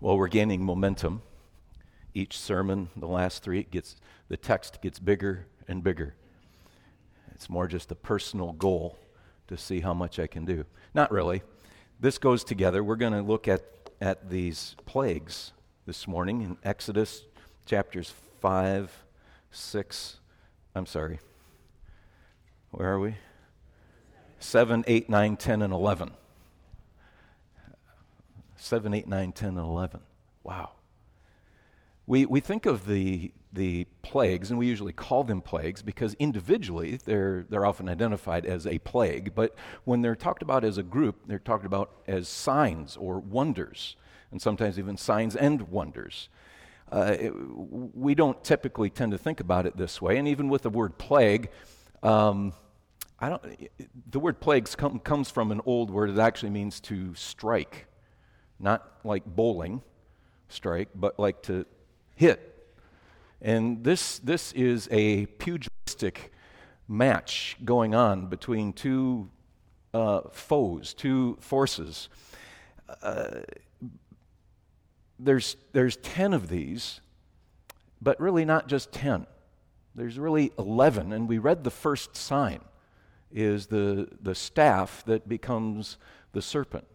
Well, 0.00 0.16
we're 0.16 0.28
gaining 0.28 0.64
momentum. 0.64 1.22
Each 2.14 2.38
sermon, 2.38 2.88
the 2.96 3.08
last 3.08 3.42
three, 3.42 3.58
it 3.58 3.72
gets 3.72 3.96
the 4.28 4.36
text 4.36 4.80
gets 4.80 5.00
bigger 5.00 5.46
and 5.66 5.82
bigger. 5.82 6.14
It's 7.32 7.50
more 7.50 7.66
just 7.66 7.90
a 7.90 7.96
personal 7.96 8.52
goal 8.52 8.96
to 9.48 9.56
see 9.56 9.80
how 9.80 9.94
much 9.94 10.20
I 10.20 10.28
can 10.28 10.44
do. 10.44 10.64
Not 10.94 11.10
really. 11.10 11.42
This 11.98 12.16
goes 12.16 12.44
together. 12.44 12.84
We're 12.84 12.94
going 12.94 13.12
to 13.12 13.22
look 13.22 13.48
at, 13.48 13.64
at 14.00 14.30
these 14.30 14.76
plagues 14.86 15.52
this 15.84 16.06
morning 16.06 16.42
in 16.42 16.58
Exodus 16.62 17.24
chapters 17.66 18.14
5, 18.40 19.04
6. 19.50 20.16
I'm 20.76 20.86
sorry. 20.86 21.18
Where 22.70 22.92
are 22.92 23.00
we? 23.00 23.16
7, 24.38 24.84
8, 24.86 25.10
9, 25.10 25.36
10, 25.36 25.62
and 25.62 25.72
11. 25.72 26.12
7, 28.58 28.92
8, 28.92 29.06
9, 29.06 29.32
10, 29.32 29.48
and 29.50 29.58
11. 29.58 30.00
Wow. 30.42 30.70
We, 32.06 32.26
we 32.26 32.40
think 32.40 32.66
of 32.66 32.86
the, 32.86 33.32
the 33.52 33.86
plagues, 34.02 34.50
and 34.50 34.58
we 34.58 34.66
usually 34.66 34.92
call 34.92 35.24
them 35.24 35.40
plagues 35.40 35.82
because 35.82 36.14
individually 36.14 36.98
they're, 37.04 37.44
they're 37.48 37.66
often 37.66 37.88
identified 37.88 38.46
as 38.46 38.66
a 38.66 38.78
plague, 38.78 39.34
but 39.34 39.54
when 39.84 40.00
they're 40.00 40.16
talked 40.16 40.42
about 40.42 40.64
as 40.64 40.78
a 40.78 40.82
group, 40.82 41.16
they're 41.26 41.38
talked 41.38 41.66
about 41.66 41.90
as 42.06 42.28
signs 42.28 42.96
or 42.96 43.18
wonders, 43.18 43.96
and 44.30 44.40
sometimes 44.40 44.78
even 44.78 44.96
signs 44.96 45.36
and 45.36 45.68
wonders. 45.68 46.28
Uh, 46.90 47.16
it, 47.20 47.30
we 47.30 48.14
don't 48.14 48.42
typically 48.42 48.88
tend 48.88 49.12
to 49.12 49.18
think 49.18 49.40
about 49.40 49.66
it 49.66 49.76
this 49.76 50.00
way, 50.00 50.16
and 50.16 50.26
even 50.26 50.48
with 50.48 50.62
the 50.62 50.70
word 50.70 50.96
plague, 50.96 51.50
um, 52.02 52.54
I 53.20 53.28
don't, 53.28 53.42
the 54.10 54.20
word 54.20 54.40
plagues 54.40 54.74
come, 54.74 54.98
comes 55.00 55.30
from 55.30 55.52
an 55.52 55.60
old 55.66 55.90
word 55.90 56.14
that 56.14 56.22
actually 56.22 56.50
means 56.50 56.80
to 56.82 57.14
strike 57.14 57.87
not 58.58 58.98
like 59.04 59.24
bowling 59.24 59.82
strike, 60.48 60.88
but 60.94 61.18
like 61.18 61.42
to 61.42 61.66
hit. 62.14 62.54
And 63.40 63.84
this, 63.84 64.18
this 64.18 64.52
is 64.52 64.88
a 64.90 65.26
pugilistic 65.26 66.32
match 66.88 67.56
going 67.64 67.94
on 67.94 68.26
between 68.26 68.72
two 68.72 69.30
uh, 69.94 70.22
foes, 70.32 70.94
two 70.94 71.36
forces. 71.40 72.08
Uh, 73.02 73.40
there's, 75.18 75.56
there's 75.72 75.96
10 75.98 76.32
of 76.32 76.48
these, 76.48 77.00
but 78.00 78.20
really 78.20 78.44
not 78.44 78.68
just 78.68 78.92
10. 78.92 79.26
There's 79.94 80.18
really 80.18 80.52
11, 80.58 81.12
and 81.12 81.28
we 81.28 81.38
read 81.38 81.64
the 81.64 81.70
first 81.70 82.16
sign 82.16 82.60
is 83.30 83.66
the, 83.66 84.08
the 84.22 84.34
staff 84.34 85.04
that 85.06 85.28
becomes 85.28 85.98
the 86.32 86.40
serpent. 86.40 86.86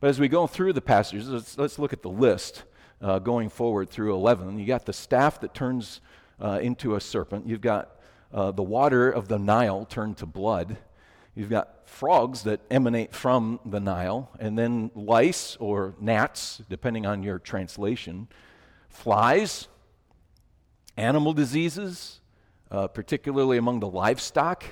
But 0.00 0.08
as 0.08 0.18
we 0.18 0.28
go 0.28 0.46
through 0.46 0.72
the 0.72 0.80
passages, 0.80 1.28
let's, 1.28 1.58
let's 1.58 1.78
look 1.78 1.92
at 1.92 2.00
the 2.00 2.10
list 2.10 2.64
uh, 3.02 3.18
going 3.18 3.50
forward 3.50 3.90
through 3.90 4.14
11. 4.14 4.58
You 4.58 4.66
got 4.66 4.86
the 4.86 4.94
staff 4.94 5.40
that 5.40 5.52
turns 5.52 6.00
uh, 6.40 6.58
into 6.62 6.94
a 6.94 7.00
serpent. 7.00 7.46
You've 7.46 7.60
got 7.60 8.00
uh, 8.32 8.50
the 8.50 8.62
water 8.62 9.10
of 9.10 9.28
the 9.28 9.38
Nile 9.38 9.84
turned 9.84 10.16
to 10.18 10.26
blood. 10.26 10.78
You've 11.34 11.50
got 11.50 11.86
frogs 11.86 12.44
that 12.44 12.60
emanate 12.70 13.14
from 13.14 13.60
the 13.66 13.78
Nile, 13.78 14.30
and 14.38 14.58
then 14.58 14.90
lice 14.94 15.56
or 15.60 15.94
gnats, 16.00 16.62
depending 16.70 17.04
on 17.04 17.22
your 17.22 17.38
translation, 17.38 18.28
flies, 18.88 19.68
animal 20.96 21.34
diseases, 21.34 22.20
uh, 22.70 22.88
particularly 22.88 23.58
among 23.58 23.80
the 23.80 23.88
livestock, 23.88 24.64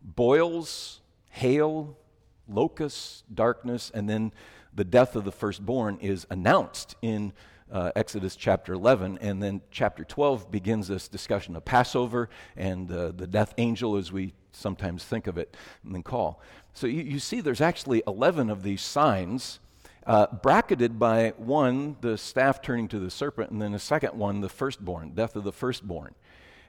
boils, 0.00 1.00
hail, 1.28 1.98
locusts, 2.48 3.24
darkness, 3.32 3.90
and 3.94 4.08
then 4.08 4.32
the 4.74 4.84
death 4.84 5.16
of 5.16 5.24
the 5.24 5.32
firstborn 5.32 5.98
is 6.00 6.26
announced 6.30 6.96
in 7.02 7.32
uh, 7.72 7.90
Exodus 7.96 8.36
chapter 8.36 8.72
11. 8.74 9.18
And 9.20 9.42
then 9.42 9.60
chapter 9.70 10.04
12 10.04 10.50
begins 10.50 10.88
this 10.88 11.08
discussion 11.08 11.56
of 11.56 11.64
Passover 11.64 12.28
and 12.56 12.90
uh, 12.90 13.12
the 13.12 13.26
death 13.26 13.54
angel, 13.58 13.96
as 13.96 14.12
we 14.12 14.34
sometimes 14.52 15.04
think 15.04 15.26
of 15.26 15.38
it 15.38 15.56
and 15.84 15.94
then 15.94 16.02
call. 16.02 16.40
So 16.74 16.86
you, 16.86 17.02
you 17.02 17.18
see, 17.18 17.40
there's 17.40 17.60
actually 17.60 18.02
11 18.06 18.50
of 18.50 18.62
these 18.62 18.82
signs. 18.82 19.60
Uh, 20.06 20.26
bracketed 20.40 21.00
by 21.00 21.32
one, 21.36 21.96
the 22.00 22.16
staff 22.16 22.62
turning 22.62 22.86
to 22.86 23.00
the 23.00 23.10
serpent, 23.10 23.50
and 23.50 23.60
then 23.60 23.72
the 23.72 23.78
second 23.78 24.14
one, 24.14 24.40
the 24.40 24.48
firstborn, 24.48 25.10
death 25.14 25.34
of 25.34 25.42
the 25.42 25.50
firstborn. 25.50 26.14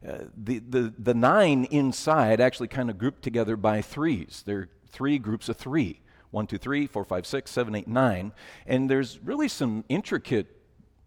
Uh, 0.07 0.23
the, 0.35 0.57
the, 0.57 0.91
the 0.97 1.13
nine 1.13 1.65
inside 1.65 2.41
actually 2.41 2.67
kind 2.67 2.89
of 2.89 2.97
grouped 2.97 3.21
together 3.21 3.55
by 3.55 3.79
threes. 3.81 4.41
They're 4.43 4.69
three 4.97 5.19
groups 5.19 5.47
of 5.47 5.57
three 5.57 5.99
one, 6.31 6.47
two, 6.47 6.57
three, 6.57 6.87
four, 6.87 7.05
five, 7.05 7.25
six, 7.25 7.51
seven, 7.51 7.75
eight, 7.75 7.87
nine. 7.87 8.33
And 8.65 8.89
there's 8.89 9.19
really 9.23 9.47
some 9.47 9.85
intricate 9.89 10.47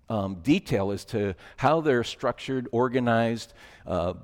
um, 0.09 0.37
detail 0.37 0.91
as 0.91 1.05
to 1.06 1.34
how 1.56 1.81
they're 1.81 2.05
structured, 2.05 2.69
organized, 2.73 3.53
uh, 3.87 4.15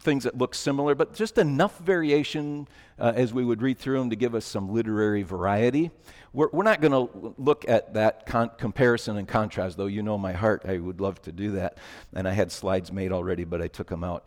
things 0.00 0.24
that 0.24 0.36
look 0.36 0.54
similar, 0.54 0.96
but 0.96 1.14
just 1.14 1.38
enough 1.38 1.78
variation 1.78 2.66
uh, 2.98 3.12
as 3.14 3.32
we 3.32 3.44
would 3.44 3.62
read 3.62 3.78
through 3.78 4.00
them 4.00 4.10
to 4.10 4.16
give 4.16 4.34
us 4.34 4.44
some 4.44 4.72
literary 4.72 5.22
variety. 5.22 5.92
We're, 6.32 6.48
we're 6.52 6.64
not 6.64 6.80
going 6.80 6.92
to 6.92 7.34
look 7.38 7.68
at 7.68 7.94
that 7.94 8.26
con- 8.26 8.50
comparison 8.58 9.16
and 9.16 9.28
contrast, 9.28 9.76
though 9.76 9.86
you 9.86 10.02
know 10.02 10.18
my 10.18 10.32
heart, 10.32 10.62
I 10.66 10.78
would 10.78 11.00
love 11.00 11.22
to 11.22 11.32
do 11.32 11.52
that. 11.52 11.78
And 12.12 12.26
I 12.26 12.32
had 12.32 12.50
slides 12.50 12.90
made 12.90 13.12
already, 13.12 13.44
but 13.44 13.62
I 13.62 13.68
took 13.68 13.88
them 13.88 14.02
out. 14.02 14.24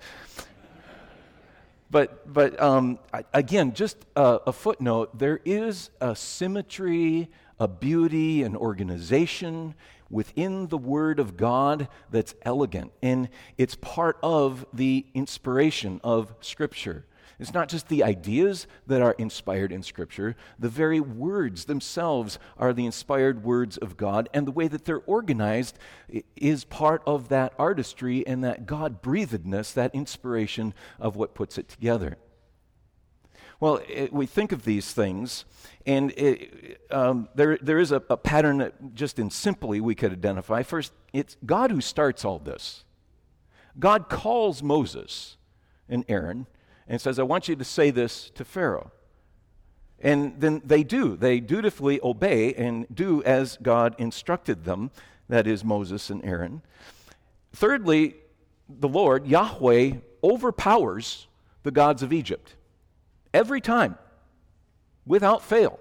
But, 1.91 2.34
but 2.34 2.59
um, 2.62 3.00
again, 3.34 3.74
just 3.74 3.97
a, 4.16 4.40
a 4.47 4.53
footnote 4.53 5.19
there 5.19 5.41
is 5.44 5.90
a 6.00 6.16
symmetry, 6.16 7.29
a 7.59 7.68
beauty, 7.68 8.44
an 8.44 8.56
organization 8.56 9.75
within 10.09 10.68
the 10.68 10.78
Word 10.78 11.19
of 11.19 11.35
God 11.35 11.90
that's 12.09 12.34
elegant. 12.44 12.94
And 13.03 13.28
it's 13.57 13.75
part 13.75 14.18
of 14.24 14.66
the 14.74 15.06
inspiration 15.13 16.00
of 16.01 16.34
Scripture. 16.40 17.06
It's 17.41 17.56
not 17.56 17.69
just 17.69 17.88
the 17.88 18.03
ideas 18.03 18.68
that 18.85 19.02
are 19.02 19.16
inspired 19.18 19.72
in 19.72 19.81
Scripture, 19.81 20.35
the 20.59 20.69
very 20.69 21.00
words 21.00 21.66
themselves 21.66 22.38
are 22.56 22.72
the 22.72 22.85
inspired 22.85 23.44
words 23.44 23.78
of 23.78 23.97
God, 23.97 24.29
and 24.31 24.46
the 24.46 24.52
way 24.52 24.68
that 24.68 24.85
they're 24.85 25.02
organized 25.07 25.80
is 26.35 26.66
part 26.66 27.01
of 27.07 27.30
that 27.30 27.53
artistry 27.57 28.25
and 28.28 28.44
that 28.44 28.68
God 28.68 29.01
breathedness, 29.01 29.74
that 29.74 29.96
inspiration 29.96 30.75
of 31.00 31.16
what 31.16 31.34
puts 31.34 31.57
it 31.57 31.68
together. 31.68 32.19
Well, 33.59 33.81
it, 33.90 34.13
we 34.13 34.28
think 34.28 34.51
of 34.51 34.63
these 34.63 34.94
things, 34.94 35.46
and 35.88 36.12
it, 36.12 36.80
um, 36.91 37.28
there, 37.34 37.57
there 37.59 37.80
is 37.80 37.91
a, 37.91 38.03
a 38.07 38.18
pattern 38.18 38.59
that 38.59 38.94
just 38.94 39.18
in 39.18 39.31
simply 39.31 39.81
we 39.81 39.96
could 39.96 40.12
identify. 40.12 40.62
First, 40.62 40.94
it's 41.12 41.38
God 41.44 41.72
who 41.72 41.81
starts 41.81 42.24
all 42.24 42.38
this. 42.38 42.84
God 43.80 44.09
calls 44.09 44.62
Moses 44.62 45.38
and 45.90 46.06
Aaron 46.07 46.46
and 46.91 47.00
says, 47.00 47.19
I 47.19 47.24
want 47.24 47.47
you 47.47 47.56
to 47.56 47.63
say 47.63 47.90
this 47.90 48.29
to 48.31 48.44
Pharaoh. 48.44 48.91
And 50.02 50.41
then 50.41 50.62
they 50.66 50.84
do. 50.84 51.16
They 51.16 51.40
dutifully 51.40 52.02
obey 52.03 52.53
and 52.53 52.85
do 52.94 53.24
as 53.24 53.57
God 53.62 53.96
instructed 53.97 54.66
them, 54.66 54.91
that 55.30 55.47
is, 55.47 55.63
Moses 55.63 56.09
and 56.09 56.24
Aaron. 56.25 56.62
Thirdly, 57.53 58.16
the 58.68 58.90
Lord, 58.90 59.25
Yahweh, 59.25 59.94
overpowers 60.22 61.28
the 61.63 61.72
gods 61.72 62.03
of 62.03 62.12
Egypt. 62.12 62.56
Every 63.34 63.62
time, 63.62 63.97
without 65.06 65.41
fail. 65.41 65.80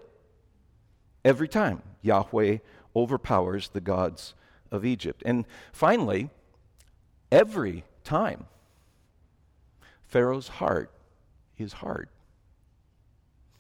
Every 1.25 1.49
time, 1.49 1.83
Yahweh 2.03 2.59
overpowers 2.95 3.71
the 3.71 3.81
gods 3.81 4.35
of 4.71 4.85
Egypt. 4.85 5.25
And 5.27 5.45
finally, 5.73 6.31
every 7.33 7.83
time, 8.05 8.47
Pharaoh's 10.07 10.47
heart 10.47 10.93
is 11.61 11.75
heart. 11.75 12.09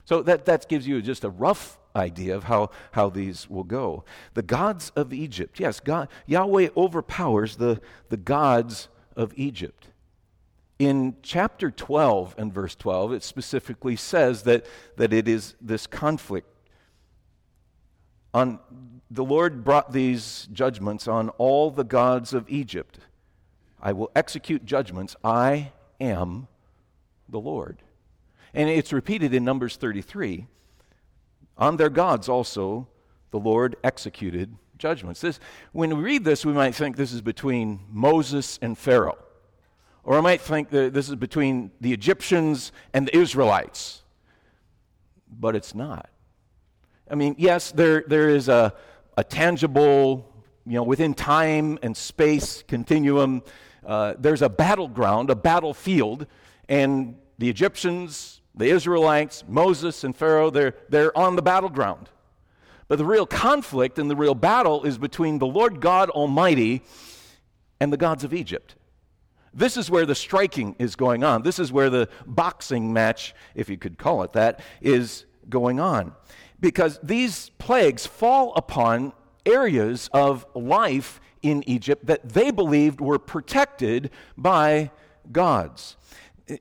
So 0.05 0.23
that, 0.23 0.45
that 0.47 0.69
gives 0.69 0.87
you 0.87 1.01
just 1.03 1.25
a 1.25 1.31
rough 1.31 1.79
idea 1.95 2.37
of 2.37 2.45
how, 2.45 2.71
how 2.93 3.11
these 3.11 3.49
will 3.49 3.65
go. 3.65 4.05
The 4.35 4.43
gods 4.43 4.91
of 4.97 5.13
Egypt. 5.13 5.61
Yes, 5.61 5.81
God, 5.81 6.09
Yahweh 6.27 6.71
overpowers 6.77 7.57
the, 7.57 7.81
the 8.09 8.17
gods 8.17 8.89
of 9.17 9.33
Egypt. 9.37 9.89
In 10.79 11.17
chapter 11.23 11.71
12 11.71 12.35
and 12.39 12.53
verse 12.53 12.75
12, 12.75 13.13
it 13.13 13.23
specifically 13.23 13.97
says 13.97 14.45
that, 14.45 14.65
that 14.97 15.13
it 15.13 15.29
is 15.29 15.55
this 15.61 15.87
conflict. 15.87 16.49
On, 18.33 18.59
the 19.11 19.25
Lord 19.25 19.65
brought 19.65 19.93
these 19.93 20.49
judgments 20.53 21.07
on 21.07 21.29
all 21.31 21.71
the 21.71 21.85
gods 21.85 22.33
of 22.33 22.49
Egypt. 22.49 22.99
I 23.83 23.93
will 23.93 24.11
execute 24.15 24.65
judgments. 24.65 25.17
I 25.23 25.73
am 26.01 26.49
the 27.29 27.41
Lord. 27.41 27.83
And 28.55 28.69
it's 28.69 28.93
repeated 28.93 29.35
in 29.35 29.45
Numbers 29.45 29.77
33. 29.77 30.47
On 31.59 31.77
their 31.77 31.91
gods 31.91 32.29
also 32.29 32.89
the 33.31 33.39
Lord 33.39 33.77
executed 33.85 34.57
judgments. 34.77 35.21
This, 35.21 35.39
when 35.73 35.97
we 35.97 36.03
read 36.03 36.25
this, 36.25 36.45
we 36.45 36.53
might 36.53 36.75
think 36.75 36.97
this 36.97 37.13
is 37.13 37.21
between 37.21 37.81
Moses 37.91 38.59
and 38.63 38.77
Pharaoh. 38.77 39.19
Or 40.03 40.17
I 40.17 40.21
might 40.21 40.41
think 40.41 40.71
that 40.71 40.95
this 40.95 41.09
is 41.09 41.15
between 41.15 41.71
the 41.81 41.93
Egyptians 41.93 42.73
and 42.93 43.07
the 43.07 43.17
Israelites. 43.17 44.03
But 45.31 45.55
it's 45.55 45.75
not. 45.75 46.09
I 47.09 47.15
mean, 47.15 47.37
yes, 47.39 47.71
there, 47.71 48.05
there 48.07 48.29
is 48.29 48.49
a, 48.49 48.75
a 49.17 49.23
tangible 49.23 50.31
you 50.67 50.75
know, 50.75 50.83
within 50.83 51.15
time 51.15 51.79
and 51.83 51.97
space 51.97 52.63
continuum, 52.67 53.43
uh, 53.85 54.15
there's 54.19 54.43
a 54.43 54.49
battleground, 54.49 55.31
a 55.31 55.35
battlefield, 55.35 56.27
and 56.69 57.17
the 57.39 57.49
Egyptians, 57.49 58.40
the 58.61 58.71
Israelites, 58.71 59.43
Moses, 59.49 60.05
and 60.05 60.15
Pharaoh, 60.15 60.51
they're, 60.51 60.75
they're 60.89 61.17
on 61.17 61.35
the 61.35 61.43
battleground. 61.43 62.09
But 62.87 62.99
the 62.99 63.05
real 63.05 63.27
conflict 63.27 63.99
and 63.99 64.11
the 64.11 64.17
real 64.17 64.35
battle 64.35 64.85
is 64.85 64.99
between 64.99 65.39
the 65.39 65.47
Lord 65.47 65.81
God 65.81 66.11
Almighty 66.11 66.83
and 67.81 67.93
the 67.93 67.97
gods 67.97 68.25
of 68.25 68.35
Egypt. 68.35 68.75
This 69.53 69.77
is 69.77 69.91
where 69.91 70.07
the 70.07 70.15
striking 70.15 70.77
is 70.79 70.95
going 70.97 71.25
on. 71.25 71.43
This 71.43 71.59
is 71.59 71.73
where 71.73 71.91
the 71.91 72.09
boxing 72.27 72.93
match, 72.93 73.35
if 73.55 73.69
you 73.69 73.77
could 73.77 73.99
call 73.99 74.23
it 74.23 74.33
that, 74.35 74.61
is 74.81 75.25
going 75.49 75.81
on. 75.81 76.13
Because 76.61 77.01
these 77.03 77.51
plagues 77.59 78.07
fall 78.07 78.53
upon 78.55 79.13
areas 79.47 80.09
of 80.13 80.47
life 80.55 81.21
in 81.43 81.63
Egypt 81.69 82.07
that 82.07 82.29
they 82.29 82.51
believed 82.51 83.01
were 83.01 83.19
protected 83.19 84.11
by 84.37 84.91
gods. 85.33 85.97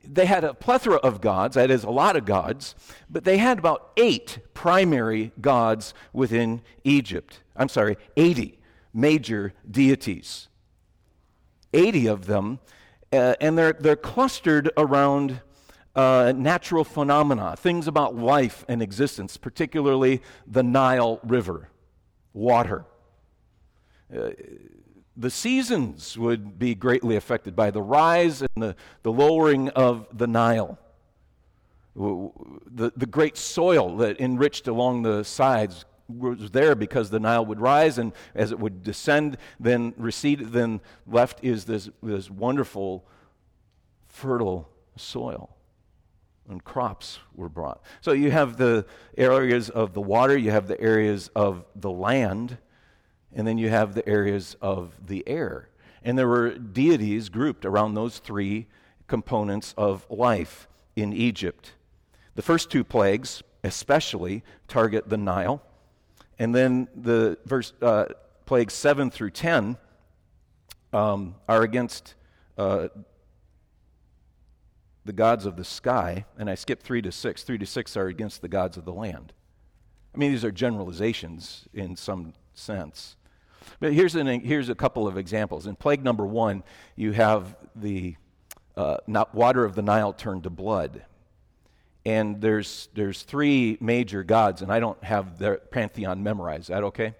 They 0.04 0.26
had 0.26 0.44
a 0.44 0.54
plethora 0.54 0.96
of 0.96 1.20
gods, 1.20 1.54
that 1.54 1.70
is, 1.70 1.84
a 1.84 1.90
lot 1.90 2.16
of 2.16 2.24
gods, 2.24 2.74
but 3.08 3.24
they 3.24 3.38
had 3.38 3.58
about 3.58 3.90
eight 3.96 4.38
primary 4.54 5.32
gods 5.40 5.94
within 6.12 6.62
Egypt. 6.84 7.40
I'm 7.56 7.68
sorry, 7.68 7.96
80 8.16 8.58
major 8.92 9.52
deities. 9.70 10.48
80 11.72 12.06
of 12.06 12.26
them 12.26 12.58
uh, 13.12 13.34
and 13.40 13.58
they're, 13.58 13.72
they're 13.72 13.96
clustered 13.96 14.70
around 14.76 15.40
uh, 15.96 16.32
natural 16.36 16.84
phenomena, 16.84 17.56
things 17.56 17.88
about 17.88 18.14
life 18.14 18.64
and 18.68 18.80
existence, 18.80 19.36
particularly 19.36 20.22
the 20.46 20.62
Nile 20.62 21.18
River, 21.24 21.68
water. 22.32 22.84
Uh, 24.14 24.30
the 25.16 25.30
seasons 25.30 26.16
would 26.16 26.58
be 26.58 26.74
greatly 26.74 27.16
affected 27.16 27.54
by 27.56 27.70
the 27.70 27.82
rise 27.82 28.42
and 28.42 28.50
the, 28.56 28.76
the 29.02 29.12
lowering 29.12 29.68
of 29.70 30.06
the 30.16 30.26
Nile. 30.26 30.78
The, 31.96 32.92
the 32.96 33.06
great 33.06 33.36
soil 33.36 33.96
that 33.96 34.20
enriched 34.20 34.68
along 34.68 35.02
the 35.02 35.24
sides 35.24 35.84
was 36.08 36.50
there 36.50 36.74
because 36.74 37.10
the 37.10 37.20
Nile 37.20 37.44
would 37.44 37.60
rise, 37.60 37.98
and 37.98 38.12
as 38.34 38.52
it 38.52 38.58
would 38.58 38.82
descend, 38.82 39.36
then 39.58 39.94
recede, 39.96 40.52
then 40.52 40.80
left 41.06 41.44
is 41.44 41.64
this, 41.64 41.88
this 42.02 42.30
wonderful, 42.30 43.04
fertile 44.08 44.68
soil. 44.96 45.50
And 46.48 46.64
crops 46.64 47.20
were 47.34 47.48
brought. 47.48 47.80
So 48.00 48.12
you 48.12 48.30
have 48.32 48.56
the 48.56 48.84
areas 49.16 49.70
of 49.70 49.94
the 49.94 50.00
water, 50.00 50.36
you 50.36 50.50
have 50.50 50.66
the 50.66 50.80
areas 50.80 51.30
of 51.36 51.64
the 51.76 51.90
land, 51.90 52.58
and 53.34 53.46
then 53.46 53.58
you 53.58 53.68
have 53.68 53.94
the 53.94 54.08
areas 54.08 54.56
of 54.60 54.94
the 55.06 55.26
air. 55.26 55.68
And 56.02 56.18
there 56.18 56.28
were 56.28 56.50
deities 56.50 57.28
grouped 57.28 57.64
around 57.64 57.94
those 57.94 58.18
three 58.18 58.66
components 59.06 59.74
of 59.76 60.06
life 60.08 60.68
in 60.96 61.12
Egypt. 61.12 61.74
The 62.34 62.42
first 62.42 62.70
two 62.70 62.84
plagues, 62.84 63.42
especially, 63.62 64.42
target 64.66 65.08
the 65.08 65.16
Nile. 65.16 65.62
And 66.38 66.54
then 66.54 66.88
the 66.94 67.38
verse, 67.44 67.72
uh, 67.82 68.06
plagues 68.46 68.72
7 68.74 69.10
through 69.10 69.30
10 69.30 69.76
um, 70.92 71.34
are 71.48 71.62
against 71.62 72.14
uh, 72.56 72.88
the 75.04 75.12
gods 75.12 75.44
of 75.44 75.56
the 75.56 75.64
sky. 75.64 76.24
And 76.38 76.48
I 76.48 76.54
skipped 76.54 76.82
3 76.82 77.02
to 77.02 77.12
6. 77.12 77.42
3 77.42 77.58
to 77.58 77.66
6 77.66 77.96
are 77.96 78.06
against 78.06 78.42
the 78.42 78.48
gods 78.48 78.76
of 78.76 78.84
the 78.84 78.92
land. 78.92 79.32
I 80.14 80.18
mean, 80.18 80.32
these 80.32 80.44
are 80.44 80.50
generalizations 80.50 81.68
in 81.72 81.94
some 81.94 82.34
sense. 82.54 83.16
But 83.78 83.92
here's, 83.92 84.14
an, 84.14 84.26
here's 84.40 84.68
a 84.68 84.74
couple 84.74 85.06
of 85.06 85.16
examples. 85.16 85.66
In 85.66 85.76
plague 85.76 86.02
number 86.02 86.26
one, 86.26 86.62
you 86.96 87.12
have 87.12 87.56
the 87.74 88.16
uh, 88.76 88.98
water 89.32 89.64
of 89.64 89.74
the 89.74 89.82
Nile 89.82 90.12
turned 90.12 90.44
to 90.44 90.50
blood 90.50 91.04
and 92.04 92.40
there's, 92.40 92.88
there's 92.94 93.22
three 93.22 93.76
major 93.80 94.22
gods, 94.22 94.62
and 94.62 94.72
I 94.72 94.80
don't 94.80 95.02
have 95.04 95.38
their 95.38 95.56
pantheon 95.56 96.22
memorized. 96.22 96.62
Is 96.62 96.68
that 96.68 96.84
okay? 96.84 97.14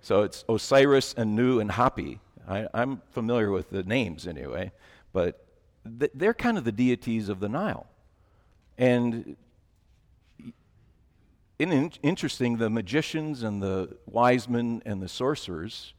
So 0.00 0.22
it's 0.22 0.44
Osiris 0.48 1.14
and 1.14 1.36
Nu 1.36 1.60
and 1.60 1.70
Hapi. 1.70 2.18
I, 2.48 2.66
am 2.74 3.02
familiar 3.12 3.52
with 3.52 3.70
the 3.70 3.84
names 3.84 4.26
anyway, 4.26 4.72
but 5.12 5.46
th- 5.98 6.10
they're 6.14 6.34
kind 6.34 6.58
of 6.58 6.64
the 6.64 6.72
deities 6.72 7.28
of 7.28 7.38
the 7.38 7.48
Nile. 7.48 7.86
And 8.76 9.36
in, 11.70 11.92
interesting, 12.02 12.56
the 12.56 12.70
magicians 12.70 13.42
and 13.42 13.62
the 13.62 13.96
wise 14.06 14.48
men 14.48 14.82
and 14.86 15.02
the 15.02 15.08
sorcerers, 15.08 15.94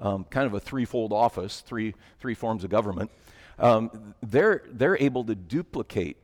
um, 0.00 0.24
kind 0.24 0.46
of 0.46 0.54
a 0.54 0.60
threefold 0.60 1.12
office, 1.12 1.60
three, 1.60 1.94
three 2.18 2.34
forms 2.34 2.64
of 2.64 2.70
government, 2.70 3.10
um, 3.58 4.14
they're, 4.22 4.64
they're 4.70 4.98
able 4.98 5.24
to 5.24 5.34
duplicate 5.34 6.16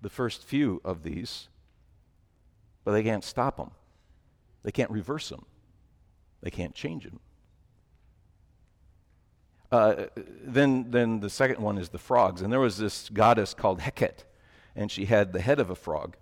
the 0.00 0.08
first 0.08 0.42
few 0.42 0.80
of 0.84 1.02
these, 1.02 1.48
but 2.84 2.92
they 2.92 3.02
can't 3.02 3.24
stop 3.24 3.56
them. 3.56 3.70
They 4.62 4.72
can't 4.72 4.90
reverse 4.90 5.28
them. 5.28 5.44
They 6.40 6.50
can't 6.50 6.74
change 6.74 7.04
them. 7.04 7.20
Uh, 9.70 10.06
then, 10.42 10.90
then 10.90 11.20
the 11.20 11.28
second 11.28 11.60
one 11.60 11.76
is 11.76 11.90
the 11.90 11.98
frogs. 11.98 12.40
And 12.40 12.52
there 12.52 12.60
was 12.60 12.78
this 12.78 13.08
goddess 13.10 13.52
called 13.52 13.80
Heket, 13.80 14.24
and 14.74 14.90
she 14.90 15.04
had 15.04 15.32
the 15.32 15.40
head 15.40 15.60
of 15.60 15.70
a 15.70 15.74
frog. 15.74 16.16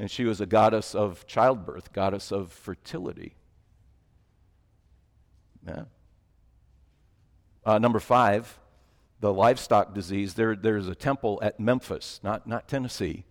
And 0.00 0.10
she 0.10 0.24
was 0.24 0.40
a 0.40 0.46
goddess 0.46 0.94
of 0.94 1.26
childbirth, 1.26 1.92
goddess 1.92 2.32
of 2.32 2.50
fertility. 2.50 3.34
Yeah. 5.68 5.82
Uh, 7.66 7.78
number 7.78 8.00
five, 8.00 8.58
the 9.20 9.30
livestock 9.30 9.92
disease, 9.92 10.32
there, 10.32 10.56
there's 10.56 10.88
a 10.88 10.94
temple 10.94 11.38
at 11.42 11.60
Memphis, 11.60 12.18
not, 12.22 12.46
not 12.46 12.66
Tennessee. 12.66 13.26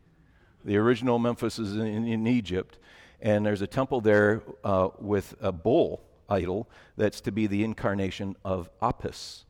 The 0.64 0.78
original 0.78 1.18
Memphis 1.18 1.58
is 1.58 1.76
in, 1.76 2.06
in 2.08 2.28
Egypt, 2.28 2.78
and 3.20 3.44
there's 3.44 3.64
a 3.64 3.68
temple 3.68 4.00
there 4.00 4.44
uh, 4.64 4.90
with 5.00 5.34
a 5.42 5.52
bull 5.52 6.04
idol 6.30 6.70
that's 6.96 7.20
to 7.22 7.32
be 7.32 7.48
the 7.48 7.64
incarnation 7.64 8.36
of 8.46 8.70
Apis. 8.80 9.46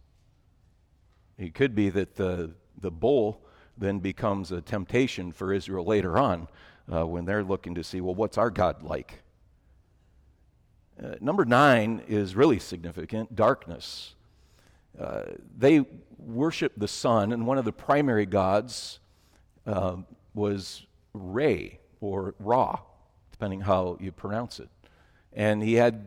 It 1.38 1.54
could 1.54 1.76
be 1.76 1.90
that 1.90 2.16
the, 2.16 2.52
the 2.80 2.92
bull 2.92 3.42
then 3.78 4.00
becomes 4.00 4.54
a 4.54 4.62
temptation 4.62 5.34
for 5.34 5.52
Israel 5.52 5.84
later 5.84 6.18
on 6.18 6.48
uh, 6.92 7.06
when 7.06 7.26
they're 7.26 7.44
looking 7.44 7.76
to 7.76 7.84
see, 7.84 8.02
well, 8.02 8.16
what's 8.16 8.38
our 8.38 8.50
God 8.50 8.84
like? 8.84 9.22
Uh, 11.02 11.16
number 11.22 11.46
nine 11.46 12.02
is 12.08 12.36
really 12.36 12.60
significant 12.60 13.36
darkness. 13.36 14.16
Uh, 15.00 15.22
they 15.58 15.86
worship 16.18 16.74
the 16.76 16.88
sun, 16.88 17.32
and 17.32 17.48
one 17.48 17.58
of 17.58 17.66
the 17.66 17.72
primary 17.72 18.26
gods 18.26 19.00
uh, 19.66 19.96
was 20.34 20.86
Re 21.14 21.80
or 22.02 22.36
Ra, 22.40 22.80
depending 23.32 23.62
how 23.62 23.98
you 24.02 24.12
pronounce 24.12 24.60
it. 24.60 24.70
And 25.32 25.64
he 25.64 25.76
had 25.76 26.06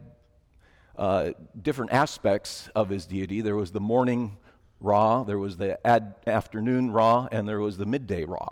uh, 0.97 1.31
different 1.61 1.93
aspects 1.93 2.69
of 2.75 2.91
his 2.91 3.07
deity. 3.07 3.41
There 3.41 3.57
was 3.57 3.71
the 3.71 3.81
morning 3.81 4.37
Ra, 4.81 5.23
there 5.23 5.39
was 5.39 5.57
the 5.57 5.85
ad- 5.87 6.17
afternoon 6.27 6.91
Ra, 6.91 7.29
and 7.33 7.49
there 7.49 7.61
was 7.61 7.79
the 7.79 7.87
midday 7.87 8.25
Ra. 8.25 8.49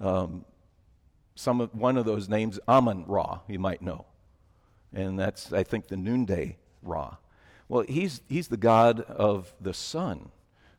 Um, 0.00 0.44
some 1.38 1.60
of, 1.60 1.72
one 1.72 1.96
of 1.96 2.04
those 2.04 2.28
names, 2.28 2.58
Amun 2.66 3.04
Ra, 3.06 3.38
you 3.46 3.60
might 3.60 3.80
know. 3.80 4.06
And 4.92 5.16
that's, 5.16 5.52
I 5.52 5.62
think, 5.62 5.86
the 5.86 5.96
noonday 5.96 6.56
Ra. 6.82 7.16
Well, 7.68 7.84
he's, 7.88 8.22
he's 8.28 8.48
the 8.48 8.56
God 8.56 9.02
of 9.02 9.54
the 9.60 9.72
sun. 9.72 10.30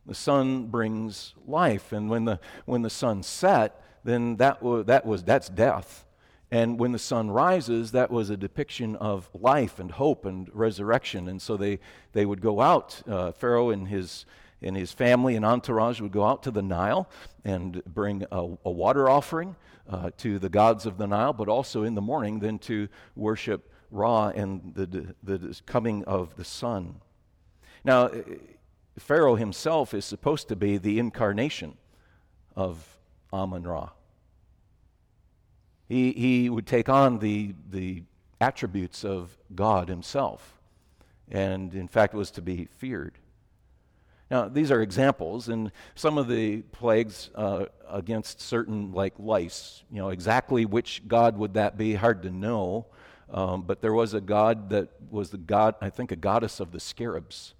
The 0.04 0.14
sun 0.14 0.66
brings 0.66 1.34
life, 1.46 1.92
and 1.92 2.10
when 2.10 2.26
the, 2.26 2.40
when 2.66 2.82
the 2.82 2.90
sun 2.90 3.22
set, 3.22 3.82
then 4.04 4.36
that, 4.36 4.62
was, 4.62 4.84
that 4.84 5.06
was, 5.06 5.24
that's 5.24 5.48
death. 5.48 6.04
And 6.50 6.78
when 6.78 6.92
the 6.92 6.98
sun 6.98 7.30
rises, 7.30 7.92
that 7.92 8.10
was 8.10 8.28
a 8.28 8.36
depiction 8.36 8.96
of 8.96 9.30
life 9.32 9.78
and 9.78 9.90
hope 9.90 10.26
and 10.26 10.50
resurrection. 10.52 11.28
And 11.28 11.40
so 11.40 11.56
they, 11.56 11.78
they 12.12 12.26
would 12.26 12.42
go 12.42 12.60
out, 12.60 13.00
uh, 13.08 13.32
Pharaoh 13.32 13.70
and 13.70 13.88
his, 13.88 14.26
and 14.60 14.76
his 14.76 14.92
family 14.92 15.36
and 15.36 15.44
entourage 15.44 16.02
would 16.02 16.12
go 16.12 16.26
out 16.26 16.42
to 16.42 16.50
the 16.50 16.60
Nile 16.60 17.08
and 17.46 17.82
bring 17.84 18.26
a, 18.30 18.58
a 18.64 18.70
water 18.70 19.08
offering 19.08 19.56
uh, 19.90 20.10
to 20.18 20.38
the 20.38 20.48
gods 20.48 20.86
of 20.86 20.96
the 20.96 21.06
Nile, 21.06 21.32
but 21.32 21.48
also 21.48 21.82
in 21.82 21.94
the 21.94 22.00
morning 22.00 22.38
then 22.38 22.58
to 22.60 22.88
worship 23.16 23.70
Ra 23.90 24.28
and 24.28 24.72
the, 24.74 25.14
the, 25.22 25.60
coming 25.66 26.04
of 26.04 26.36
the 26.36 26.44
sun. 26.44 27.00
Now, 27.84 28.10
Pharaoh 28.98 29.34
himself 29.34 29.92
is 29.92 30.04
supposed 30.04 30.48
to 30.48 30.56
be 30.56 30.78
the 30.78 30.98
incarnation 30.98 31.76
of 32.54 32.98
Amun 33.32 33.64
Ra. 33.64 33.90
He, 35.88 36.12
he 36.12 36.48
would 36.48 36.66
take 36.66 36.88
on 36.88 37.18
the, 37.18 37.54
the 37.68 38.04
attributes 38.40 39.04
of 39.04 39.36
God 39.54 39.88
himself, 39.88 40.60
and 41.28 41.74
in 41.74 41.88
fact 41.88 42.14
was 42.14 42.30
to 42.32 42.42
be 42.42 42.66
feared. 42.66 43.18
Now, 44.30 44.48
these 44.48 44.70
are 44.70 44.80
examples, 44.80 45.48
and 45.48 45.72
some 45.96 46.16
of 46.16 46.28
the 46.28 46.62
plagues 46.62 47.30
uh, 47.34 47.66
against 47.88 48.40
certain, 48.40 48.92
like 48.92 49.14
lice, 49.18 49.82
you 49.90 49.98
know, 49.98 50.10
exactly 50.10 50.64
which 50.64 51.02
God 51.08 51.36
would 51.36 51.54
that 51.54 51.76
be, 51.76 51.94
hard 51.94 52.22
to 52.22 52.30
know. 52.30 52.86
Um, 53.32 53.62
but 53.62 53.80
there 53.80 53.92
was 53.92 54.14
a 54.14 54.20
god 54.20 54.70
that 54.70 54.88
was 55.10 55.30
the 55.30 55.38
god, 55.38 55.74
I 55.80 55.90
think, 55.90 56.12
a 56.12 56.16
goddess 56.16 56.60
of 56.60 56.70
the 56.70 56.80
scarabs. 56.80 57.54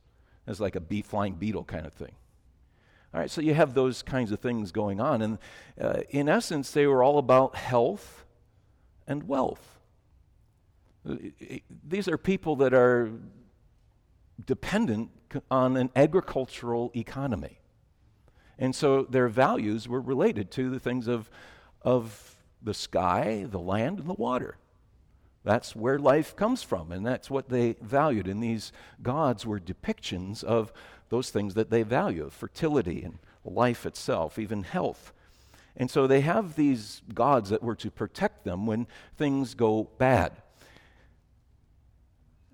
It's 0.47 0.61
like 0.61 0.77
a 0.77 0.81
bee, 0.81 1.03
flying 1.03 1.35
beetle 1.35 1.65
kind 1.65 1.87
of 1.87 1.93
thing. 1.93 2.13
All 3.13 3.21
right, 3.21 3.31
so 3.31 3.41
you 3.41 3.55
have 3.55 3.75
those 3.75 4.03
kinds 4.03 4.31
of 4.31 4.39
things 4.39 4.71
going 4.71 5.01
on. 5.01 5.23
And 5.23 5.39
uh, 5.81 6.03
in 6.11 6.29
essence, 6.29 6.71
they 6.71 6.87
were 6.87 7.03
all 7.03 7.19
about 7.19 7.57
health 7.57 8.25
and 9.09 9.27
wealth. 9.27 9.79
These 11.89 12.07
are 12.09 12.19
people 12.19 12.57
that 12.57 12.75
are 12.75 13.11
dependent 14.47 15.11
on 15.51 15.77
an 15.77 15.91
agricultural 15.95 16.91
economy. 16.95 17.61
And 18.59 18.75
so 18.75 19.05
their 19.05 19.29
values 19.29 19.89
were 19.89 20.01
related 20.01 20.51
to 20.53 20.71
the 20.71 20.79
things 20.79 21.09
of, 21.09 21.31
of 21.83 22.37
the 22.63 22.75
sky, 22.75 23.47
the 23.49 23.59
land, 23.59 24.01
and 24.01 24.09
the 24.09 24.15
water. 24.15 24.57
That's 25.43 25.75
where 25.75 25.99
life 25.99 26.37
comes 26.37 26.63
from, 26.63 26.93
and 26.93 27.05
that's 27.05 27.31
what 27.31 27.49
they 27.49 27.77
valued. 27.81 28.29
And 28.29 28.43
these 28.43 28.73
gods 29.03 29.47
were 29.47 29.59
depictions 29.59 30.45
of 30.45 30.73
those 31.09 31.31
things 31.31 31.55
that 31.55 31.71
they 31.71 31.83
value 31.83 32.29
fertility 32.29 33.03
and 33.03 33.19
life 33.45 33.87
itself, 33.87 34.39
even 34.39 34.63
health. 34.63 35.15
And 35.77 35.91
so 35.91 36.07
they 36.07 36.21
have 36.21 36.57
these 36.57 37.01
gods 37.15 37.49
that 37.51 37.63
were 37.63 37.77
to 37.77 37.91
protect 37.91 38.45
them 38.45 38.67
when 38.67 38.87
things 39.17 39.55
go 39.55 39.89
bad. 39.97 40.33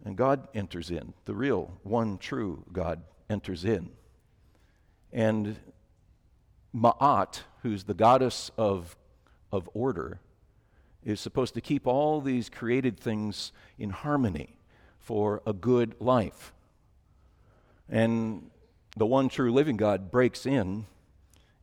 And 0.06 0.16
God 0.16 0.46
enters 0.54 0.88
in. 0.88 1.14
The 1.24 1.34
real, 1.34 1.80
one 1.82 2.18
true 2.18 2.62
God 2.72 3.02
enters 3.28 3.64
in. 3.64 3.90
And 5.12 5.56
Ma'at, 6.72 7.40
who's 7.62 7.82
the 7.82 7.92
goddess 7.92 8.52
of, 8.56 8.96
of 9.50 9.68
order, 9.74 10.20
is 11.02 11.20
supposed 11.20 11.54
to 11.54 11.60
keep 11.60 11.88
all 11.88 12.20
these 12.20 12.48
created 12.48 13.00
things 13.00 13.50
in 13.80 13.90
harmony 13.90 14.56
for 15.00 15.42
a 15.44 15.52
good 15.52 15.96
life. 15.98 16.52
And 17.88 18.52
the 18.96 19.06
one 19.06 19.28
true 19.28 19.52
living 19.52 19.76
God 19.76 20.12
breaks 20.12 20.46
in 20.46 20.84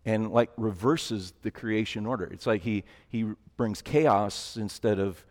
and 0.03 0.33
like 0.33 0.49
reverses 0.57 1.31
the 1.43 1.51
creation 1.51 2.05
order. 2.05 2.25
It's 2.25 2.45
like 2.45 2.63
he, 2.63 2.83
he 3.07 3.23
brings 3.55 3.81
chaos 3.81 4.57
instead 4.57 4.99
of 4.99 5.25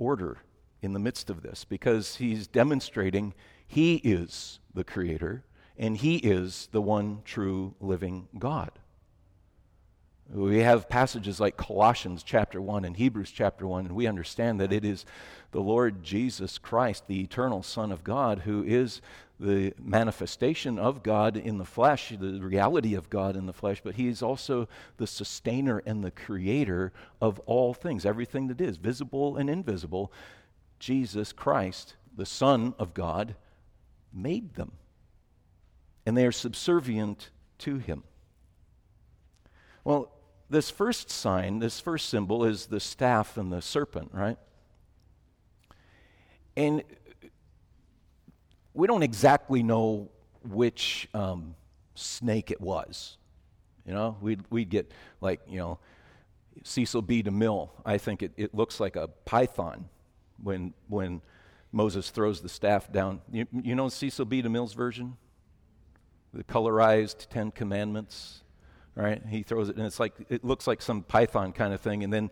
order 0.00 0.38
in 0.82 0.92
the 0.92 0.98
midst 0.98 1.30
of 1.30 1.42
this 1.42 1.64
because 1.64 2.16
he's 2.16 2.46
demonstrating 2.46 3.34
he 3.66 3.96
is 3.96 4.60
the 4.74 4.84
creator 4.84 5.44
and 5.78 5.96
he 5.96 6.16
is 6.16 6.68
the 6.72 6.82
one 6.82 7.22
true 7.24 7.74
living 7.80 8.28
God. 8.38 8.70
We 10.32 10.58
have 10.58 10.88
passages 10.88 11.40
like 11.40 11.56
Colossians 11.56 12.22
chapter 12.22 12.60
1 12.60 12.84
and 12.84 12.96
Hebrews 12.96 13.32
chapter 13.32 13.66
1, 13.66 13.86
and 13.86 13.96
we 13.96 14.06
understand 14.06 14.60
that 14.60 14.72
it 14.72 14.84
is 14.84 15.04
the 15.50 15.60
Lord 15.60 16.04
Jesus 16.04 16.56
Christ, 16.56 17.08
the 17.08 17.20
eternal 17.20 17.64
Son 17.64 17.90
of 17.90 18.04
God, 18.04 18.40
who 18.40 18.62
is 18.62 19.00
the 19.40 19.72
manifestation 19.82 20.78
of 20.78 21.02
God 21.02 21.36
in 21.36 21.58
the 21.58 21.64
flesh, 21.64 22.12
the 22.16 22.38
reality 22.40 22.94
of 22.94 23.10
God 23.10 23.34
in 23.34 23.46
the 23.46 23.52
flesh, 23.52 23.80
but 23.82 23.96
He 23.96 24.06
is 24.06 24.22
also 24.22 24.68
the 24.98 25.06
sustainer 25.06 25.82
and 25.84 26.04
the 26.04 26.12
creator 26.12 26.92
of 27.20 27.40
all 27.40 27.74
things, 27.74 28.06
everything 28.06 28.46
that 28.48 28.60
is, 28.60 28.76
visible 28.76 29.36
and 29.36 29.50
invisible. 29.50 30.12
Jesus 30.80 31.32
Christ, 31.32 31.94
the 32.16 32.26
Son 32.26 32.74
of 32.78 32.94
God, 32.94 33.36
made 34.12 34.54
them. 34.54 34.72
And 36.04 36.16
they 36.16 36.26
are 36.26 36.32
subservient 36.32 37.30
to 37.58 37.78
Him. 37.78 38.02
Well, 39.84 40.10
this 40.48 40.70
first 40.70 41.10
sign, 41.10 41.60
this 41.60 41.78
first 41.78 42.08
symbol, 42.08 42.44
is 42.44 42.66
the 42.66 42.80
staff 42.80 43.36
and 43.36 43.52
the 43.52 43.62
serpent, 43.62 44.10
right? 44.12 44.38
And 46.56 46.82
we 48.74 48.86
don't 48.86 49.02
exactly 49.02 49.62
know 49.62 50.10
which 50.42 51.08
um, 51.14 51.54
snake 51.94 52.50
it 52.50 52.60
was. 52.60 53.18
You 53.86 53.92
know, 53.92 54.16
we'd, 54.20 54.40
we'd 54.50 54.70
get 54.70 54.90
like, 55.20 55.40
you 55.48 55.58
know, 55.58 55.78
Cecil 56.64 57.02
B. 57.02 57.22
DeMille. 57.22 57.70
I 57.84 57.98
think 57.98 58.22
it, 58.22 58.32
it 58.36 58.54
looks 58.54 58.80
like 58.80 58.96
a 58.96 59.08
python 59.08 59.88
when, 60.42 60.74
when 60.88 61.22
Moses 61.72 62.10
throws 62.10 62.40
the 62.40 62.48
staff 62.48 62.90
down. 62.92 63.20
You, 63.30 63.46
you 63.62 63.74
know 63.74 63.88
Cecil 63.88 64.24
B. 64.24 64.42
DeMille's 64.42 64.74
version? 64.74 65.16
The 66.32 66.44
colorized 66.44 67.28
Ten 67.28 67.50
Commandments 67.50 68.42
right? 68.94 69.22
He 69.28 69.42
throws 69.42 69.68
it, 69.68 69.76
and 69.76 69.86
it's 69.86 70.00
like 70.00 70.14
it 70.28 70.44
looks 70.44 70.66
like 70.66 70.82
some 70.82 71.02
python 71.02 71.52
kind 71.52 71.72
of 71.72 71.80
thing. 71.80 72.04
And 72.04 72.12
then, 72.12 72.30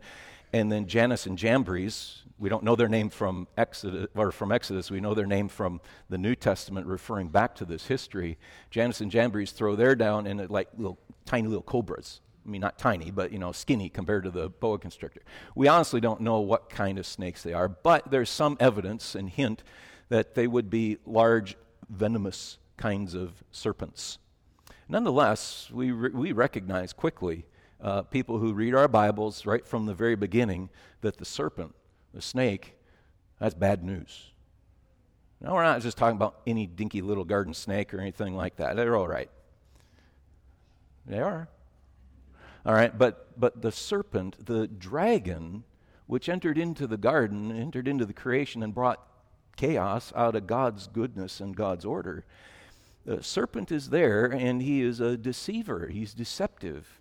and 0.53 0.71
then 0.71 0.87
Jannes 0.87 1.25
and 1.25 1.37
Jambres, 1.37 2.23
we 2.37 2.49
don't 2.49 2.63
know 2.63 2.75
their 2.75 2.89
name 2.89 3.09
from 3.09 3.47
Exodus 3.57 4.07
or 4.15 4.31
from 4.31 4.51
Exodus. 4.51 4.89
We 4.89 5.01
know 5.01 5.13
their 5.13 5.25
name 5.25 5.47
from 5.47 5.81
the 6.09 6.17
New 6.17 6.35
Testament, 6.35 6.87
referring 6.87 7.29
back 7.29 7.55
to 7.55 7.65
this 7.65 7.87
history. 7.87 8.37
Jannes 8.69 9.01
and 9.01 9.11
Jambres 9.11 9.51
throw 9.51 9.75
their 9.75 9.95
down, 9.95 10.27
and 10.27 10.39
it 10.39 10.49
like 10.49 10.69
little 10.77 10.99
tiny 11.25 11.47
little 11.47 11.63
cobras. 11.63 12.21
I 12.49 12.51
mean, 12.51 12.61
not 12.61 12.79
tiny, 12.79 13.11
but 13.11 13.31
you 13.31 13.37
know, 13.37 13.51
skinny 13.51 13.89
compared 13.89 14.23
to 14.23 14.31
the 14.31 14.49
boa 14.49 14.79
constrictor. 14.79 15.21
We 15.53 15.67
honestly 15.67 16.01
don't 16.01 16.21
know 16.21 16.39
what 16.39 16.67
kind 16.67 16.97
of 16.97 17.05
snakes 17.05 17.43
they 17.43 17.53
are, 17.53 17.67
but 17.69 18.09
there's 18.09 18.31
some 18.31 18.57
evidence 18.59 19.13
and 19.13 19.29
hint 19.29 19.61
that 20.09 20.33
they 20.33 20.47
would 20.47 20.71
be 20.71 20.97
large, 21.05 21.55
venomous 21.87 22.57
kinds 22.75 23.13
of 23.13 23.43
serpents. 23.51 24.17
Nonetheless, 24.87 25.69
we, 25.71 25.91
re- 25.91 26.09
we 26.09 26.31
recognize 26.31 26.91
quickly, 26.91 27.45
uh, 27.81 28.01
people 28.01 28.39
who 28.39 28.51
read 28.53 28.73
our 28.73 28.87
Bibles 28.87 29.45
right 29.45 29.63
from 29.63 29.85
the 29.85 29.93
very 29.93 30.15
beginning, 30.15 30.71
that 31.01 31.17
the 31.17 31.25
serpent, 31.25 31.75
the 32.15 32.21
snake, 32.21 32.73
that's 33.39 33.53
bad 33.53 33.83
news. 33.83 34.31
Now, 35.39 35.53
we're 35.53 35.63
not 35.63 35.81
just 35.81 35.99
talking 35.99 36.15
about 36.15 36.41
any 36.47 36.65
dinky 36.65 37.03
little 37.03 37.25
garden 37.25 37.53
snake 37.53 37.93
or 37.93 37.99
anything 37.99 38.35
like 38.35 38.55
that. 38.55 38.75
They're 38.75 38.95
all 38.95 39.07
right. 39.07 39.29
They 41.05 41.19
are. 41.19 41.47
All 42.65 42.73
right, 42.73 42.95
but, 42.97 43.39
but 43.39 43.61
the 43.61 43.71
serpent, 43.71 44.45
the 44.45 44.67
dragon, 44.67 45.63
which 46.07 46.27
entered 46.29 46.57
into 46.57 46.87
the 46.87 46.97
garden, 46.97 47.51
entered 47.51 47.87
into 47.87 48.05
the 48.05 48.13
creation, 48.13 48.63
and 48.63 48.73
brought 48.73 49.05
chaos 49.55 50.13
out 50.15 50.35
of 50.35 50.47
God's 50.47 50.87
goodness 50.87 51.39
and 51.39 51.55
God's 51.55 51.85
order, 51.85 52.25
the 53.05 53.23
serpent 53.23 53.71
is 53.71 53.89
there 53.89 54.25
and 54.25 54.61
he 54.61 54.81
is 54.81 54.99
a 54.99 55.17
deceiver, 55.17 55.87
he's 55.87 56.13
deceptive. 56.13 56.99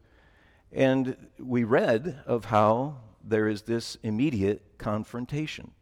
And 0.73 1.17
we 1.39 1.65
read 1.65 2.23
of 2.27 2.47
how 2.47 2.99
there 3.23 3.49
is 3.49 3.63
this 3.63 3.97
immediate 4.03 4.63
confrontation. 4.79 5.73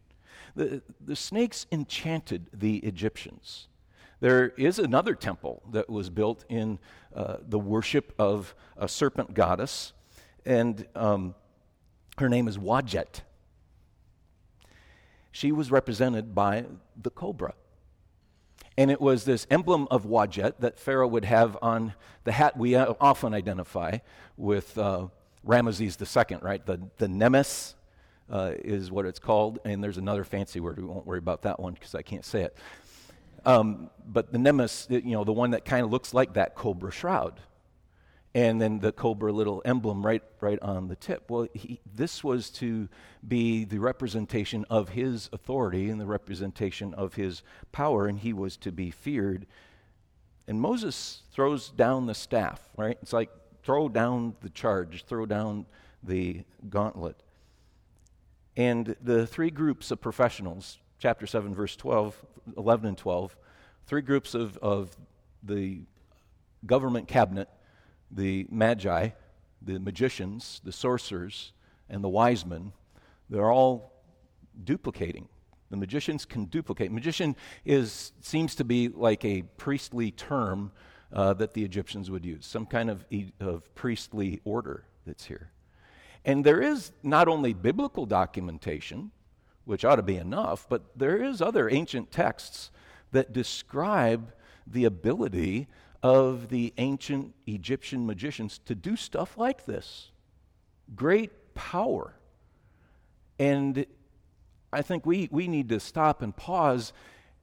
The, 0.55 0.81
the 0.99 1.15
snakes 1.15 1.65
enchanted 1.71 2.47
the 2.51 2.77
Egyptians. 2.77 3.67
There 4.19 4.49
is 4.49 4.79
another 4.79 5.13
temple 5.13 5.61
that 5.71 5.89
was 5.89 6.09
built 6.09 6.43
in 6.49 6.79
uh, 7.15 7.37
the 7.47 7.59
worship 7.59 8.13
of 8.17 8.55
a 8.75 8.87
serpent 8.87 9.33
goddess, 9.33 9.93
and 10.45 10.87
um, 10.95 11.35
her 12.17 12.29
name 12.29 12.47
is 12.47 12.57
Wadjet. 12.57 13.21
She 15.31 15.51
was 15.51 15.69
represented 15.69 16.33
by 16.33 16.65
the 16.99 17.11
cobra. 17.11 17.53
And 18.75 18.91
it 18.91 19.01
was 19.01 19.23
this 19.23 19.45
emblem 19.49 19.87
of 19.89 20.05
Wadjet 20.05 20.53
that 20.59 20.79
Pharaoh 20.79 21.07
would 21.07 21.25
have 21.25 21.57
on 21.61 21.93
the 22.23 22.31
hat 22.31 22.57
we 22.57 22.75
often 22.75 23.33
identify 23.33 23.99
with 24.35 24.77
uh, 24.77 25.07
Ramesses 25.45 26.31
II, 26.31 26.37
right? 26.41 26.65
The, 26.65 26.81
the 26.97 27.07
nemes 27.07 27.73
uh, 28.29 28.53
is 28.55 28.91
what 28.91 29.05
it's 29.05 29.19
called. 29.19 29.59
And 29.65 29.83
there's 29.83 29.97
another 29.97 30.23
fancy 30.23 30.59
word. 30.59 30.77
We 30.77 30.85
won't 30.85 31.05
worry 31.05 31.19
about 31.19 31.43
that 31.43 31.59
one 31.59 31.73
because 31.73 31.95
I 31.95 32.03
can't 32.03 32.25
say 32.25 32.43
it. 32.43 32.55
Um, 33.47 33.89
but 34.05 34.31
the 34.33 34.37
nemes, 34.37 34.89
you 34.89 35.13
know, 35.13 35.23
the 35.23 35.31
one 35.31 35.51
that 35.51 35.63
kind 35.63 35.83
of 35.83 35.89
looks 35.89 36.13
like 36.13 36.33
that 36.33 36.53
cobra 36.53 36.91
shroud 36.91 37.39
and 38.35 38.61
then 38.61 38.79
the 38.79 38.91
cobra 38.91 39.31
little 39.31 39.61
emblem 39.65 40.05
right, 40.05 40.21
right 40.41 40.59
on 40.61 40.89
the 40.89 40.95
tip. 40.95 41.31
Well, 41.31 41.47
he, 41.53 41.79
this 41.91 42.23
was 42.23 42.49
to 42.51 42.87
be 43.27 43.63
the 43.63 43.79
representation 43.79 44.65
of 44.69 44.89
his 44.89 45.29
authority 45.33 45.89
and 45.89 45.99
the 45.99 46.05
representation 46.05 46.93
of 46.93 47.15
his 47.15 47.41
power, 47.71 48.05
and 48.05 48.19
he 48.19 48.33
was 48.33 48.57
to 48.57 48.71
be 48.71 48.91
feared. 48.91 49.47
And 50.47 50.61
Moses 50.61 51.23
throws 51.31 51.69
down 51.69 52.05
the 52.05 52.13
staff, 52.13 52.69
right? 52.77 52.97
It's 53.01 53.13
like 53.13 53.29
throw 53.63 53.89
down 53.89 54.35
the 54.41 54.49
charge, 54.49 55.05
throw 55.05 55.25
down 55.25 55.65
the 56.03 56.43
gauntlet. 56.69 57.15
And 58.55 58.95
the 59.01 59.25
three 59.25 59.51
groups 59.51 59.89
of 59.89 60.01
professionals, 60.01 60.79
chapter 60.99 61.27
7, 61.27 61.53
verse 61.53 61.75
12, 61.75 62.25
11 62.57 62.87
and 62.87 62.97
12, 62.97 63.35
three 63.85 64.01
groups 64.01 64.33
of, 64.33 64.57
of 64.57 64.95
the 65.43 65.81
government 66.65 67.07
cabinet 67.07 67.49
the 68.09 68.47
magi, 68.49 69.09
the 69.61 69.79
magicians, 69.79 70.61
the 70.63 70.71
sorcerers, 70.71 71.51
and 71.89 72.03
the 72.03 72.09
wise 72.09 72.45
men, 72.45 72.71
they're 73.29 73.51
all 73.51 73.91
duplicating. 74.63 75.27
The 75.69 75.77
magicians 75.77 76.25
can 76.25 76.45
duplicate. 76.45 76.91
Magician 76.91 77.35
is, 77.65 78.13
seems 78.21 78.55
to 78.55 78.63
be 78.63 78.87
like 78.87 79.25
a 79.25 79.41
priestly 79.57 80.11
term 80.11 80.71
uh, 81.11 81.33
that 81.33 81.53
the 81.53 81.63
Egyptians 81.63 82.09
would 82.09 82.25
use, 82.25 82.45
some 82.45 82.65
kind 82.65 82.89
of, 82.89 83.05
of 83.39 83.73
priestly 83.75 84.39
order 84.45 84.85
that's 85.05 85.25
here. 85.25 85.51
And 86.23 86.45
there 86.45 86.61
is 86.61 86.91
not 87.03 87.27
only 87.27 87.53
biblical 87.53 88.05
documentation, 88.05 89.11
which 89.67 89.83
ought 89.83 89.97
to 89.97 90.01
be 90.01 90.15
enough, 90.15 90.65
but 90.69 90.81
there 90.95 91.21
is 91.21 91.41
other 91.41 91.69
ancient 91.69 92.09
texts 92.09 92.71
that 93.11 93.33
describe 93.33 94.31
the 94.65 94.85
ability 94.85 95.67
of 96.01 96.47
the 96.47 96.73
ancient 96.77 97.35
Egyptian 97.45 98.05
magicians 98.05 98.59
to 98.59 98.73
do 98.73 98.95
stuff 98.95 99.37
like 99.37 99.65
this. 99.65 100.11
Great 100.95 101.53
power. 101.53 102.13
And 103.37 103.85
I 104.71 104.81
think 104.83 105.05
we, 105.05 105.27
we 105.31 105.49
need 105.49 105.67
to 105.69 105.81
stop 105.81 106.21
and 106.21 106.33
pause 106.35 106.93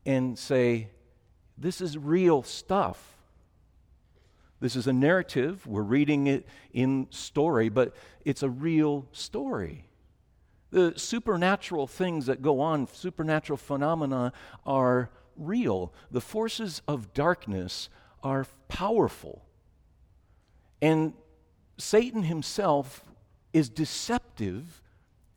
and 0.06 0.38
say, 0.38 0.88
this 1.58 1.82
is 1.82 1.98
real 1.98 2.42
stuff. 2.42 3.18
This 4.60 4.76
is 4.76 4.86
a 4.86 4.94
narrative. 4.94 5.66
We're 5.66 5.82
reading 5.82 6.26
it 6.26 6.46
in 6.72 7.06
story, 7.10 7.68
but 7.68 7.94
it's 8.24 8.42
a 8.42 8.48
real 8.48 9.06
story. 9.12 9.84
The 10.74 10.92
supernatural 10.96 11.86
things 11.86 12.26
that 12.26 12.42
go 12.42 12.60
on, 12.60 12.88
supernatural 12.88 13.58
phenomena, 13.58 14.32
are 14.66 15.08
real. 15.36 15.92
The 16.10 16.20
forces 16.20 16.82
of 16.88 17.14
darkness 17.14 17.88
are 18.24 18.44
powerful. 18.66 19.44
And 20.82 21.12
Satan 21.78 22.24
himself 22.24 23.04
is 23.52 23.68
deceptive 23.68 24.82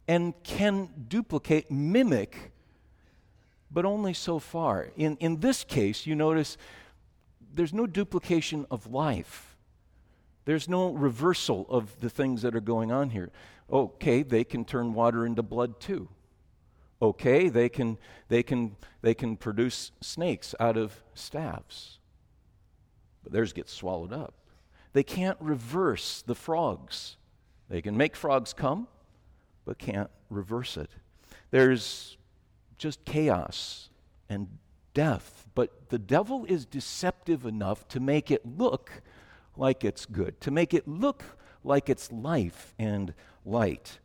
and 0.07 0.33
can 0.41 0.89
duplicate, 1.07 1.69
mimic, 1.69 2.51
but 3.69 3.85
only 3.85 4.15
so 4.15 4.39
far. 4.39 4.87
In, 4.97 5.17
in 5.17 5.39
this 5.39 5.63
case, 5.63 6.07
you 6.07 6.15
notice 6.15 6.57
there's 7.53 7.73
no 7.73 7.85
duplication 7.85 8.65
of 8.71 8.91
life. 8.91 9.55
There's 10.45 10.67
no 10.67 10.93
reversal 10.93 11.67
of 11.69 11.99
the 11.99 12.09
things 12.09 12.41
that 12.41 12.55
are 12.55 12.59
going 12.59 12.91
on 12.91 13.11
here. 13.11 13.29
Okay, 13.71 14.23
they 14.23 14.43
can 14.43 14.63
turn 14.63 14.93
water 14.93 15.25
into 15.25 15.43
blood 15.43 15.79
too. 15.79 16.09
Okay, 17.01 17.49
they 17.49 17.69
can, 17.69 17.97
they 18.27 18.41
can, 18.41 18.75
they 19.01 19.13
can 19.13 19.37
produce 19.37 19.91
snakes 20.01 20.55
out 20.59 20.77
of 20.77 21.03
staves, 21.13 21.99
But 23.23 23.33
theirs 23.33 23.53
get 23.53 23.69
swallowed 23.69 24.13
up. 24.13 24.33
They 24.93 25.03
can't 25.03 25.37
reverse 25.39 26.23
the 26.25 26.33
frogs. 26.33 27.17
They 27.69 27.81
can 27.81 27.97
make 27.97 28.15
frogs 28.15 28.53
come, 28.53 28.87
but 29.65 29.77
can't 29.77 30.09
reverse 30.29 30.77
it. 30.77 30.89
There's 31.51 32.17
just 32.77 33.05
chaos 33.05 33.89
and 34.29 34.47
death. 34.93 35.45
But 35.53 35.89
the 35.89 35.99
devil 35.99 36.45
is 36.45 36.65
deceptive 36.65 37.45
enough 37.45 37.87
to 37.89 37.99
make 37.99 38.31
it 38.31 38.43
look 38.57 39.03
like 39.55 39.83
it's 39.83 40.05
good, 40.05 40.39
to 40.41 40.51
make 40.51 40.73
it 40.73 40.87
look 40.87 41.23
like 41.63 41.89
it's 41.89 42.11
life 42.11 42.73
and 42.79 43.13
light. 43.47 43.99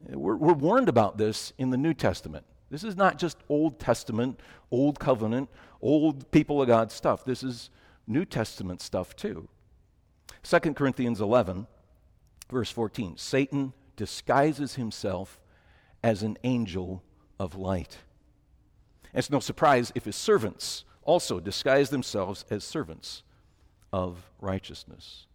We're, 0.00 0.36
we're, 0.36 0.54
warned 0.54 0.88
about 0.88 1.18
this 1.18 1.52
in 1.58 1.70
the 1.70 1.76
New 1.76 1.94
Testament. 1.94 2.46
This 2.70 2.84
is 2.84 2.96
not 2.96 3.18
just 3.18 3.38
Old 3.48 3.78
Testament, 3.78 4.40
Old 4.70 4.98
Covenant, 4.98 5.48
old 5.80 6.30
people 6.30 6.60
of 6.62 6.68
God 6.68 6.92
stuff. 6.92 7.24
This 7.24 7.42
is 7.42 7.70
New 8.06 8.24
Testament 8.24 8.80
stuff 8.80 9.16
too. 9.16 9.48
2 10.42 10.58
Corinthians 10.74 11.20
11, 11.20 11.66
verse 12.50 12.70
14 12.70 13.16
Satan 13.16 13.72
disguises 13.96 14.74
himself 14.76 15.40
as 16.02 16.22
an 16.22 16.38
angel 16.44 17.02
of 17.40 17.56
light. 17.56 17.98
And 19.12 19.18
It's 19.18 19.30
no 19.30 19.40
surprise 19.40 19.92
if 19.94 20.04
his 20.04 20.16
servants 20.16 20.84
also 21.02 21.40
disguise 21.40 21.90
themselves 21.90 22.44
as 22.50 22.62
servants 22.62 23.22
of 23.92 24.30
righteousness. 24.40 25.26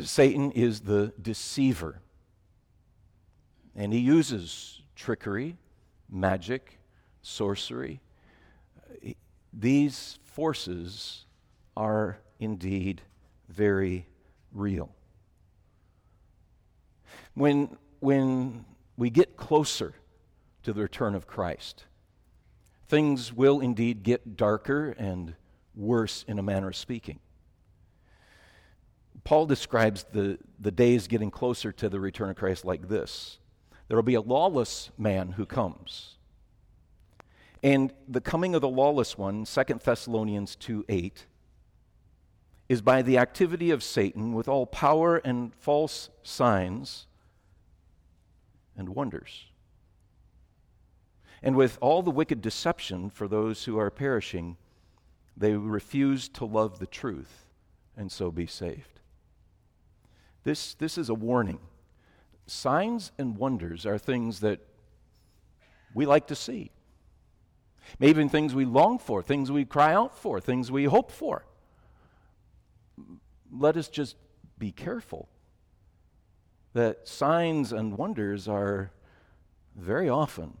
Satan 0.00 0.50
is 0.52 0.80
the 0.80 1.12
deceiver, 1.20 2.00
and 3.74 3.92
he 3.92 4.00
uses 4.00 4.82
trickery, 4.94 5.56
magic, 6.10 6.78
sorcery. 7.22 8.00
These 9.52 10.18
forces 10.24 11.24
are 11.76 12.18
indeed 12.38 13.00
very 13.48 14.06
real. 14.52 14.94
When, 17.34 17.76
when 18.00 18.64
we 18.96 19.10
get 19.10 19.36
closer 19.36 19.94
to 20.64 20.72
the 20.74 20.82
return 20.82 21.14
of 21.14 21.26
Christ. 21.26 21.84
Things 22.88 23.32
will 23.32 23.60
indeed 23.60 24.02
get 24.02 24.36
darker 24.36 24.90
and 24.98 25.34
worse 25.74 26.24
in 26.26 26.38
a 26.38 26.42
manner 26.42 26.68
of 26.68 26.76
speaking. 26.76 27.20
Paul 29.24 29.46
describes 29.46 30.04
the, 30.12 30.38
the 30.58 30.70
days 30.70 31.06
getting 31.08 31.30
closer 31.30 31.72
to 31.72 31.88
the 31.88 32.00
return 32.00 32.30
of 32.30 32.36
Christ 32.36 32.64
like 32.64 32.88
this 32.88 33.38
there 33.88 33.96
will 33.96 34.02
be 34.02 34.14
a 34.14 34.20
lawless 34.20 34.90
man 34.98 35.32
who 35.32 35.46
comes. 35.46 36.16
And 37.62 37.90
the 38.06 38.20
coming 38.20 38.54
of 38.54 38.60
the 38.60 38.68
lawless 38.68 39.16
one, 39.16 39.46
2 39.46 39.62
Thessalonians 39.82 40.54
2 40.56 40.84
8, 40.88 41.26
is 42.68 42.82
by 42.82 43.00
the 43.00 43.16
activity 43.16 43.70
of 43.70 43.82
Satan 43.82 44.34
with 44.34 44.46
all 44.46 44.66
power 44.66 45.16
and 45.16 45.54
false 45.54 46.10
signs 46.22 47.06
and 48.76 48.90
wonders 48.90 49.46
and 51.42 51.56
with 51.56 51.78
all 51.80 52.02
the 52.02 52.10
wicked 52.10 52.42
deception 52.42 53.10
for 53.10 53.28
those 53.28 53.64
who 53.64 53.78
are 53.78 53.90
perishing, 53.90 54.56
they 55.36 55.54
refuse 55.54 56.28
to 56.30 56.44
love 56.44 56.78
the 56.78 56.86
truth 56.86 57.46
and 57.96 58.10
so 58.10 58.30
be 58.30 58.46
saved. 58.46 58.97
This, 60.44 60.74
this 60.74 60.98
is 60.98 61.08
a 61.08 61.14
warning. 61.14 61.60
Signs 62.46 63.12
and 63.18 63.36
wonders 63.36 63.84
are 63.84 63.98
things 63.98 64.40
that 64.40 64.60
we 65.94 66.06
like 66.06 66.26
to 66.28 66.34
see. 66.34 66.70
Maybe 67.98 68.10
even 68.10 68.28
things 68.28 68.54
we 68.54 68.64
long 68.64 68.98
for, 68.98 69.22
things 69.22 69.50
we 69.50 69.64
cry 69.64 69.94
out 69.94 70.16
for, 70.16 70.40
things 70.40 70.70
we 70.70 70.84
hope 70.84 71.10
for. 71.10 71.44
Let 73.50 73.76
us 73.76 73.88
just 73.88 74.16
be 74.58 74.72
careful 74.72 75.28
that 76.74 77.08
signs 77.08 77.72
and 77.72 77.96
wonders 77.96 78.46
are 78.46 78.90
very 79.74 80.08
often 80.08 80.58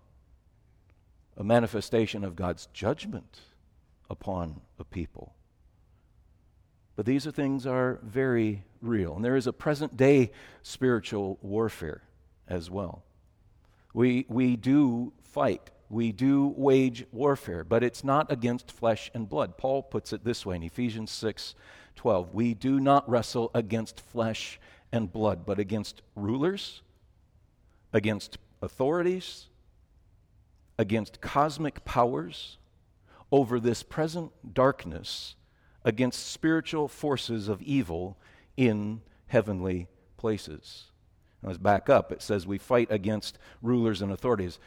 a 1.36 1.44
manifestation 1.44 2.24
of 2.24 2.34
God's 2.34 2.66
judgment 2.72 3.40
upon 4.10 4.60
a 4.78 4.84
people. 4.84 5.34
But 6.96 7.06
these 7.06 7.26
are 7.26 7.30
things 7.30 7.66
are 7.66 8.00
very 8.02 8.64
real. 8.80 9.16
And 9.16 9.24
there 9.24 9.36
is 9.36 9.46
a 9.46 9.52
present 9.52 9.96
day 9.96 10.30
spiritual 10.62 11.38
warfare 11.42 12.02
as 12.46 12.70
well. 12.70 13.02
We, 13.94 14.26
we 14.28 14.56
do 14.56 15.12
fight, 15.22 15.70
we 15.88 16.12
do 16.12 16.54
wage 16.56 17.06
warfare, 17.12 17.64
but 17.64 17.82
it's 17.82 18.04
not 18.04 18.30
against 18.30 18.70
flesh 18.70 19.10
and 19.14 19.28
blood. 19.28 19.56
Paul 19.56 19.82
puts 19.82 20.12
it 20.12 20.24
this 20.24 20.44
way 20.44 20.56
in 20.56 20.62
Ephesians 20.62 21.10
6 21.10 21.54
12. 21.96 22.32
We 22.32 22.54
do 22.54 22.78
not 22.78 23.08
wrestle 23.10 23.50
against 23.54 24.00
flesh 24.00 24.60
and 24.92 25.12
blood, 25.12 25.44
but 25.44 25.58
against 25.58 26.02
rulers, 26.14 26.82
against 27.92 28.38
authorities, 28.62 29.46
against 30.78 31.20
cosmic 31.20 31.84
powers, 31.84 32.58
over 33.32 33.58
this 33.58 33.82
present 33.82 34.30
darkness, 34.54 35.34
against 35.84 36.26
spiritual 36.26 36.86
forces 36.86 37.48
of 37.48 37.60
evil 37.62 38.16
in 38.58 39.00
heavenly 39.28 39.86
places. 40.16 40.86
Now, 41.40 41.50
let's 41.50 41.58
back 41.58 41.88
up. 41.88 42.10
It 42.10 42.20
says 42.20 42.44
we 42.44 42.58
fight 42.58 42.88
against 42.90 43.38
rulers 43.62 44.02
and 44.02 44.10
authorities. 44.10 44.58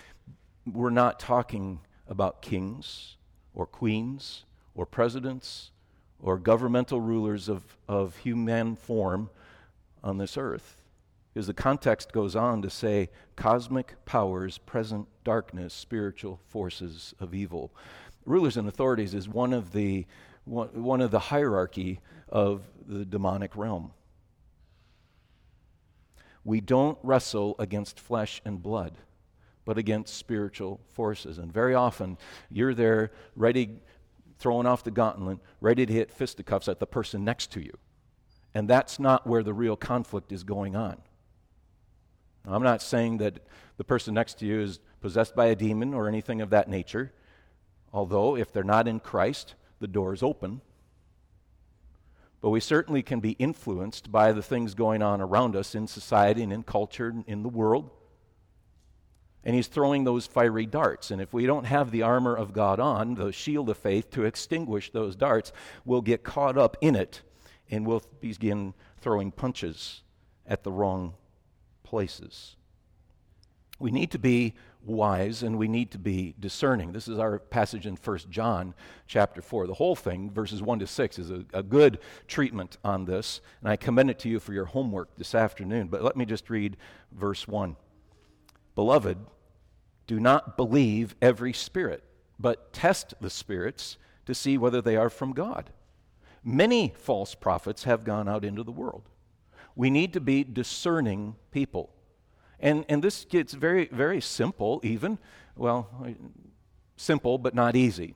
We're 0.66 0.90
not 0.90 1.20
talking 1.20 1.82
about 2.08 2.42
kings 2.42 3.18
or 3.54 3.66
queens 3.66 4.46
or 4.74 4.86
presidents 4.86 5.72
or 6.22 6.38
governmental 6.38 7.02
rulers 7.02 7.50
of, 7.50 7.64
of 7.90 8.16
human 8.18 8.78
form 8.78 9.30
on 10.04 10.18
this 10.18 10.38
earth. 10.38 10.78
Because 11.34 11.48
the 11.48 11.54
context 11.54 12.14
goes 12.14 12.34
on 12.34 12.62
to 12.62 12.70
say 12.70 13.10
cosmic 13.36 13.96
powers, 14.06 14.58
present 14.58 15.08
darkness, 15.26 15.74
spiritual 15.74 16.40
forces 16.48 17.14
of 17.20 17.34
evil. 17.34 17.74
Rulers 18.26 18.56
and 18.56 18.70
authorities 18.70 19.14
is 19.14 19.28
one 19.28 19.52
of 19.52 19.74
the, 19.74 20.06
one, 20.46 20.70
one 20.82 21.02
of 21.02 21.12
the 21.12 21.20
hierarchy 21.20 22.00
of 22.32 22.64
the 22.88 23.06
demonic 23.06 23.56
realm. 23.56 23.92
We 26.44 26.62
don't 26.62 26.98
wrestle 27.04 27.56
against 27.60 28.00
flesh 28.00 28.42
and 28.46 28.62
blood, 28.62 28.98
but 29.66 29.78
against 29.78 30.16
spiritual 30.16 30.82
forces. 30.94 31.38
And 31.38 31.54
very 31.54 31.76
often, 31.76 32.18
you're 32.50 32.74
there 32.74 33.12
ready, 33.36 33.80
throwing 34.40 34.66
off 34.66 34.84
the 34.84 34.92
gauntlet, 34.92 35.38
ready 35.60 35.86
to 35.86 35.94
hit 35.94 36.12
fisticuffs 36.12 36.68
at 36.68 36.80
the 36.80 36.88
person 36.88 37.24
next 37.24 37.52
to 37.52 37.62
you. 37.62 37.78
And 38.54 38.68
that's 38.68 39.00
not 39.00 39.28
where 39.28 39.44
the 39.44 39.54
real 39.54 39.76
conflict 39.76 40.32
is 40.32 40.44
going 40.44 40.76
on. 40.76 40.98
I'm 42.46 42.64
not 42.64 42.82
saying 42.82 43.20
that 43.20 43.40
the 43.78 43.84
person 43.84 44.16
next 44.16 44.40
to 44.40 44.46
you 44.46 44.62
is 44.62 44.80
possessed 45.00 45.36
by 45.36 45.48
a 45.48 45.56
demon 45.56 45.94
or 45.94 46.08
anything 46.08 46.42
of 46.42 46.50
that 46.50 46.68
nature, 46.68 47.14
although 47.94 48.36
if 48.36 48.52
they're 48.52 48.64
not 48.64 48.88
in 48.88 49.00
Christ, 49.00 49.56
the 49.80 49.88
door 49.88 50.14
is 50.14 50.24
open. 50.24 50.62
But 52.42 52.50
we 52.50 52.60
certainly 52.60 53.04
can 53.04 53.20
be 53.20 53.32
influenced 53.34 54.12
by 54.12 54.32
the 54.32 54.42
things 54.42 54.74
going 54.74 55.04
on 55.04 55.22
around 55.22 55.56
us 55.56 55.76
in 55.76 55.88
society 55.88 56.42
and 56.42 56.52
in 56.52 56.64
culture 56.64 57.08
and 57.08 57.24
in 57.28 57.44
the 57.44 57.50
world. 57.50 57.92
And 59.44 59.56
he's 59.56 59.68
throwing 59.68 60.04
those 60.04 60.28
fiery 60.28 60.66
darts. 60.66 61.12
And 61.12 61.22
if 61.22 61.34
we 61.34 61.46
don't 61.46 61.66
have 61.66 61.92
the 61.92 62.02
armor 62.02 62.36
of 62.36 62.54
God 62.54 62.80
on, 62.80 63.16
the 63.16 63.32
shield 63.32 63.70
of 63.70 63.78
faith, 63.78 64.12
to 64.12 64.26
extinguish 64.26 64.92
those 64.92 65.16
darts, 65.16 65.52
we'll 65.86 66.02
get 66.02 66.24
caught 66.24 66.58
up 66.58 66.78
in 66.82 66.96
it 66.96 67.22
and 67.70 67.86
we'll 67.86 68.04
begin 68.20 68.74
throwing 69.00 69.32
punches 69.32 70.02
at 70.46 70.64
the 70.64 70.72
wrong 70.72 71.14
places. 71.84 72.56
We 73.80 73.92
need 73.92 74.12
to 74.12 74.20
be 74.20 74.54
wise 74.84 75.44
and 75.44 75.58
we 75.58 75.68
need 75.68 75.92
to 75.92 75.98
be 75.98 76.36
discerning. 76.40 76.92
This 76.92 77.08
is 77.08 77.20
our 77.20 77.40
passage 77.40 77.86
in 77.86 77.96
1 77.96 78.18
John 78.30 78.74
chapter 79.08 79.42
4. 79.42 79.68
The 79.68 79.74
whole 79.74 79.96
thing, 79.96 80.32
verses 80.32 80.62
1 80.62 80.80
to 80.80 80.88
6, 80.88 81.20
is 81.20 81.32
a, 81.32 81.46
a, 81.54 81.64
good 81.64 82.00
treatment 82.28 82.78
on 82.84 83.06
this, 83.06 83.42
and 83.62 83.70
I 83.70 83.76
commend 83.76 84.10
it 84.10 84.20
to 84.20 84.30
you 84.30 84.40
for 84.40 84.54
your 84.54 84.66
homework 84.66 85.16
this 85.18 85.36
afternoon. 85.36 85.88
But 85.88 86.04
let 86.04 86.18
me 86.18 86.26
just 86.26 86.50
read 86.50 86.78
verse 87.12 87.48
1. 87.48 87.76
Beloved, 88.76 89.18
do 90.08 90.20
not 90.20 90.58
believe 90.58 91.16
every 91.22 91.54
spirit, 91.54 92.04
but 92.40 92.74
test 92.74 93.14
the 93.22 93.30
spirits 93.30 93.98
to 94.26 94.34
see 94.34 94.58
whether 94.58 94.82
they 94.82 94.96
are 94.96 95.10
from 95.10 95.34
God. 95.34 95.70
Many 96.44 96.94
false 96.98 97.36
prophets 97.36 97.84
have 97.84 98.04
gone 98.04 98.28
out 98.28 98.44
into 98.44 98.64
the 98.64 98.72
world. 98.72 99.04
We 99.76 99.90
need 99.90 100.14
to 100.14 100.20
be 100.20 100.44
discerning 100.44 101.36
people. 101.52 101.92
And, 102.62 102.86
and 102.88 103.04
this 103.04 103.26
gets 103.26 103.54
very, 103.54 103.88
very 103.88 104.22
simple, 104.22 104.80
even. 104.84 105.18
Well, 105.56 105.90
simple, 106.96 107.38
but 107.38 107.56
not 107.56 107.76
easy. 107.76 108.14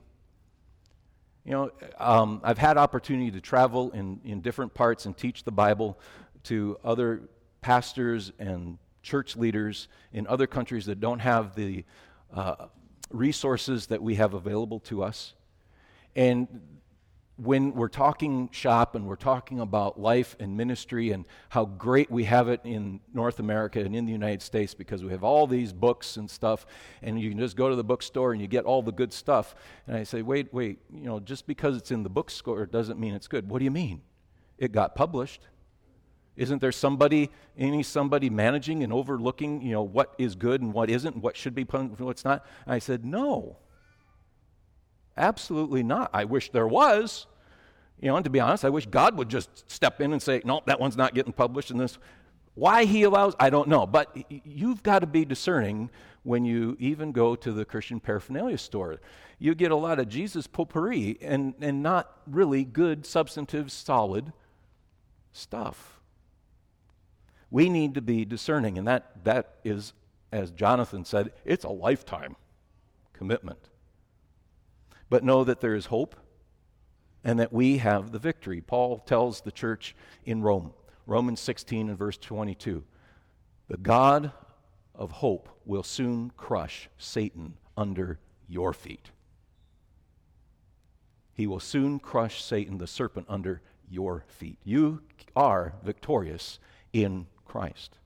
You 1.44 1.52
know, 1.52 1.70
um, 1.98 2.40
I've 2.42 2.58
had 2.58 2.76
opportunity 2.76 3.30
to 3.32 3.40
travel 3.40 3.90
in, 3.90 4.20
in 4.24 4.40
different 4.40 4.72
parts 4.72 5.06
and 5.06 5.16
teach 5.16 5.44
the 5.44 5.52
Bible 5.52 5.98
to 6.44 6.78
other 6.84 7.22
pastors 7.60 8.32
and 8.38 8.78
church 9.02 9.36
leaders 9.36 9.88
in 10.12 10.26
other 10.26 10.46
countries 10.46 10.86
that 10.86 11.00
don't 11.00 11.20
have 11.20 11.54
the 11.54 11.84
uh, 12.32 12.66
resources 13.10 13.86
that 13.86 14.02
we 14.02 14.16
have 14.16 14.34
available 14.34 14.80
to 14.80 15.02
us. 15.02 15.34
And 16.14 16.48
when 17.36 17.74
we're 17.74 17.88
talking 17.88 18.48
shop 18.50 18.94
and 18.94 19.06
we're 19.06 19.14
talking 19.14 19.60
about 19.60 20.00
life 20.00 20.36
and 20.40 20.56
ministry 20.56 21.10
and 21.10 21.26
how 21.50 21.66
great 21.66 22.10
we 22.10 22.24
have 22.24 22.48
it 22.48 22.60
in 22.64 23.00
North 23.12 23.40
America 23.40 23.78
and 23.78 23.94
in 23.94 24.06
the 24.06 24.12
United 24.12 24.40
States 24.40 24.72
because 24.72 25.04
we 25.04 25.10
have 25.10 25.22
all 25.22 25.46
these 25.46 25.72
books 25.72 26.16
and 26.16 26.30
stuff, 26.30 26.64
and 27.02 27.20
you 27.20 27.28
can 27.28 27.38
just 27.38 27.54
go 27.56 27.68
to 27.68 27.76
the 27.76 27.84
bookstore 27.84 28.32
and 28.32 28.40
you 28.40 28.48
get 28.48 28.64
all 28.64 28.80
the 28.80 28.92
good 28.92 29.12
stuff. 29.12 29.54
And 29.86 29.96
I 29.96 30.04
say, 30.04 30.22
wait, 30.22 30.52
wait, 30.52 30.78
you 30.90 31.04
know, 31.04 31.20
just 31.20 31.46
because 31.46 31.76
it's 31.76 31.90
in 31.90 32.02
the 32.02 32.08
bookstore 32.08 32.64
doesn't 32.64 32.98
mean 32.98 33.12
it's 33.12 33.28
good. 33.28 33.50
What 33.50 33.58
do 33.58 33.64
you 33.66 33.70
mean? 33.70 34.00
It 34.56 34.72
got 34.72 34.94
published. 34.94 35.46
Isn't 36.36 36.60
there 36.60 36.72
somebody, 36.72 37.30
any 37.56 37.82
somebody 37.82 38.30
managing 38.30 38.82
and 38.82 38.92
overlooking, 38.92 39.60
you 39.60 39.72
know, 39.72 39.82
what 39.82 40.14
is 40.16 40.34
good 40.34 40.62
and 40.62 40.72
what 40.72 40.88
isn't, 40.88 41.16
what 41.16 41.36
should 41.36 41.54
be 41.54 41.64
what's 41.64 42.24
not? 42.24 42.46
And 42.64 42.74
I 42.74 42.78
said, 42.78 43.04
no. 43.04 43.58
Absolutely 45.16 45.82
not. 45.82 46.10
I 46.12 46.24
wish 46.24 46.50
there 46.50 46.68
was. 46.68 47.26
You 48.00 48.08
know, 48.08 48.16
and 48.16 48.24
to 48.24 48.30
be 48.30 48.40
honest, 48.40 48.64
I 48.64 48.68
wish 48.68 48.86
God 48.86 49.16
would 49.16 49.28
just 49.28 49.70
step 49.70 50.00
in 50.00 50.12
and 50.12 50.20
say, 50.20 50.42
no, 50.44 50.60
that 50.66 50.78
one's 50.78 50.96
not 50.96 51.14
getting 51.14 51.32
published 51.32 51.70
in 51.70 51.78
this. 51.78 51.98
Why 52.54 52.84
he 52.84 53.04
allows, 53.04 53.34
I 53.40 53.50
don't 53.50 53.68
know. 53.68 53.86
But 53.86 54.16
you've 54.44 54.82
got 54.82 54.98
to 54.98 55.06
be 55.06 55.24
discerning 55.24 55.90
when 56.22 56.44
you 56.44 56.76
even 56.78 57.12
go 57.12 57.36
to 57.36 57.52
the 57.52 57.64
Christian 57.64 58.00
paraphernalia 58.00 58.58
store. 58.58 59.00
You 59.38 59.54
get 59.54 59.70
a 59.70 59.76
lot 59.76 59.98
of 59.98 60.08
Jesus 60.08 60.46
potpourri 60.46 61.18
and, 61.20 61.54
and 61.60 61.82
not 61.82 62.10
really 62.26 62.64
good, 62.64 63.06
substantive, 63.06 63.70
solid 63.70 64.32
stuff. 65.32 66.00
We 67.50 67.68
need 67.68 67.94
to 67.94 68.02
be 68.02 68.24
discerning, 68.24 68.76
and 68.76 68.88
that, 68.88 69.24
that 69.24 69.56
is, 69.64 69.92
as 70.32 70.50
Jonathan 70.50 71.04
said, 71.04 71.32
it's 71.44 71.64
a 71.64 71.70
lifetime 71.70 72.36
commitment 73.12 73.68
but 75.08 75.24
know 75.24 75.44
that 75.44 75.60
there 75.60 75.74
is 75.74 75.86
hope 75.86 76.16
and 77.24 77.38
that 77.40 77.52
we 77.52 77.78
have 77.78 78.12
the 78.12 78.18
victory. 78.18 78.60
Paul 78.60 78.98
tells 78.98 79.40
the 79.40 79.52
church 79.52 79.96
in 80.24 80.42
Rome, 80.42 80.72
Romans 81.06 81.40
16 81.40 81.88
and 81.88 81.98
verse 81.98 82.18
22, 82.18 82.84
the 83.68 83.76
God 83.76 84.32
of 84.94 85.10
hope 85.10 85.48
will 85.64 85.82
soon 85.82 86.30
crush 86.36 86.88
Satan 86.98 87.54
under 87.76 88.18
your 88.48 88.72
feet. 88.72 89.10
He 91.34 91.46
will 91.46 91.60
soon 91.60 91.98
crush 91.98 92.42
Satan, 92.42 92.78
the 92.78 92.86
serpent, 92.86 93.26
under 93.28 93.60
your 93.90 94.24
feet. 94.28 94.58
You 94.64 95.02
are 95.34 95.74
victorious 95.82 96.58
in 96.92 97.26
Christ. 97.44 97.98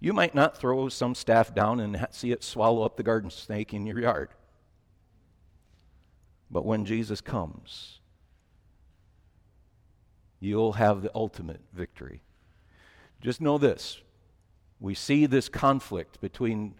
You 0.00 0.12
might 0.12 0.34
not 0.34 0.58
throw 0.58 0.88
some 0.88 1.14
staff 1.14 1.54
down 1.54 1.78
and 1.78 2.08
see 2.10 2.32
it 2.32 2.42
swallow 2.42 2.82
up 2.82 2.96
the 2.96 3.04
garden 3.04 3.30
snake 3.30 3.72
in 3.72 3.86
your 3.86 4.00
yard. 4.00 4.30
But 6.52 6.66
when 6.66 6.84
Jesus 6.84 7.22
comes, 7.22 7.98
you'll 10.38 10.74
have 10.74 11.02
the 11.02 11.10
ultimate 11.14 11.62
victory. 11.72 12.22
Just 13.20 13.40
know 13.40 13.58
this 13.58 14.02
we 14.82 14.94
see 14.94 15.26
this 15.26 15.48
conflict 15.48 16.20
between 16.20 16.74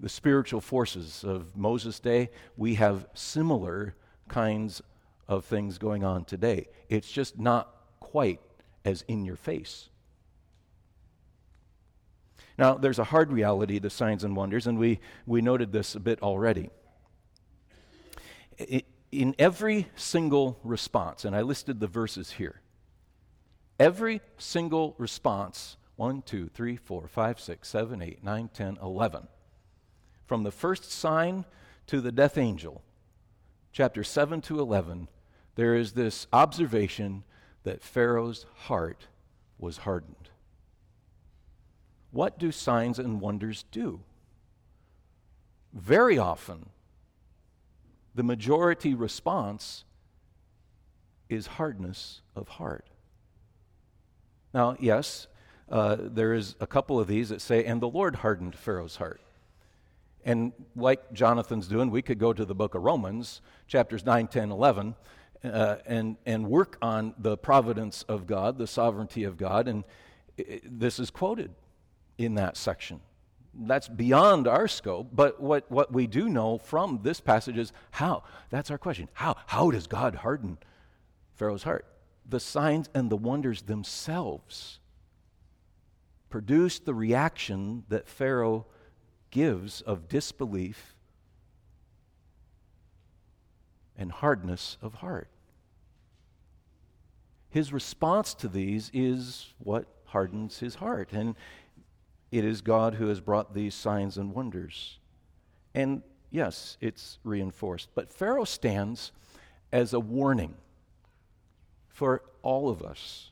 the 0.00 0.08
spiritual 0.08 0.62
forces 0.62 1.22
of 1.22 1.54
Moses' 1.54 2.00
day. 2.00 2.30
We 2.56 2.76
have 2.76 3.06
similar 3.12 3.94
kinds 4.28 4.80
of 5.28 5.44
things 5.44 5.76
going 5.76 6.04
on 6.04 6.24
today. 6.24 6.68
It's 6.88 7.10
just 7.10 7.38
not 7.38 7.68
quite 8.00 8.40
as 8.82 9.04
in 9.08 9.26
your 9.26 9.36
face. 9.36 9.90
Now, 12.56 12.74
there's 12.74 12.98
a 12.98 13.04
hard 13.04 13.30
reality 13.30 13.78
to 13.78 13.90
signs 13.90 14.24
and 14.24 14.34
wonders, 14.34 14.66
and 14.66 14.78
we, 14.78 15.00
we 15.26 15.42
noted 15.42 15.70
this 15.70 15.94
a 15.94 16.00
bit 16.00 16.22
already. 16.22 16.70
It, 18.56 18.86
in 19.20 19.34
every 19.38 19.88
single 19.96 20.58
response, 20.64 21.24
and 21.24 21.34
I 21.34 21.42
listed 21.42 21.80
the 21.80 21.86
verses 21.86 22.32
here, 22.32 22.60
every 23.78 24.20
single 24.38 24.94
response 24.98 25.76
1, 25.96 26.22
2, 26.22 26.48
3, 26.48 26.76
4, 26.76 27.08
5, 27.08 27.40
6, 27.40 27.68
7, 27.68 28.02
8, 28.02 28.24
9, 28.24 28.50
10, 28.52 28.78
11. 28.82 29.28
From 30.26 30.42
the 30.42 30.50
first 30.50 30.90
sign 30.90 31.44
to 31.86 32.00
the 32.00 32.12
death 32.12 32.36
angel, 32.36 32.82
chapter 33.72 34.02
7 34.02 34.40
to 34.42 34.58
11, 34.58 35.08
there 35.54 35.76
is 35.76 35.92
this 35.92 36.26
observation 36.32 37.22
that 37.62 37.82
Pharaoh's 37.82 38.46
heart 38.54 39.06
was 39.58 39.78
hardened. 39.78 40.30
What 42.10 42.38
do 42.38 42.50
signs 42.50 42.98
and 42.98 43.20
wonders 43.20 43.64
do? 43.70 44.00
Very 45.72 46.18
often, 46.18 46.70
the 48.14 48.22
majority 48.22 48.94
response 48.94 49.84
is 51.28 51.46
hardness 51.46 52.20
of 52.36 52.48
heart. 52.48 52.86
Now, 54.52 54.76
yes, 54.78 55.26
uh, 55.68 55.96
there 56.00 56.34
is 56.34 56.54
a 56.60 56.66
couple 56.66 57.00
of 57.00 57.08
these 57.08 57.30
that 57.30 57.40
say, 57.40 57.64
and 57.64 57.80
the 57.80 57.88
Lord 57.88 58.16
hardened 58.16 58.54
Pharaoh's 58.54 58.96
heart. 58.96 59.20
And 60.24 60.52
like 60.76 61.12
Jonathan's 61.12 61.66
doing, 61.66 61.90
we 61.90 62.02
could 62.02 62.18
go 62.18 62.32
to 62.32 62.44
the 62.44 62.54
book 62.54 62.74
of 62.74 62.82
Romans, 62.82 63.40
chapters 63.66 64.04
9, 64.04 64.28
10, 64.28 64.50
11, 64.50 64.94
uh, 65.42 65.76
and, 65.84 66.16
and 66.24 66.48
work 66.48 66.78
on 66.80 67.14
the 67.18 67.36
providence 67.36 68.04
of 68.04 68.26
God, 68.26 68.56
the 68.56 68.66
sovereignty 68.66 69.24
of 69.24 69.36
God. 69.36 69.68
And 69.68 69.84
it, 70.36 70.78
this 70.78 70.98
is 70.98 71.10
quoted 71.10 71.50
in 72.16 72.36
that 72.36 72.56
section 72.56 73.00
that's 73.56 73.88
beyond 73.88 74.46
our 74.48 74.68
scope, 74.68 75.08
but 75.12 75.40
what, 75.40 75.70
what 75.70 75.92
we 75.92 76.06
do 76.06 76.28
know 76.28 76.58
from 76.58 77.00
this 77.02 77.20
passage 77.20 77.56
is 77.56 77.72
how. 77.92 78.24
That's 78.50 78.70
our 78.70 78.78
question. 78.78 79.08
How? 79.12 79.36
How 79.46 79.70
does 79.70 79.86
God 79.86 80.16
harden 80.16 80.58
Pharaoh's 81.34 81.62
heart? 81.62 81.86
The 82.28 82.40
signs 82.40 82.88
and 82.94 83.10
the 83.10 83.16
wonders 83.16 83.62
themselves 83.62 84.80
produce 86.30 86.80
the 86.80 86.94
reaction 86.94 87.84
that 87.88 88.08
Pharaoh 88.08 88.66
gives 89.30 89.80
of 89.82 90.08
disbelief 90.08 90.94
and 93.96 94.10
hardness 94.10 94.76
of 94.82 94.94
heart. 94.94 95.28
His 97.50 97.72
response 97.72 98.34
to 98.34 98.48
these 98.48 98.90
is 98.92 99.54
what 99.58 99.86
hardens 100.06 100.58
his 100.58 100.76
heart. 100.76 101.12
And 101.12 101.36
it 102.34 102.44
is 102.44 102.62
God 102.62 102.94
who 102.94 103.06
has 103.06 103.20
brought 103.20 103.54
these 103.54 103.76
signs 103.76 104.18
and 104.18 104.34
wonders. 104.34 104.98
And 105.72 106.02
yes, 106.32 106.76
it's 106.80 107.18
reinforced. 107.22 107.90
But 107.94 108.12
Pharaoh 108.12 108.44
stands 108.44 109.12
as 109.72 109.92
a 109.92 110.00
warning 110.00 110.56
for 111.86 112.22
all 112.42 112.68
of 112.68 112.82
us. 112.82 113.30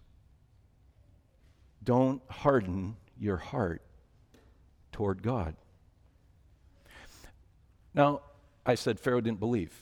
Don't 1.83 2.23
harden 2.31 2.97
your 3.19 3.39
heart 3.39 3.83
toward 4.93 5.21
God. 5.21 5.57
Now, 7.95 8.21
I 8.65 8.77
said 8.77 9.01
Pharaoh 9.01 9.21
didn't 9.21 9.41
believe, 9.41 9.73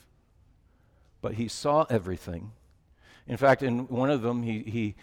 but 1.21 1.35
he 1.35 1.47
saw 1.47 1.85
everything. 1.91 2.53
In 3.27 3.37
fact, 3.37 3.61
in 3.61 3.87
one 3.87 4.09
of 4.09 4.23
them, 4.23 4.41
he, 4.41 4.63
he, 4.63 4.95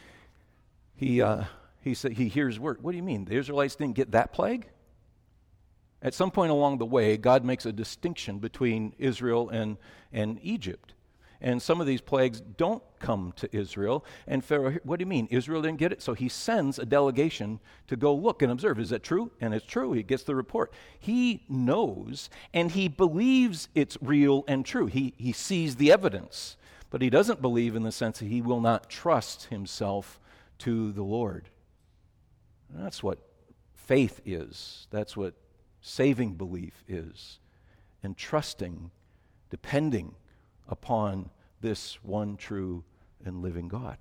he 0.96 1.22
uh, 1.22 1.44
he 1.88 1.94
said 1.94 2.12
he 2.12 2.29
hears 2.29 2.59
word. 2.59 2.83
What 2.83 2.92
do 2.92 2.96
you 2.96 3.03
mean? 3.03 3.24
The 3.24 3.37
Israelites 3.37 3.77
didn't 3.77 3.96
get 3.96 4.12
that 4.12 4.33
plague? 4.33 4.68
At 6.01 6.14
some 6.14 6.31
point 6.31 6.53
along 6.53 6.79
the 6.79 6.87
way, 6.87 7.16
God 7.16 7.44
makes 7.44 7.66
a 7.66 7.72
distinction 7.72 8.38
between 8.38 8.94
Israel 8.98 9.48
and, 9.48 9.77
and 10.12 10.38
Egypt. 10.42 10.94
And 11.40 11.62
some 11.62 11.81
of 11.81 11.87
these 11.87 12.01
plagues 12.01 12.40
don't 12.40 12.83
come 12.98 13.33
to 13.37 13.57
Israel. 13.57 14.05
And 14.27 14.44
Pharaoh, 14.44 14.77
what 14.83 14.98
do 14.98 15.03
you 15.03 15.09
mean? 15.09 15.29
Israel 15.31 15.62
didn't 15.62 15.79
get 15.79 15.92
it? 15.92 16.03
So 16.03 16.14
he 16.14 16.29
sends 16.29 16.79
a 16.79 16.87
delegation 16.87 17.61
to 17.87 17.96
go 17.96 18.12
look 18.12 18.42
and 18.42 18.51
observe. 18.51 18.81
Is 18.81 18.90
that 18.90 19.05
true? 19.05 19.31
And 19.40 19.55
it's 19.55 19.66
true. 19.66 19.92
He 19.92 20.03
gets 20.03 20.24
the 20.24 20.35
report. 20.35 20.72
He 20.98 21.44
knows 21.48 22.29
and 22.53 22.72
he 22.72 22.88
believes 22.88 23.68
it's 23.74 23.96
real 24.01 24.44
and 24.48 24.64
true. 24.64 24.87
He, 24.87 25.14
he 25.16 25.33
sees 25.33 25.77
the 25.77 25.92
evidence, 25.92 26.57
but 26.90 27.03
he 27.03 27.11
doesn't 27.11 27.40
believe 27.40 27.77
in 27.77 27.85
the 27.85 27.92
sense 27.92 28.18
that 28.18 28.27
he 28.27 28.42
will 28.42 28.61
not 28.61 28.90
trust 28.90 29.44
himself 29.44 30.18
to 30.59 30.90
the 30.92 31.05
Lord. 31.05 31.48
That's 32.70 33.02
what 33.02 33.18
faith 33.74 34.20
is. 34.24 34.87
That's 34.90 35.16
what 35.16 35.35
saving 35.81 36.35
belief 36.35 36.85
is. 36.87 37.38
And 38.02 38.16
trusting, 38.16 38.90
depending 39.50 40.14
upon 40.68 41.31
this 41.61 42.02
one 42.04 42.37
true 42.37 42.85
and 43.24 43.42
living 43.42 43.68
God. 43.68 43.98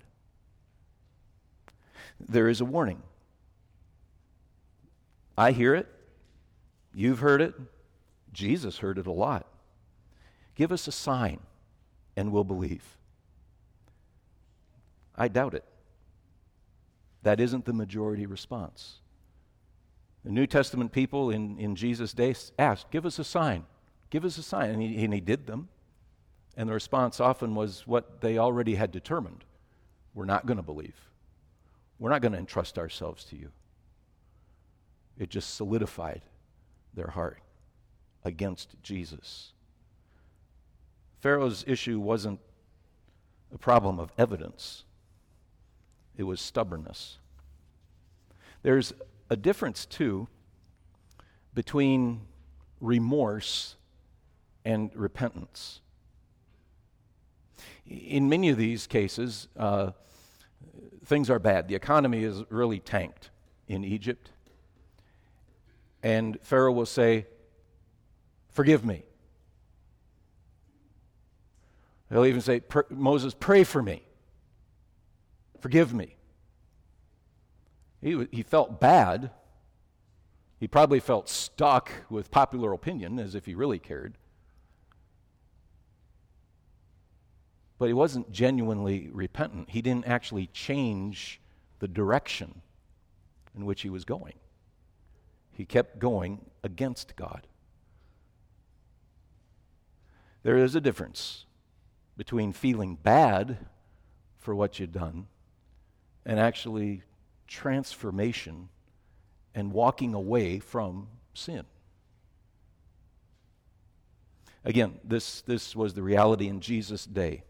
There 2.20 2.48
is 2.48 2.60
a 2.60 2.64
warning. 2.64 3.02
I 5.36 5.52
hear 5.52 5.74
it. 5.74 5.86
You've 6.94 7.20
heard 7.20 7.40
it. 7.40 7.54
Jesus 8.32 8.78
heard 8.78 8.98
it 8.98 9.06
a 9.06 9.12
lot. 9.12 9.46
Give 10.54 10.72
us 10.72 10.88
a 10.88 10.92
sign 10.92 11.40
and 12.16 12.32
we'll 12.32 12.44
believe. 12.44 12.98
I 15.16 15.28
doubt 15.28 15.54
it. 15.54 15.64
That 17.22 17.40
isn't 17.40 17.64
the 17.64 17.72
majority 17.72 18.26
response. 18.26 19.00
The 20.24 20.30
New 20.30 20.46
Testament 20.46 20.92
people 20.92 21.30
in, 21.30 21.58
in 21.58 21.74
Jesus' 21.74 22.12
day 22.12 22.34
asked, 22.58 22.90
Give 22.90 23.06
us 23.06 23.18
a 23.18 23.24
sign. 23.24 23.64
Give 24.10 24.24
us 24.24 24.38
a 24.38 24.42
sign. 24.42 24.70
And 24.70 24.82
he, 24.82 25.04
and 25.04 25.14
he 25.14 25.20
did 25.20 25.46
them. 25.46 25.68
And 26.56 26.68
the 26.68 26.74
response 26.74 27.20
often 27.20 27.54
was 27.54 27.86
what 27.86 28.20
they 28.20 28.38
already 28.38 28.74
had 28.74 28.90
determined 28.90 29.44
we're 30.14 30.24
not 30.24 30.46
going 30.46 30.56
to 30.56 30.62
believe. 30.62 30.96
We're 31.98 32.10
not 32.10 32.22
going 32.22 32.32
to 32.32 32.38
entrust 32.38 32.78
ourselves 32.78 33.24
to 33.26 33.36
you. 33.36 33.50
It 35.18 35.30
just 35.30 35.54
solidified 35.54 36.22
their 36.94 37.08
heart 37.08 37.38
against 38.24 38.74
Jesus. 38.82 39.52
Pharaoh's 41.20 41.64
issue 41.66 41.98
wasn't 42.00 42.40
a 43.52 43.58
problem 43.58 43.98
of 43.98 44.12
evidence, 44.18 44.84
it 46.18 46.24
was 46.24 46.40
stubbornness. 46.40 47.18
There's 48.62 48.92
a 49.30 49.36
difference, 49.36 49.86
too, 49.86 50.28
between 51.54 52.20
remorse 52.80 53.76
and 54.66 54.90
repentance 54.94 55.80
in 57.88 58.28
many 58.28 58.50
of 58.50 58.56
these 58.56 58.86
cases, 58.86 59.48
uh, 59.56 59.92
things 61.06 61.30
are 61.30 61.38
bad. 61.38 61.68
The 61.68 61.74
economy 61.74 62.24
is 62.24 62.44
really 62.50 62.80
tanked 62.80 63.30
in 63.66 63.84
Egypt. 63.84 64.30
And 66.02 66.38
Pharaoh 66.42 66.72
will 66.72 66.86
say, 66.86 67.26
Forgive 68.50 68.84
me. 68.84 69.04
He'll 72.10 72.26
even 72.26 72.40
say, 72.40 72.60
Moses, 72.90 73.34
pray 73.38 73.62
for 73.62 73.82
me. 73.82 74.02
Forgive 75.60 75.92
me. 75.92 76.16
He, 78.00 78.26
he 78.30 78.42
felt 78.42 78.80
bad. 78.80 79.30
He 80.60 80.68
probably 80.68 81.00
felt 81.00 81.28
stuck 81.28 81.90
with 82.08 82.30
popular 82.30 82.72
opinion 82.72 83.18
as 83.18 83.34
if 83.34 83.46
he 83.46 83.54
really 83.54 83.78
cared. 83.78 84.18
but 87.78 87.86
he 87.86 87.94
wasn't 87.94 88.30
genuinely 88.32 89.08
repentant. 89.12 89.70
He 89.70 89.80
didn't 89.80 90.08
actually 90.08 90.48
change 90.48 91.40
the 91.78 91.88
direction 91.88 92.60
in 93.56 93.64
which 93.64 93.82
he 93.82 93.88
was 93.88 94.04
going. 94.04 94.34
He 95.52 95.64
kept 95.64 95.98
going 95.98 96.50
against 96.64 97.16
God. 97.16 97.46
There 100.42 100.56
is 100.56 100.74
a 100.74 100.80
difference 100.80 101.46
between 102.16 102.52
feeling 102.52 102.96
bad 102.96 103.58
for 104.36 104.54
what 104.54 104.78
you've 104.78 104.92
done 104.92 105.28
and 106.28 106.38
actually 106.38 107.02
transformation 107.48 108.68
and 109.54 109.72
walking 109.72 110.12
away 110.12 110.58
from 110.58 111.08
sin. 111.32 111.64
Again, 114.62 115.00
this, 115.02 115.40
this 115.40 115.74
was 115.74 115.94
the 115.94 116.02
reality 116.02 116.46
in 116.46 116.60
Jesus' 116.60 117.06
day. 117.06 117.44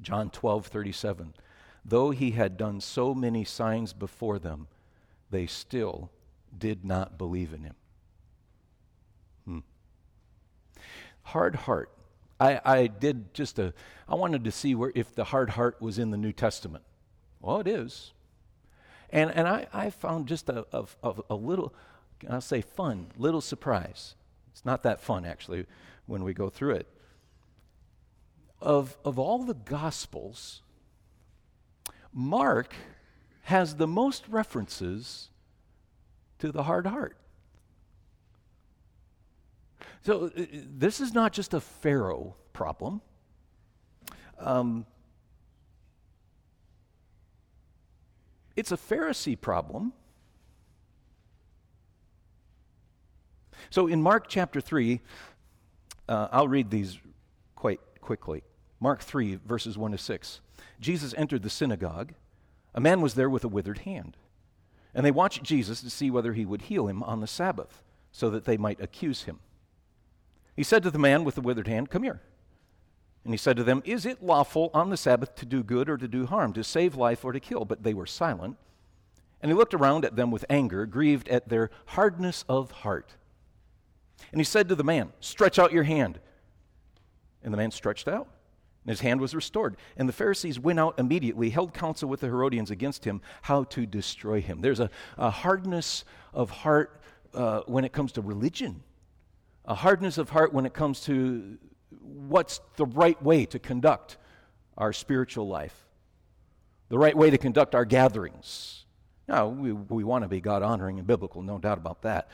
John 0.00 0.30
12, 0.30 0.66
37. 0.68 1.34
Though 1.84 2.10
he 2.10 2.30
had 2.30 2.56
done 2.56 2.80
so 2.80 3.14
many 3.14 3.44
signs 3.44 3.92
before 3.92 4.38
them, 4.38 4.68
they 5.30 5.46
still 5.46 6.10
did 6.56 6.86
not 6.86 7.18
believe 7.18 7.52
in 7.52 7.64
him. 7.64 7.74
Hmm. 9.44 9.58
Hard 11.22 11.54
heart. 11.54 11.90
I, 12.40 12.60
I 12.64 12.86
did 12.86 13.34
just 13.34 13.58
a, 13.58 13.74
I 14.08 14.14
wanted 14.14 14.44
to 14.44 14.52
see 14.52 14.74
where, 14.74 14.92
if 14.94 15.14
the 15.14 15.24
hard 15.24 15.50
heart 15.50 15.82
was 15.82 15.98
in 15.98 16.10
the 16.10 16.16
New 16.16 16.32
Testament. 16.32 16.84
Well, 17.40 17.60
it 17.60 17.66
is. 17.66 18.12
And, 19.10 19.30
and 19.30 19.48
I, 19.48 19.66
I 19.72 19.90
found 19.90 20.28
just 20.28 20.48
a, 20.48 20.66
a, 20.72 21.14
a 21.30 21.34
little, 21.34 21.74
I'll 22.28 22.40
say 22.40 22.60
fun, 22.60 23.08
little 23.16 23.40
surprise. 23.40 24.14
It's 24.52 24.64
not 24.64 24.82
that 24.82 25.00
fun, 25.00 25.24
actually, 25.24 25.66
when 26.06 26.24
we 26.24 26.34
go 26.34 26.48
through 26.48 26.74
it 26.74 26.88
of, 28.60 28.96
of 29.04 29.18
all 29.18 29.44
the 29.44 29.54
Gospels, 29.54 30.62
Mark 32.12 32.74
has 33.42 33.76
the 33.76 33.86
most 33.86 34.28
references 34.28 35.30
to 36.38 36.52
the 36.52 36.64
hard 36.64 36.86
heart. 36.86 37.16
So 40.02 40.26
uh, 40.26 40.44
this 40.52 41.00
is 41.00 41.12
not 41.12 41.32
just 41.32 41.54
a 41.54 41.60
Pharaoh 41.60 42.34
problem. 42.52 43.00
Um, 44.38 44.86
it's 48.58 48.72
a 48.72 48.76
Pharisee 48.76 49.40
problem. 49.40 49.92
So 53.70 53.86
in 53.86 54.02
Mark 54.02 54.26
chapter 54.28 54.60
3, 54.60 55.00
uh, 56.08 56.28
I'll 56.32 56.48
read 56.48 56.68
these 56.70 56.98
quite 57.54 57.80
quickly. 58.00 58.42
Mark 58.80 59.00
3, 59.00 59.38
verses 59.46 59.78
1 59.78 59.92
to 59.92 59.98
6. 59.98 60.40
Jesus 60.80 61.14
entered 61.16 61.44
the 61.44 61.50
synagogue. 61.50 62.14
A 62.74 62.80
man 62.80 63.00
was 63.00 63.14
there 63.14 63.30
with 63.30 63.44
a 63.44 63.48
withered 63.48 63.78
hand. 63.78 64.16
And 64.92 65.06
they 65.06 65.12
watched 65.12 65.44
Jesus 65.44 65.80
to 65.82 65.90
see 65.90 66.10
whether 66.10 66.32
he 66.32 66.44
would 66.44 66.62
heal 66.62 66.88
him 66.88 67.04
on 67.04 67.20
the 67.20 67.26
Sabbath, 67.28 67.84
so 68.10 68.28
that 68.30 68.44
they 68.44 68.56
might 68.56 68.80
accuse 68.80 69.22
him. 69.22 69.38
He 70.56 70.64
said 70.64 70.82
to 70.82 70.90
the 70.90 70.98
man 70.98 71.22
with 71.22 71.36
the 71.36 71.40
withered 71.40 71.68
hand, 71.68 71.90
Come 71.90 72.02
here. 72.02 72.22
And 73.24 73.32
he 73.32 73.38
said 73.38 73.56
to 73.56 73.64
them, 73.64 73.82
Is 73.84 74.06
it 74.06 74.22
lawful 74.22 74.70
on 74.72 74.90
the 74.90 74.96
Sabbath 74.96 75.34
to 75.36 75.46
do 75.46 75.62
good 75.62 75.88
or 75.88 75.96
to 75.96 76.08
do 76.08 76.26
harm, 76.26 76.52
to 76.54 76.64
save 76.64 76.94
life 76.94 77.24
or 77.24 77.32
to 77.32 77.40
kill? 77.40 77.64
But 77.64 77.82
they 77.82 77.94
were 77.94 78.06
silent. 78.06 78.56
And 79.40 79.50
he 79.50 79.56
looked 79.56 79.74
around 79.74 80.04
at 80.04 80.16
them 80.16 80.30
with 80.30 80.44
anger, 80.50 80.86
grieved 80.86 81.28
at 81.28 81.48
their 81.48 81.70
hardness 81.86 82.44
of 82.48 82.70
heart. 82.70 83.14
And 84.32 84.40
he 84.40 84.44
said 84.44 84.68
to 84.68 84.74
the 84.74 84.84
man, 84.84 85.12
Stretch 85.20 85.58
out 85.58 85.72
your 85.72 85.84
hand. 85.84 86.18
And 87.42 87.52
the 87.52 87.58
man 87.58 87.70
stretched 87.70 88.08
out 88.08 88.28
and 88.88 88.90
his 88.90 89.00
hand 89.00 89.20
was 89.20 89.34
restored. 89.34 89.76
And 89.98 90.08
the 90.08 90.14
Pharisees 90.14 90.58
went 90.58 90.80
out 90.80 90.98
immediately, 90.98 91.50
held 91.50 91.74
counsel 91.74 92.08
with 92.08 92.20
the 92.20 92.26
Herodians 92.26 92.70
against 92.70 93.04
him, 93.04 93.20
how 93.42 93.64
to 93.64 93.84
destroy 93.84 94.40
him. 94.40 94.62
There's 94.62 94.80
a, 94.80 94.88
a 95.18 95.28
hardness 95.28 96.06
of 96.32 96.48
heart 96.48 97.02
uh, 97.34 97.60
when 97.66 97.84
it 97.84 97.92
comes 97.92 98.12
to 98.12 98.22
religion, 98.22 98.82
a 99.66 99.74
hardness 99.74 100.16
of 100.16 100.30
heart 100.30 100.54
when 100.54 100.64
it 100.64 100.72
comes 100.72 101.02
to 101.02 101.58
what's 101.90 102.60
the 102.76 102.86
right 102.86 103.20
way 103.22 103.46
to 103.46 103.58
conduct 103.58 104.16
our 104.76 104.92
spiritual 104.92 105.48
life, 105.48 105.86
the 106.88 106.98
right 106.98 107.16
way 107.16 107.30
to 107.30 107.38
conduct 107.38 107.74
our 107.74 107.84
gatherings. 107.84 108.84
Now, 109.26 109.48
we, 109.48 109.72
we 109.72 110.04
want 110.04 110.24
to 110.24 110.28
be 110.28 110.40
God 110.40 110.62
honoring 110.62 110.98
and 110.98 111.06
biblical, 111.06 111.42
no 111.42 111.58
doubt 111.58 111.78
about 111.78 112.02
that. 112.02 112.28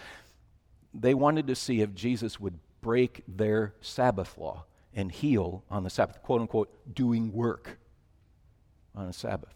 They 0.92 1.14
wanted 1.14 1.48
to 1.48 1.56
see 1.56 1.80
if 1.80 1.94
Jesus 1.94 2.38
would 2.38 2.58
break 2.80 3.22
their 3.26 3.74
Sabbath 3.80 4.38
law 4.38 4.64
and 4.94 5.10
heal 5.10 5.64
on 5.70 5.82
the 5.82 5.90
Sabbath, 5.90 6.22
quote 6.22 6.40
unquote, 6.40 6.94
doing 6.94 7.32
work 7.32 7.78
on 8.94 9.08
a 9.08 9.12
Sabbath. 9.12 9.54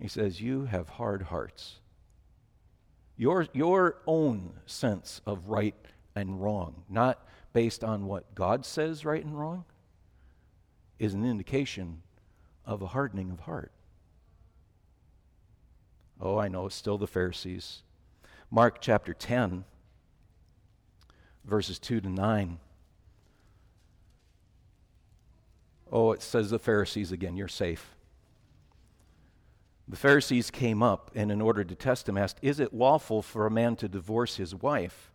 He 0.00 0.08
says, 0.08 0.40
You 0.40 0.64
have 0.64 0.88
hard 0.88 1.22
hearts. 1.22 1.80
Your, 3.16 3.46
your 3.52 3.98
own 4.06 4.54
sense 4.66 5.20
of 5.26 5.48
right 5.48 5.74
and 6.14 6.42
wrong, 6.42 6.82
not 6.88 7.24
based 7.52 7.84
on 7.84 8.06
what 8.06 8.34
God 8.34 8.64
says 8.64 9.04
right 9.04 9.24
and 9.24 9.38
wrong, 9.38 9.64
is 10.98 11.14
an 11.14 11.24
indication 11.24 12.02
of 12.64 12.82
a 12.82 12.88
hardening 12.88 13.30
of 13.30 13.40
heart. 13.40 13.72
Oh, 16.20 16.38
I 16.38 16.48
know, 16.48 16.66
it's 16.66 16.76
still 16.76 16.98
the 16.98 17.06
Pharisees. 17.06 17.82
Mark 18.50 18.80
chapter 18.80 19.12
10, 19.12 19.64
verses 21.44 21.78
2 21.78 22.00
to 22.00 22.08
9. 22.08 22.58
Oh, 25.90 26.12
it 26.12 26.22
says 26.22 26.50
the 26.50 26.58
Pharisees 26.58 27.12
again, 27.12 27.36
you're 27.36 27.48
safe. 27.48 27.94
The 29.88 29.96
Pharisees 29.96 30.50
came 30.50 30.82
up 30.82 31.10
and, 31.14 31.30
in 31.30 31.42
order 31.42 31.64
to 31.64 31.74
test 31.74 32.08
him, 32.08 32.16
asked, 32.16 32.38
Is 32.40 32.60
it 32.60 32.72
lawful 32.72 33.20
for 33.20 33.46
a 33.46 33.50
man 33.50 33.76
to 33.76 33.88
divorce 33.88 34.36
his 34.36 34.54
wife? 34.54 35.11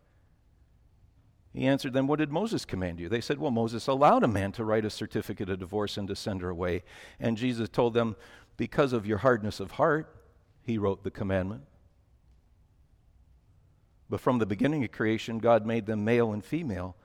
He 1.58 1.66
answered 1.66 1.94
them, 1.94 2.06
What 2.06 2.20
did 2.20 2.32
Moses 2.32 2.66
command 2.66 3.00
you? 3.00 3.10
They 3.10 3.20
said, 3.20 3.40
Well, 3.40 3.50
Moses 3.50 3.88
allowed 3.88 4.24
a 4.24 4.28
man 4.28 4.52
to 4.52 4.64
write 4.64 4.86
a 4.86 4.92
certificate 4.92 5.50
of 5.50 5.58
divorce 5.58 5.98
and 5.98 6.08
to 6.08 6.16
send 6.16 6.44
her 6.44 6.50
away. 6.50 6.84
And 7.20 7.36
Jesus 7.36 7.68
told 7.68 7.96
them, 7.96 8.16
Because 8.58 8.94
of 8.94 9.08
your 9.08 9.18
hardness 9.18 9.60
of 9.60 9.72
heart, 9.72 10.08
he 10.62 10.78
wrote 10.78 11.04
the 11.04 11.10
commandment. 11.10 11.64
But 14.08 14.22
from 14.22 14.38
the 14.38 14.46
beginning 14.46 14.84
of 14.84 14.92
creation, 14.92 15.40
God 15.40 15.66
made 15.66 15.88
them 15.88 16.06
male 16.06 16.32
and 16.32 16.46
female. 16.46 16.96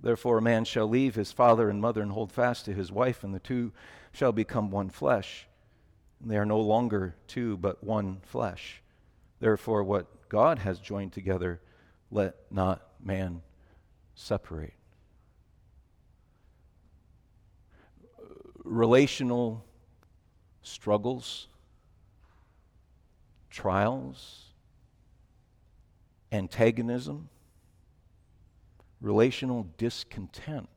Therefore, 0.00 0.38
a 0.38 0.42
man 0.42 0.64
shall 0.64 0.88
leave 0.88 1.14
his 1.14 1.30
father 1.30 1.70
and 1.70 1.80
mother 1.80 2.02
and 2.02 2.10
hold 2.10 2.32
fast 2.32 2.64
to 2.64 2.74
his 2.74 2.90
wife, 2.90 3.22
and 3.22 3.32
the 3.32 3.38
two 3.38 3.72
shall 4.10 4.32
become 4.32 4.72
one 4.72 4.90
flesh. 4.90 5.46
And 6.20 6.28
they 6.28 6.36
are 6.36 6.44
no 6.44 6.58
longer 6.58 7.14
two, 7.28 7.56
but 7.56 7.84
one 7.84 8.22
flesh. 8.24 8.82
Therefore, 9.38 9.84
what 9.84 10.28
God 10.28 10.58
has 10.58 10.80
joined 10.80 11.12
together, 11.12 11.60
let 12.10 12.34
not 12.50 12.82
man 13.00 13.42
separate. 14.18 14.74
Relational 18.64 19.64
struggles, 20.60 21.46
trials, 23.48 24.46
antagonism, 26.32 27.28
relational 29.00 29.66
discontent 29.78 30.68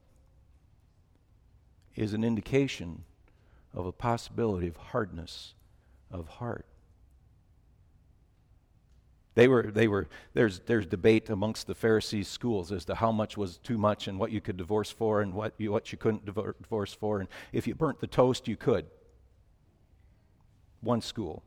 is 1.96 2.14
an 2.14 2.24
indication 2.24 3.04
of 3.74 3.86
a 3.86 3.92
possibility 3.92 4.68
of 4.68 4.78
hardness 4.78 5.56
of 6.12 6.28
heart. 6.28 6.66
They 9.34 9.48
were, 9.48 9.72
they 9.72 9.88
were, 9.88 10.10
there's, 10.34 10.60
there's 10.66 10.86
debate 10.86 11.30
amongst 11.30 11.68
the 11.68 11.76
Pharisees' 11.76 12.28
schools 12.28 12.72
as 12.72 12.84
to 12.86 12.96
how 12.96 13.12
much 13.12 13.38
was 13.38 13.58
too 13.60 13.78
much 13.78 14.08
and 14.08 14.20
what 14.20 14.32
you 14.32 14.42
could 14.42 14.58
divorce 14.58 14.92
for 14.92 15.22
and 15.22 15.34
what 15.34 15.54
you, 15.58 15.72
what 15.72 15.92
you 15.92 15.98
couldn't 15.98 16.26
divorce 16.26 16.94
for. 16.94 17.22
And 17.22 17.30
if 17.54 17.66
you 17.66 17.74
burnt 17.74 18.02
the 18.02 18.08
toast, 18.08 18.48
you 18.48 18.58
could. 18.58 18.88
One 20.82 21.02
school. 21.02 21.44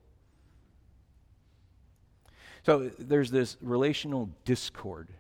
So 2.64 2.90
there's 2.99 3.31
this 3.31 3.59
relational 3.61 4.31
discord. 4.47 5.11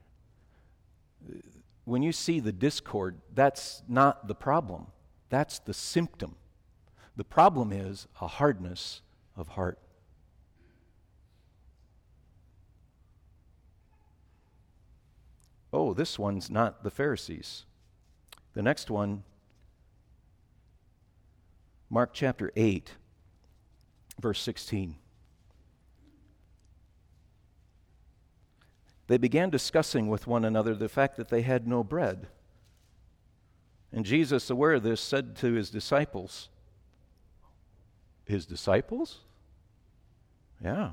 When 1.84 2.02
you 2.02 2.12
see 2.12 2.40
the 2.40 2.52
discord, 2.52 3.20
that's 3.34 3.82
not 3.86 4.26
the 4.26 4.34
problem, 4.34 4.86
that's 5.28 5.58
the 5.58 5.74
symptom. 5.74 6.36
The 7.16 7.24
problem 7.24 7.72
is 7.72 8.08
a 8.22 8.26
hardness 8.26 9.02
of 9.36 9.48
heart. 9.48 9.78
Oh, 15.74 15.92
this 15.92 16.20
one's 16.20 16.48
not 16.48 16.84
the 16.84 16.90
Pharisees. 16.90 17.64
The 18.52 18.62
next 18.62 18.90
one, 18.92 19.24
Mark 21.90 22.10
chapter 22.12 22.52
8, 22.54 22.92
verse 24.20 24.40
16. 24.40 24.94
they 29.06 29.18
began 29.18 29.50
discussing 29.50 30.08
with 30.08 30.26
one 30.26 30.44
another 30.44 30.74
the 30.74 30.88
fact 30.88 31.16
that 31.16 31.28
they 31.28 31.42
had 31.42 31.66
no 31.66 31.84
bread. 31.84 32.28
And 33.92 34.04
Jesus, 34.04 34.50
aware 34.50 34.74
of 34.74 34.82
this, 34.82 35.00
said 35.00 35.36
to 35.36 35.52
his 35.52 35.70
disciples, 35.70 36.48
His 38.24 38.46
disciples? 38.46 39.18
Yeah. 40.62 40.92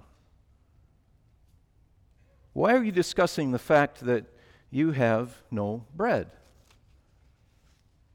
Why 2.54 2.74
are 2.74 2.84
you 2.84 2.91
discussing 2.91 3.52
the 3.52 3.60
fact 3.60 4.02
that 4.06 4.26
you 4.72 4.92
have 4.92 5.44
no 5.52 5.86
bread? 5.94 6.32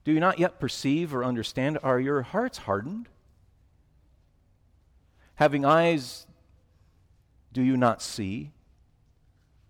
Do 0.04 0.12
you 0.12 0.20
not 0.20 0.38
yet 0.38 0.58
perceive 0.58 1.14
or 1.14 1.24
understand? 1.24 1.78
Are 1.82 2.00
your 2.00 2.22
hearts 2.22 2.58
hardened? 2.58 3.08
Having 5.36 5.64
eyes, 5.64 6.26
do 7.52 7.62
you 7.62 7.76
not 7.76 8.00
see? 8.00 8.52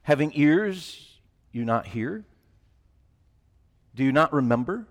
Having 0.02 0.32
ears, 0.34 1.18
you 1.52 1.64
not 1.64 1.88
hear? 1.88 2.24
Do 3.94 4.04
you 4.04 4.12
not 4.12 4.32
remember? 4.32 4.86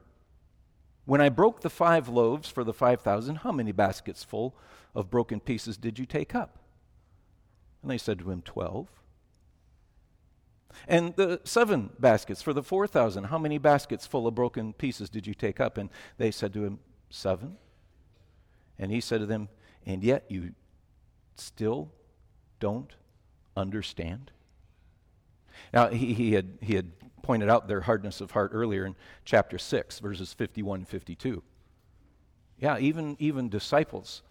When 1.05 1.21
I 1.21 1.29
broke 1.29 1.61
the 1.61 1.69
five 1.69 2.09
loaves 2.09 2.49
for 2.49 2.63
the 2.63 2.73
5,000, 2.73 3.37
how 3.37 3.51
many 3.51 3.71
baskets 3.71 4.23
full 4.23 4.55
of 4.95 5.09
broken 5.09 5.39
pieces 5.39 5.77
did 5.77 5.99
you 5.99 6.05
take 6.05 6.33
up? 6.33 6.57
And 7.81 7.91
they 7.91 7.99
said 7.99 8.17
to 8.19 8.31
him, 8.31 8.41
Twelve. 8.41 8.87
And 10.87 11.15
the 11.15 11.41
seven 11.43 11.91
baskets 11.99 12.41
for 12.41 12.53
the 12.53 12.63
4,000, 12.63 13.25
how 13.25 13.37
many 13.37 13.57
baskets 13.57 14.05
full 14.05 14.27
of 14.27 14.35
broken 14.35 14.73
pieces 14.73 15.09
did 15.09 15.25
you 15.25 15.33
take 15.33 15.59
up? 15.59 15.77
And 15.77 15.89
they 16.17 16.31
said 16.31 16.53
to 16.53 16.63
him, 16.63 16.79
Seven. 17.09 17.57
And 18.77 18.91
he 18.91 18.99
said 18.99 19.19
to 19.19 19.25
them, 19.25 19.49
And 19.85 20.03
yet 20.03 20.25
you 20.29 20.53
still 21.37 21.91
don't 22.59 22.93
understand? 23.55 24.31
Now, 25.73 25.89
he, 25.89 26.13
he, 26.13 26.33
had, 26.33 26.57
he 26.61 26.75
had 26.75 26.91
pointed 27.21 27.49
out 27.49 27.67
their 27.67 27.81
hardness 27.81 28.21
of 28.21 28.31
heart 28.31 28.51
earlier 28.53 28.85
in 28.85 28.95
chapter 29.23 29.57
6, 29.57 29.99
verses 29.99 30.33
51 30.33 30.79
and 30.79 30.87
52. 30.87 31.41
Yeah, 32.59 32.77
even, 32.77 33.15
even 33.19 33.49
disciples 33.49 34.21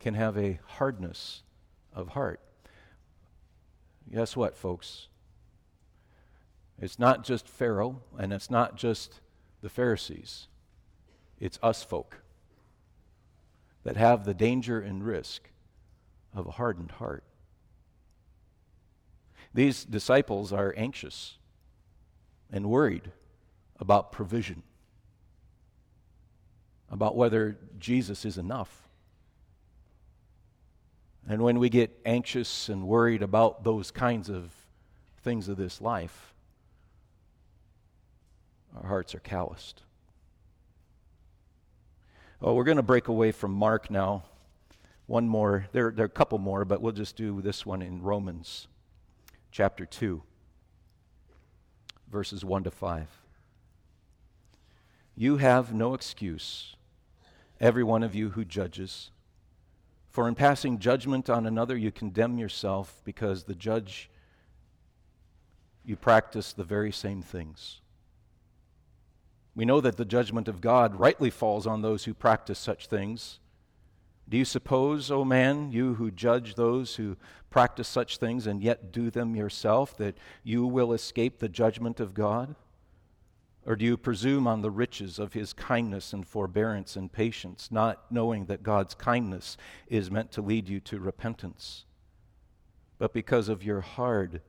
can 0.00 0.14
have 0.14 0.36
a 0.36 0.58
hardness 0.66 1.42
of 1.92 2.08
heart. 2.08 2.40
Guess 4.12 4.36
what, 4.36 4.56
folks? 4.56 5.08
It's 6.80 6.98
not 6.98 7.24
just 7.24 7.48
Pharaoh, 7.48 8.02
and 8.18 8.32
it's 8.32 8.50
not 8.50 8.76
just 8.76 9.20
the 9.62 9.68
Pharisees. 9.68 10.48
It's 11.40 11.58
us 11.62 11.82
folk 11.82 12.18
that 13.84 13.96
have 13.96 14.24
the 14.24 14.34
danger 14.34 14.80
and 14.80 15.04
risk 15.04 15.50
of 16.34 16.46
a 16.46 16.52
hardened 16.52 16.92
heart. 16.92 17.24
These 19.54 19.84
disciples 19.84 20.52
are 20.52 20.74
anxious 20.76 21.38
and 22.52 22.68
worried 22.68 23.10
about 23.78 24.12
provision, 24.12 24.62
about 26.90 27.16
whether 27.16 27.56
Jesus 27.78 28.24
is 28.24 28.36
enough. 28.38 28.88
And 31.28 31.42
when 31.42 31.58
we 31.58 31.68
get 31.68 31.98
anxious 32.04 32.68
and 32.68 32.86
worried 32.86 33.22
about 33.22 33.64
those 33.64 33.90
kinds 33.90 34.28
of 34.28 34.52
things 35.22 35.48
of 35.48 35.56
this 35.56 35.80
life, 35.80 36.34
our 38.76 38.88
hearts 38.88 39.14
are 39.14 39.20
calloused. 39.20 39.82
Oh, 42.42 42.54
we're 42.54 42.64
going 42.64 42.76
to 42.76 42.82
break 42.82 43.08
away 43.08 43.32
from 43.32 43.52
Mark 43.52 43.90
now. 43.90 44.24
One 45.06 45.26
more. 45.28 45.68
There, 45.72 45.90
there 45.90 46.04
are 46.04 46.06
a 46.06 46.10
couple 46.10 46.38
more, 46.38 46.64
but 46.64 46.82
we'll 46.82 46.92
just 46.92 47.16
do 47.16 47.40
this 47.40 47.64
one 47.64 47.80
in 47.80 48.02
Romans 48.02 48.68
chapter 49.50 49.86
2, 49.86 50.22
verses 52.10 52.44
1 52.44 52.64
to 52.64 52.70
5. 52.70 53.08
You 55.16 55.38
have 55.38 55.72
no 55.72 55.94
excuse, 55.94 56.76
every 57.58 57.82
one 57.82 58.02
of 58.02 58.14
you 58.14 58.30
who 58.30 58.44
judges. 58.44 59.10
For 60.10 60.28
in 60.28 60.34
passing 60.34 60.78
judgment 60.78 61.30
on 61.30 61.46
another, 61.46 61.76
you 61.76 61.90
condemn 61.90 62.36
yourself 62.36 63.00
because 63.04 63.44
the 63.44 63.54
judge, 63.54 64.10
you 65.86 65.96
practice 65.96 66.52
the 66.52 66.64
very 66.64 66.92
same 66.92 67.22
things. 67.22 67.80
We 69.56 69.64
know 69.64 69.80
that 69.80 69.96
the 69.96 70.04
judgment 70.04 70.48
of 70.48 70.60
God 70.60 71.00
rightly 71.00 71.30
falls 71.30 71.66
on 71.66 71.80
those 71.80 72.04
who 72.04 72.12
practice 72.12 72.58
such 72.58 72.86
things. 72.86 73.40
Do 74.28 74.36
you 74.36 74.44
suppose, 74.44 75.10
O 75.10 75.20
oh 75.20 75.24
man, 75.24 75.72
you 75.72 75.94
who 75.94 76.10
judge 76.10 76.56
those 76.56 76.96
who 76.96 77.16
practice 77.48 77.88
such 77.88 78.18
things 78.18 78.46
and 78.46 78.62
yet 78.62 78.92
do 78.92 79.10
them 79.10 79.34
yourself, 79.34 79.96
that 79.96 80.18
you 80.44 80.66
will 80.66 80.92
escape 80.92 81.38
the 81.38 81.48
judgment 81.48 82.00
of 82.00 82.12
God? 82.12 82.54
Or 83.64 83.76
do 83.76 83.84
you 83.84 83.96
presume 83.96 84.46
on 84.46 84.60
the 84.60 84.70
riches 84.70 85.18
of 85.18 85.32
his 85.32 85.54
kindness 85.54 86.12
and 86.12 86.26
forbearance 86.26 86.94
and 86.94 87.10
patience, 87.10 87.68
not 87.70 88.12
knowing 88.12 88.46
that 88.46 88.62
God's 88.62 88.94
kindness 88.94 89.56
is 89.88 90.10
meant 90.10 90.32
to 90.32 90.42
lead 90.42 90.68
you 90.68 90.80
to 90.80 91.00
repentance? 91.00 91.86
But 92.98 93.14
because 93.14 93.48
of 93.48 93.64
your 93.64 93.80
hard 93.80 94.42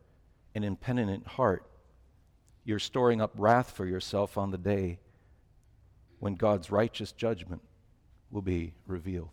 and 0.53 0.65
impenitent 0.65 1.27
heart, 1.27 1.65
you're 2.67 2.79
storing 2.79 3.21
up 3.21 3.31
wrath 3.37 3.71
for 3.71 3.85
yourself 3.85 4.37
on 4.37 4.51
the 4.51 4.57
day 4.57 4.99
when 6.19 6.35
God's 6.35 6.69
righteous 6.69 7.13
judgment 7.13 7.61
will 8.29 8.41
be 8.41 8.73
revealed. 8.85 9.29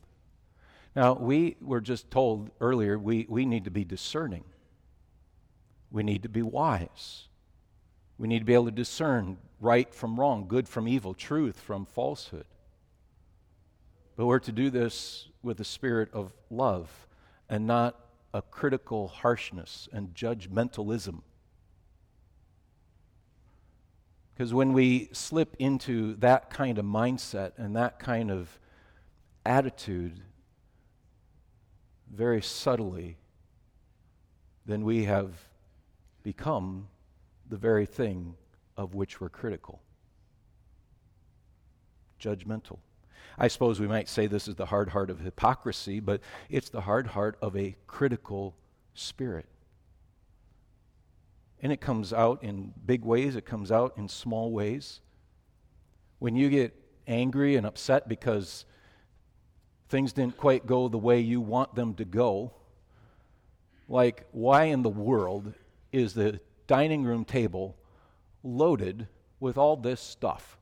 Now, 0.95 1.15
we 1.15 1.57
were 1.61 1.81
just 1.81 2.13
told 2.13 2.51
earlier 2.61 2.97
we, 2.97 3.27
we 3.29 3.45
need 3.45 3.65
to 3.65 3.73
be 3.73 3.85
discerning. 3.85 4.45
We 5.91 6.05
need 6.05 6.23
to 6.23 6.29
be 6.29 6.43
wise. 6.43 7.25
We 8.19 8.29
need 8.29 8.39
to 8.39 8.45
be 8.45 8.55
able 8.55 8.67
to 8.67 8.71
discern 8.71 9.39
right 9.59 9.93
from 9.93 10.21
wrong, 10.21 10.47
good 10.47 10.69
from 10.69 10.87
evil, 10.87 11.13
truth 11.13 11.59
from 11.59 11.87
falsehood. 11.87 12.47
But 14.15 14.27
we're 14.27 14.39
to 14.39 14.53
do 14.53 14.71
this 14.71 15.27
with 15.43 15.59
a 15.59 15.65
spirit 15.65 16.09
of 16.13 16.33
love 16.51 17.09
and 17.49 17.67
not 17.67 17.99
a 18.33 18.43
critical 18.43 19.09
harshness 19.09 19.89
and 19.93 20.15
judgmentalism. 20.15 21.23
Because 24.35 24.53
when 24.53 24.73
we 24.73 25.11
slip 25.13 25.55
into 25.59 26.15
that 26.17 26.51
kind 26.51 26.79
of 26.79 26.85
mindset 26.85 27.53
and 27.57 27.77
that 27.77 27.99
kind 27.99 28.31
of 28.31 28.59
attitude 29.47 30.21
very 32.13 32.43
subtly, 32.43 33.17
then 34.67 34.85
we 34.85 35.05
have 35.05 35.31
become 36.23 36.89
the 37.49 37.57
very 37.57 37.87
thing 37.87 38.35
of 38.77 38.95
which 38.95 39.21
we're 39.21 39.29
critical 39.29 39.81
judgmental. 42.25 42.79
I 43.37 43.49
suppose 43.49 43.81
we 43.81 43.89
might 43.89 44.09
say 44.09 44.27
this 44.27 44.49
is 44.49 44.55
the 44.55 44.67
hard 44.67 44.91
heart 44.91 45.11
of 45.11 45.21
hypocrisy, 45.21 46.01
but 46.01 46.21
it's 46.49 46.69
the 46.69 46.83
hard 46.83 47.09
heart 47.09 47.37
of 47.43 47.57
a 47.57 47.77
critical 47.87 48.55
spirit. 48.95 49.47
And 51.65 51.73
it 51.73 51.81
comes 51.81 52.13
out 52.13 52.45
in 52.45 52.75
big 52.85 53.07
ways, 53.07 53.37
it 53.37 53.47
comes 53.47 53.73
out 53.73 53.95
in 53.97 54.07
small 54.07 54.53
ways. 54.53 55.01
When 56.19 56.37
you 56.37 56.51
get 56.51 56.75
angry 57.07 57.57
and 57.57 57.67
upset 57.67 58.07
because 58.07 58.67
things 59.89 60.13
didn't 60.13 60.37
quite 60.37 60.67
go 60.67 60.89
the 60.89 60.99
way 60.99 61.21
you 61.21 61.41
want 61.41 61.75
them 61.75 61.95
to 61.95 62.05
go, 62.05 62.53
like, 63.89 64.27
why 64.33 64.65
in 64.65 64.83
the 64.83 64.91
world 64.91 65.55
is 65.91 66.13
the 66.13 66.39
dining 66.67 67.03
room 67.03 67.25
table 67.25 67.79
loaded 68.43 69.09
with 69.41 69.57
all 69.57 69.79
this 69.79 70.03
stuff? 70.03 70.59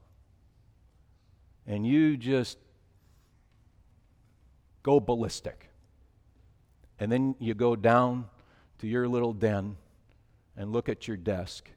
And 1.66 1.84
you 1.84 2.16
just 2.16 2.58
go 4.84 5.00
ballistic. 5.00 5.68
And 7.00 7.10
then 7.10 7.34
you 7.40 7.54
go 7.54 7.74
down 7.74 8.26
to 8.78 8.86
your 8.86 9.08
little 9.08 9.32
den 9.32 9.78
and 10.56 10.72
look 10.72 10.88
at 10.88 11.08
your 11.08 11.16
desk, 11.16 11.70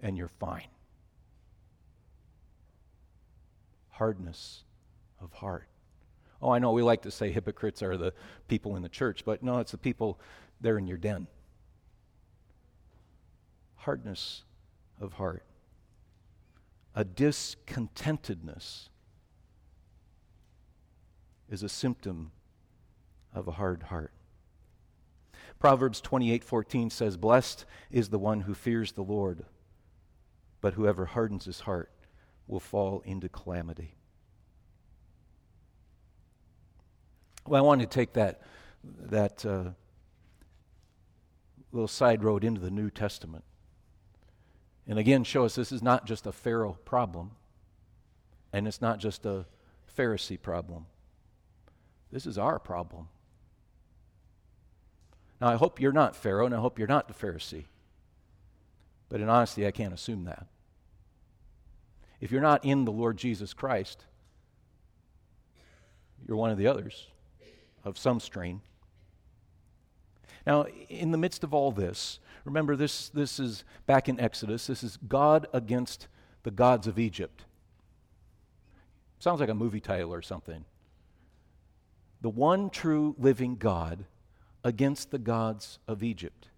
and 0.00 0.16
you're 0.16 0.28
fine. 0.28 0.68
Hardness 3.90 4.62
of 5.20 5.32
heart. 5.32 5.68
Oh, 6.40 6.50
I 6.50 6.60
know 6.60 6.72
we 6.72 6.82
like 6.82 7.02
to 7.02 7.10
say 7.10 7.32
hypocrites 7.32 7.82
are 7.82 7.96
the 7.96 8.14
people 8.46 8.76
in 8.76 8.82
the 8.82 8.88
church, 8.88 9.24
but 9.24 9.42
no, 9.42 9.58
it's 9.58 9.72
the 9.72 9.78
people 9.78 10.20
there 10.60 10.78
in 10.78 10.86
your 10.86 10.98
den. 10.98 11.26
Hardness 13.74 14.44
of 15.00 15.14
heart. 15.14 15.42
A 16.94 17.04
discontentedness 17.04 18.88
is 21.48 21.62
a 21.62 21.68
symptom 21.68 22.30
of 23.34 23.48
a 23.48 23.52
hard 23.52 23.84
heart. 23.84 24.12
Proverbs 25.58 26.00
28:14 26.00 26.90
says, 26.90 27.16
"Blessed 27.16 27.64
is 27.90 28.10
the 28.10 28.18
one 28.18 28.42
who 28.42 28.54
fears 28.54 28.92
the 28.92 29.02
Lord, 29.02 29.44
but 30.60 30.74
whoever 30.74 31.06
hardens 31.06 31.46
his 31.46 31.60
heart 31.60 31.90
will 32.46 32.60
fall 32.60 33.00
into 33.00 33.28
calamity." 33.28 33.96
Well, 37.46 37.62
I 37.62 37.66
want 37.66 37.80
to 37.80 37.86
take 37.86 38.12
that 38.12 38.40
that 38.82 39.44
uh, 39.44 39.70
little 41.72 41.88
side 41.88 42.22
road 42.22 42.44
into 42.44 42.60
the 42.60 42.70
New 42.70 42.90
Testament, 42.90 43.44
and 44.86 44.98
again 44.98 45.24
show 45.24 45.44
us 45.44 45.56
this 45.56 45.72
is 45.72 45.82
not 45.82 46.06
just 46.06 46.26
a 46.26 46.32
Pharaoh 46.32 46.78
problem, 46.84 47.32
and 48.52 48.68
it's 48.68 48.80
not 48.80 49.00
just 49.00 49.26
a 49.26 49.46
Pharisee 49.96 50.40
problem. 50.40 50.86
This 52.12 52.26
is 52.26 52.38
our 52.38 52.60
problem. 52.60 53.08
Now, 55.40 55.48
I 55.48 55.56
hope 55.56 55.80
you're 55.80 55.92
not 55.92 56.16
Pharaoh, 56.16 56.46
and 56.46 56.54
I 56.54 56.58
hope 56.58 56.78
you're 56.78 56.88
not 56.88 57.08
the 57.08 57.14
Pharisee. 57.14 57.64
But 59.08 59.20
in 59.20 59.28
honesty, 59.28 59.66
I 59.66 59.70
can't 59.70 59.94
assume 59.94 60.24
that. 60.24 60.46
If 62.20 62.32
you're 62.32 62.42
not 62.42 62.64
in 62.64 62.84
the 62.84 62.92
Lord 62.92 63.16
Jesus 63.16 63.54
Christ, 63.54 64.04
you're 66.26 66.36
one 66.36 66.50
of 66.50 66.58
the 66.58 66.66
others 66.66 67.06
of 67.84 67.96
some 67.96 68.18
strain. 68.18 68.60
Now, 70.46 70.66
in 70.88 71.12
the 71.12 71.18
midst 71.18 71.44
of 71.44 71.54
all 71.54 71.70
this, 71.70 72.18
remember 72.44 72.74
this, 72.74 73.08
this 73.10 73.38
is 73.38 73.64
back 73.86 74.08
in 74.08 74.18
Exodus, 74.18 74.66
this 74.66 74.82
is 74.82 74.98
God 75.08 75.46
against 75.52 76.08
the 76.42 76.50
gods 76.50 76.86
of 76.86 76.98
Egypt. 76.98 77.44
Sounds 79.20 79.40
like 79.40 79.48
a 79.48 79.54
movie 79.54 79.80
title 79.80 80.12
or 80.12 80.22
something 80.22 80.64
the 82.20 82.28
one 82.28 82.68
true 82.68 83.14
living 83.18 83.56
God 83.56 84.04
against 84.68 85.10
the 85.10 85.18
gods 85.18 85.78
of 85.88 86.02
Egypt. 86.02 86.48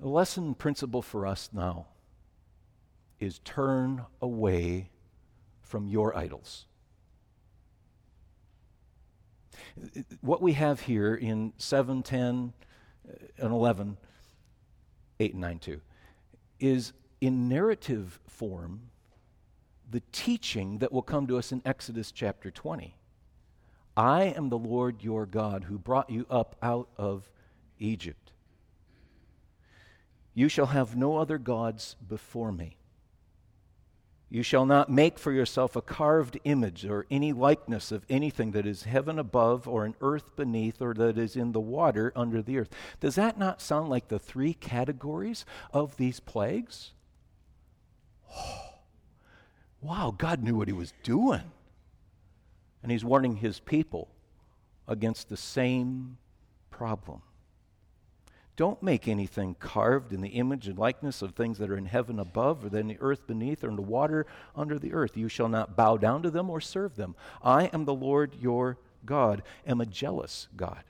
The 0.00 0.08
lesson 0.08 0.54
principle 0.54 1.02
for 1.02 1.26
us 1.26 1.50
now 1.52 1.88
is 3.20 3.40
turn 3.40 4.06
away 4.22 4.88
from 5.60 5.86
your 5.86 6.16
idols. 6.16 6.64
What 10.22 10.40
we 10.40 10.54
have 10.54 10.80
here 10.80 11.14
in 11.14 11.52
7, 11.58 12.02
10, 12.02 12.54
uh, 13.06 13.12
and 13.36 13.52
11, 13.52 13.98
8 15.20 15.32
and 15.32 15.40
9 15.42 15.58
2, 15.58 15.80
is 16.58 16.94
in 17.20 17.50
narrative 17.50 18.18
form 18.26 18.88
the 19.90 20.02
teaching 20.10 20.78
that 20.78 20.90
will 20.90 21.02
come 21.02 21.26
to 21.26 21.36
us 21.36 21.52
in 21.52 21.60
Exodus 21.66 22.10
chapter 22.10 22.50
20. 22.50 22.96
I 23.96 24.24
am 24.24 24.48
the 24.48 24.58
Lord 24.58 25.02
your 25.02 25.26
God 25.26 25.64
who 25.64 25.78
brought 25.78 26.10
you 26.10 26.26
up 26.30 26.56
out 26.62 26.88
of 26.96 27.30
Egypt. 27.78 28.32
You 30.34 30.48
shall 30.48 30.66
have 30.66 30.96
no 30.96 31.18
other 31.18 31.38
gods 31.38 31.96
before 32.08 32.52
me. 32.52 32.78
You 34.30 34.42
shall 34.42 34.64
not 34.64 34.90
make 34.90 35.18
for 35.18 35.30
yourself 35.30 35.76
a 35.76 35.82
carved 35.82 36.38
image 36.44 36.86
or 36.86 37.04
any 37.10 37.34
likeness 37.34 37.92
of 37.92 38.06
anything 38.08 38.52
that 38.52 38.64
is 38.64 38.84
heaven 38.84 39.18
above 39.18 39.68
or 39.68 39.84
in 39.84 39.94
earth 40.00 40.34
beneath 40.36 40.80
or 40.80 40.94
that 40.94 41.18
is 41.18 41.36
in 41.36 41.52
the 41.52 41.60
water 41.60 42.14
under 42.16 42.40
the 42.40 42.56
earth. 42.56 42.70
Does 42.98 43.16
that 43.16 43.38
not 43.38 43.60
sound 43.60 43.90
like 43.90 44.08
the 44.08 44.18
three 44.18 44.54
categories 44.54 45.44
of 45.70 45.98
these 45.98 46.18
plagues? 46.18 46.92
Oh 48.34 48.70
wow, 49.82 50.14
God 50.16 50.42
knew 50.42 50.56
what 50.56 50.68
he 50.68 50.72
was 50.72 50.94
doing. 51.02 51.52
And 52.82 52.90
he's 52.90 53.04
warning 53.04 53.36
his 53.36 53.60
people 53.60 54.08
against 54.88 55.28
the 55.28 55.36
same 55.36 56.18
problem. 56.70 57.22
Don't 58.56 58.82
make 58.82 59.08
anything 59.08 59.54
carved 59.58 60.12
in 60.12 60.20
the 60.20 60.30
image 60.30 60.68
and 60.68 60.78
likeness 60.78 61.22
of 61.22 61.34
things 61.34 61.58
that 61.58 61.70
are 61.70 61.76
in 61.76 61.86
heaven 61.86 62.18
above, 62.18 62.64
or 62.64 62.76
in 62.76 62.88
the 62.88 62.98
earth 63.00 63.26
beneath, 63.26 63.64
or 63.64 63.68
in 63.68 63.76
the 63.76 63.82
water 63.82 64.26
under 64.54 64.78
the 64.78 64.92
earth. 64.92 65.16
You 65.16 65.28
shall 65.28 65.48
not 65.48 65.76
bow 65.76 65.96
down 65.96 66.22
to 66.22 66.30
them 66.30 66.50
or 66.50 66.60
serve 66.60 66.96
them. 66.96 67.16
I 67.42 67.66
am 67.66 67.86
the 67.86 67.94
Lord 67.94 68.34
your 68.34 68.78
God, 69.06 69.42
am 69.66 69.80
a 69.80 69.86
jealous 69.86 70.48
God 70.56 70.84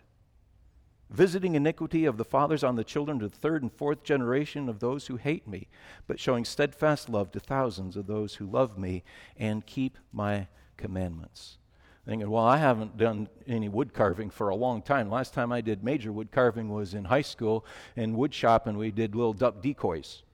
visiting 1.12 1.54
iniquity 1.54 2.06
of 2.06 2.16
the 2.16 2.24
fathers 2.24 2.64
on 2.64 2.74
the 2.74 2.84
children 2.84 3.18
to 3.18 3.28
the 3.28 3.36
third 3.36 3.62
and 3.62 3.72
fourth 3.72 4.02
generation 4.02 4.68
of 4.68 4.80
those 4.80 5.06
who 5.06 5.16
hate 5.16 5.46
me, 5.46 5.68
but 6.06 6.18
showing 6.18 6.44
steadfast 6.44 7.08
love 7.08 7.30
to 7.30 7.38
thousands 7.38 7.96
of 7.96 8.06
those 8.06 8.36
who 8.36 8.46
love 8.46 8.78
me 8.78 9.04
and 9.36 9.66
keep 9.66 9.98
my 10.12 10.48
commandments. 10.76 11.58
Thinking, 12.04 12.28
well, 12.28 12.44
I 12.44 12.56
haven't 12.56 12.96
done 12.96 13.28
any 13.46 13.68
wood 13.68 13.94
carving 13.94 14.28
for 14.28 14.48
a 14.48 14.56
long 14.56 14.82
time. 14.82 15.08
Last 15.08 15.34
time 15.34 15.52
I 15.52 15.60
did 15.60 15.84
major 15.84 16.12
wood 16.12 16.32
carving 16.32 16.68
was 16.68 16.94
in 16.94 17.04
high 17.04 17.22
school 17.22 17.64
in 17.94 18.16
wood 18.16 18.34
shop, 18.34 18.66
and 18.66 18.76
we 18.76 18.90
did 18.90 19.14
little 19.14 19.32
duck 19.32 19.62
decoys. 19.62 20.24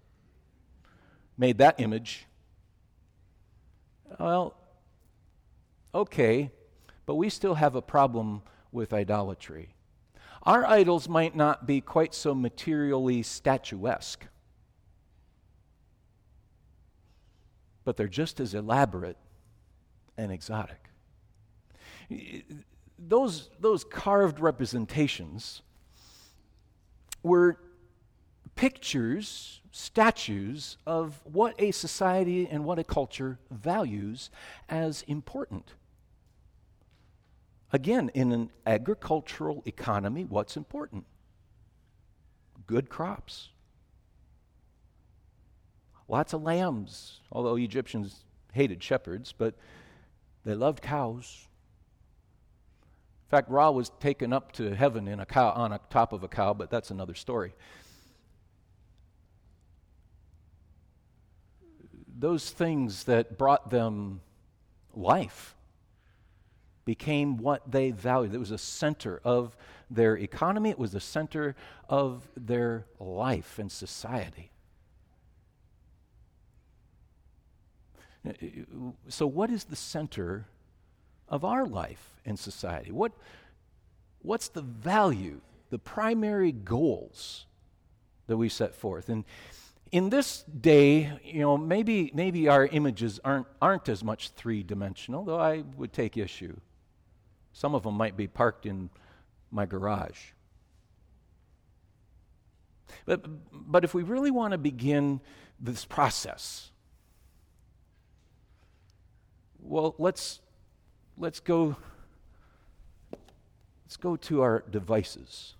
Made 1.37 1.59
that 1.59 1.79
image. 1.79 2.27
Well, 4.19 4.57
okay, 5.95 6.51
but 7.05 7.17
we 7.17 7.29
still 7.29 7.55
have 7.55 7.75
a 7.75 7.83
problem 7.83 8.43
with 8.73 8.95
idolatry. 8.95 9.75
Our 10.45 10.65
idols 10.65 11.07
might 11.07 11.37
not 11.37 11.67
be 11.67 11.83
quite 11.83 12.15
so 12.15 12.35
materially 12.35 13.23
statuesque, 13.23 14.25
but 17.85 17.99
they're 17.99 18.09
just 18.09 18.41
as 18.41 18.55
elaborate 18.55 19.19
and 20.17 20.33
exotic. 20.33 20.88
Those, 22.99 23.51
those 23.61 23.85
carved 23.85 24.41
representations 24.41 25.63
were 27.23 27.59
pictures, 28.55 29.61
statues 29.71 30.79
of 30.87 31.21
what 31.25 31.55
a 31.61 31.71
society 31.71 32.49
and 32.51 32.65
what 32.65 32.79
a 32.79 32.85
culture 32.85 33.39
values 33.51 34.31
as 34.69 35.03
important. 35.03 35.75
Again, 37.73 38.11
in 38.15 38.33
an 38.33 38.51
agricultural 38.67 39.63
economy, 39.67 40.25
what's 40.25 40.57
important? 40.57 41.05
Good 42.67 42.89
crops. 42.89 43.51
Lots 46.09 46.33
of 46.33 46.43
lambs, 46.43 47.21
although 47.31 47.57
Egyptians 47.57 48.25
hated 48.53 48.83
shepherds, 48.83 49.35
but 49.37 49.55
they 50.45 50.55
loved 50.55 50.83
cows. 50.83 51.48
In 53.29 53.31
fact, 53.31 53.51
Ra 53.51 53.71
was 53.71 53.91
taken 54.01 54.33
up 54.33 54.53
to 54.53 54.75
heaven 54.75 55.07
in 55.07 55.21
a 55.21 55.27
cow, 55.27 55.51
on 55.51 55.73
a 55.73 55.81
top 55.91 56.15
of 56.15 56.25
a 56.25 56.29
cow, 56.29 56.55
but 56.55 56.71
that's 56.71 56.91
another 56.91 57.13
story. 57.13 57.53
Those 62.19 62.49
things 62.49 63.05
that 63.05 63.37
brought 63.37 63.69
them 63.69 64.23
life 64.95 65.55
became 66.87 67.37
what 67.37 67.71
they 67.71 67.91
valued. 67.91 68.35
It 68.35 68.39
was 68.39 68.51
a 68.51 68.57
center 68.57 69.21
of 69.25 69.55
their 69.91 70.17
economy, 70.17 70.71
it 70.71 70.79
was 70.79 70.93
the 70.93 71.01
center 71.01 71.55
of 71.87 72.27
their 72.35 72.87
life 72.99 73.59
and 73.59 73.71
society. 73.71 74.53
So, 79.09 79.27
what 79.27 79.51
is 79.51 79.65
the 79.65 79.77
center 79.77 80.47
of 81.29 81.45
our 81.45 81.67
life 81.67 82.21
and 82.25 82.39
society? 82.39 82.91
What, 82.91 83.13
what's 84.23 84.49
the 84.49 84.63
value, 84.63 85.41
the 85.71 85.79
primary 85.79 86.53
goals 86.53 87.47
that 88.27 88.37
we 88.37 88.49
set 88.49 88.75
forth? 88.75 89.09
And 89.09 89.25
in 89.91 90.11
this 90.11 90.43
day, 90.43 91.11
you 91.25 91.41
know, 91.41 91.57
maybe, 91.57 92.11
maybe 92.15 92.49
our 92.49 92.67
images 92.67 93.21
aren't, 93.25 93.47
aren't 93.61 93.89
as 93.89 94.05
much 94.05 94.31
three 94.31 94.63
dimensional, 94.63 95.25
though 95.25 95.41
I 95.41 95.65
would 95.77 95.93
take 95.93 96.17
issue. 96.17 96.57
Some 97.53 97.75
of 97.75 97.83
them 97.83 97.95
might 97.95 98.17
be 98.17 98.27
parked 98.27 98.67
in 98.67 98.91
my 99.51 99.67
garage. 99.67 100.19
But, 103.05 103.25
but 103.53 103.85
if 103.85 103.95
we 103.95 104.03
really 104.03 104.31
want 104.31 104.53
to 104.53 104.59
begin 104.59 105.21
this 105.61 105.85
process, 105.85 106.71
well, 109.61 109.95
let's, 109.99 110.41
let's 111.19 111.41
go 111.41 111.77
let's 113.85 113.97
go 113.97 114.17
to 114.17 114.43
our 114.43 114.65
devices. 114.71 115.55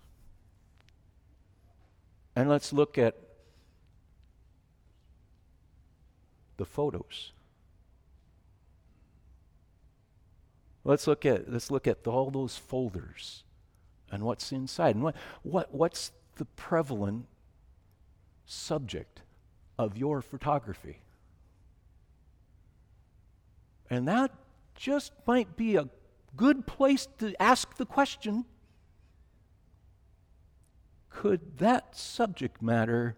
And 2.37 2.49
let's 2.49 2.73
look 2.73 2.99
at 2.99 3.17
the 6.57 6.65
photos. 6.65 7.33
Let's 10.85 11.07
look 11.07 11.27
at 11.27 11.51
let's 11.51 11.71
look 11.71 11.87
at 11.87 12.07
all 12.07 12.31
those 12.31 12.57
folders 12.57 13.43
and 14.11 14.23
what's 14.23 14.53
inside 14.53 14.95
and 14.95 15.05
what, 15.05 15.17
what 15.43 15.75
what's 15.75 16.13
the 16.37 16.45
prevalent 16.45 17.27
subject 18.47 19.23
of 19.79 19.97
your 19.97 20.23
photography. 20.23 21.01
And 23.91 24.07
that 24.07 24.31
just 24.79 25.13
might 25.27 25.57
be 25.57 25.75
a 25.77 25.89
good 26.37 26.67
place 26.67 27.09
to 27.19 27.35
ask 27.43 27.77
the 27.77 27.85
question 27.85 28.45
could 31.11 31.59
that 31.59 31.97
subject 31.97 32.63
matter 32.63 33.17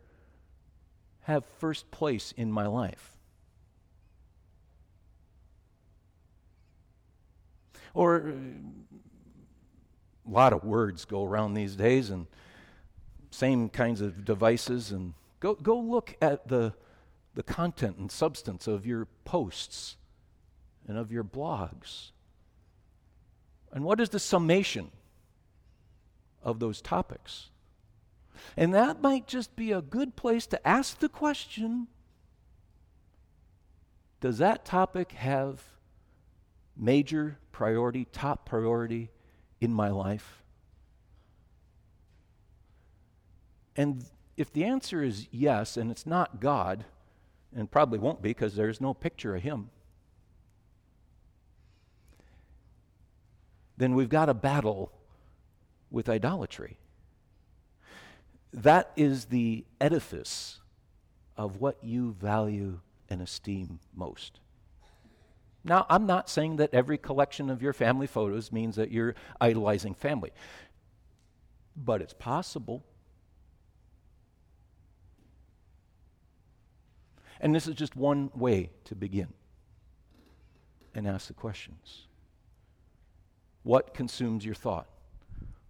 have 1.23 1.45
first 1.45 1.91
place 1.91 2.33
in 2.35 2.51
my 2.51 2.67
life? 2.67 3.19
Or 7.93 8.17
a 8.17 8.35
lot 10.27 10.55
of 10.55 10.65
words 10.65 11.05
go 11.05 11.27
around 11.27 11.53
these 11.53 11.77
days 11.77 12.09
and 12.09 12.27
same 13.31 13.69
kinds 13.69 14.01
of 14.01 14.25
devices 14.25 14.93
and 14.93 15.13
go, 15.41 15.55
go 15.57 15.79
look 15.79 16.17
at 16.23 16.49
the, 16.49 16.73
the 17.35 17.43
content 17.43 17.99
and 17.99 18.11
substance 18.11 18.67
of 18.67 18.87
your 18.87 19.09
posts 19.27 19.97
and 20.91 20.99
of 20.99 21.13
your 21.13 21.23
blogs? 21.23 22.11
And 23.73 23.85
what 23.85 24.01
is 24.01 24.09
the 24.09 24.19
summation 24.19 24.91
of 26.43 26.59
those 26.59 26.81
topics? 26.81 27.51
And 28.57 28.75
that 28.75 29.01
might 29.01 29.29
just 29.29 29.55
be 29.55 29.71
a 29.71 29.83
good 29.83 30.17
place 30.17 30.49
to 30.49 30.67
ask 30.67 30.99
the 30.99 31.09
question 31.09 31.87
Does 34.21 34.39
that 34.39 34.65
topic 34.65 35.13
have 35.13 35.63
major 36.77 37.39
priority, 37.53 38.07
top 38.07 38.45
priority 38.45 39.11
in 39.61 39.73
my 39.73 39.91
life? 39.91 40.43
And 43.77 44.05
if 44.37 44.53
the 44.53 44.65
answer 44.65 45.05
is 45.05 45.29
yes, 45.31 45.77
and 45.77 45.93
it's 45.93 46.05
not 46.05 46.41
God, 46.41 46.85
and 47.55 47.71
probably 47.71 48.01
won't 48.01 48.23
be 48.23 48.31
because 48.31 48.57
there's 48.57 48.81
no 48.81 48.93
picture 48.93 49.37
of 49.37 49.43
Him, 49.43 49.71
then 53.81 53.95
we've 53.95 54.11
got 54.11 54.29
a 54.29 54.35
battle 54.35 54.93
with 55.91 56.07
idolatry. 56.07 56.77
That 58.53 58.93
is 58.95 59.27
the 59.27 59.65
edifice 59.81 60.61
of 61.35 61.63
what 61.63 61.83
you 61.83 62.13
value 62.13 62.81
and 63.09 63.23
esteem 63.23 63.81
most. 63.97 64.39
Now, 65.65 65.87
I'm 65.89 66.05
not 66.05 66.29
saying 66.29 66.57
that 66.57 66.75
every 66.75 66.99
collection 66.99 67.49
of 67.49 67.63
your 67.63 67.73
family 67.73 68.07
photos 68.07 68.53
means 68.53 68.77
that 68.77 68.91
you're 68.91 69.15
idolizing 69.41 69.95
family, 69.95 70.33
but 71.75 72.03
it's 72.03 72.13
possible. 72.13 72.85
And 77.41 77.55
this 77.55 77.67
is 77.67 77.75
just 77.75 77.97
one 77.97 78.31
way 78.35 78.73
to 78.85 78.95
begin 78.95 79.29
and 80.95 81.07
ask 81.07 81.29
the 81.29 81.33
questions. 81.33 82.09
What 83.63 83.95
consumes 83.95 84.45
your 84.45 84.55
thought? 84.55 84.87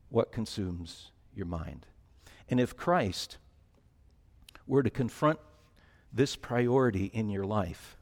What 0.09 0.33
consumes 0.33 1.11
your 1.35 1.47
mind? 1.47 1.87
And 2.49 2.61
if 2.61 2.77
Christ 2.77 3.39
were 4.67 4.83
to 4.83 4.91
confront 4.91 5.39
this 6.13 6.37
priority 6.37 7.07
in 7.07 7.31
your 7.31 7.45
life, 7.45 7.97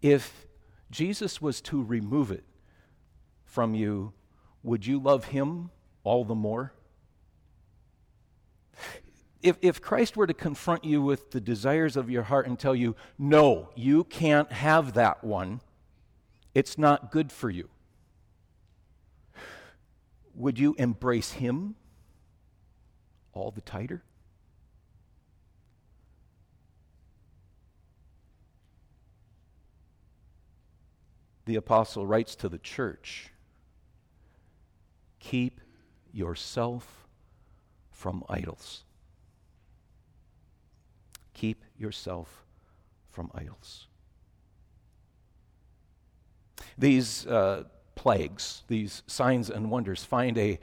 if 0.00 0.46
Jesus 0.90 1.40
was 1.40 1.60
to 1.62 1.82
remove 1.82 2.30
it 2.30 2.44
from 3.44 3.74
you, 3.74 4.12
would 4.62 4.86
you 4.86 4.98
love 4.98 5.26
him 5.26 5.70
all 6.04 6.24
the 6.24 6.34
more? 6.34 6.72
If, 9.42 9.56
if 9.60 9.82
Christ 9.82 10.16
were 10.16 10.28
to 10.28 10.34
confront 10.34 10.84
you 10.84 11.02
with 11.02 11.32
the 11.32 11.40
desires 11.40 11.96
of 11.96 12.08
your 12.08 12.22
heart 12.22 12.46
and 12.46 12.56
tell 12.56 12.76
you, 12.76 12.94
no, 13.18 13.70
you 13.74 14.04
can't 14.04 14.52
have 14.52 14.92
that 14.92 15.24
one, 15.24 15.60
it's 16.54 16.78
not 16.78 17.10
good 17.10 17.32
for 17.32 17.50
you 17.50 17.68
would 20.34 20.58
you 20.58 20.74
embrace 20.78 21.32
him 21.32 21.74
all 23.32 23.50
the 23.50 23.60
tighter? 23.60 24.02
The 31.44 31.56
apostle 31.56 32.06
writes 32.06 32.36
to 32.36 32.48
the 32.48 32.58
church 32.58 33.30
keep 35.18 35.60
yourself 36.12 37.06
from 37.90 38.24
idols. 38.28 38.84
Keep 41.34 41.64
yourself 41.78 42.44
from 43.08 43.30
idols. 43.34 43.86
These 46.76 47.26
uh, 47.26 47.64
plagues, 47.94 48.62
these 48.68 49.02
signs 49.06 49.50
and 49.50 49.70
wonders, 49.70 50.04
find 50.04 50.38
a, 50.38 50.58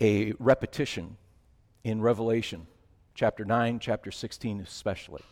a 0.00 0.32
repetition 0.38 1.16
in 1.84 2.00
Revelation 2.00 2.66
chapter 3.14 3.44
9, 3.44 3.78
chapter 3.78 4.10
16, 4.10 4.60
especially. 4.60 5.22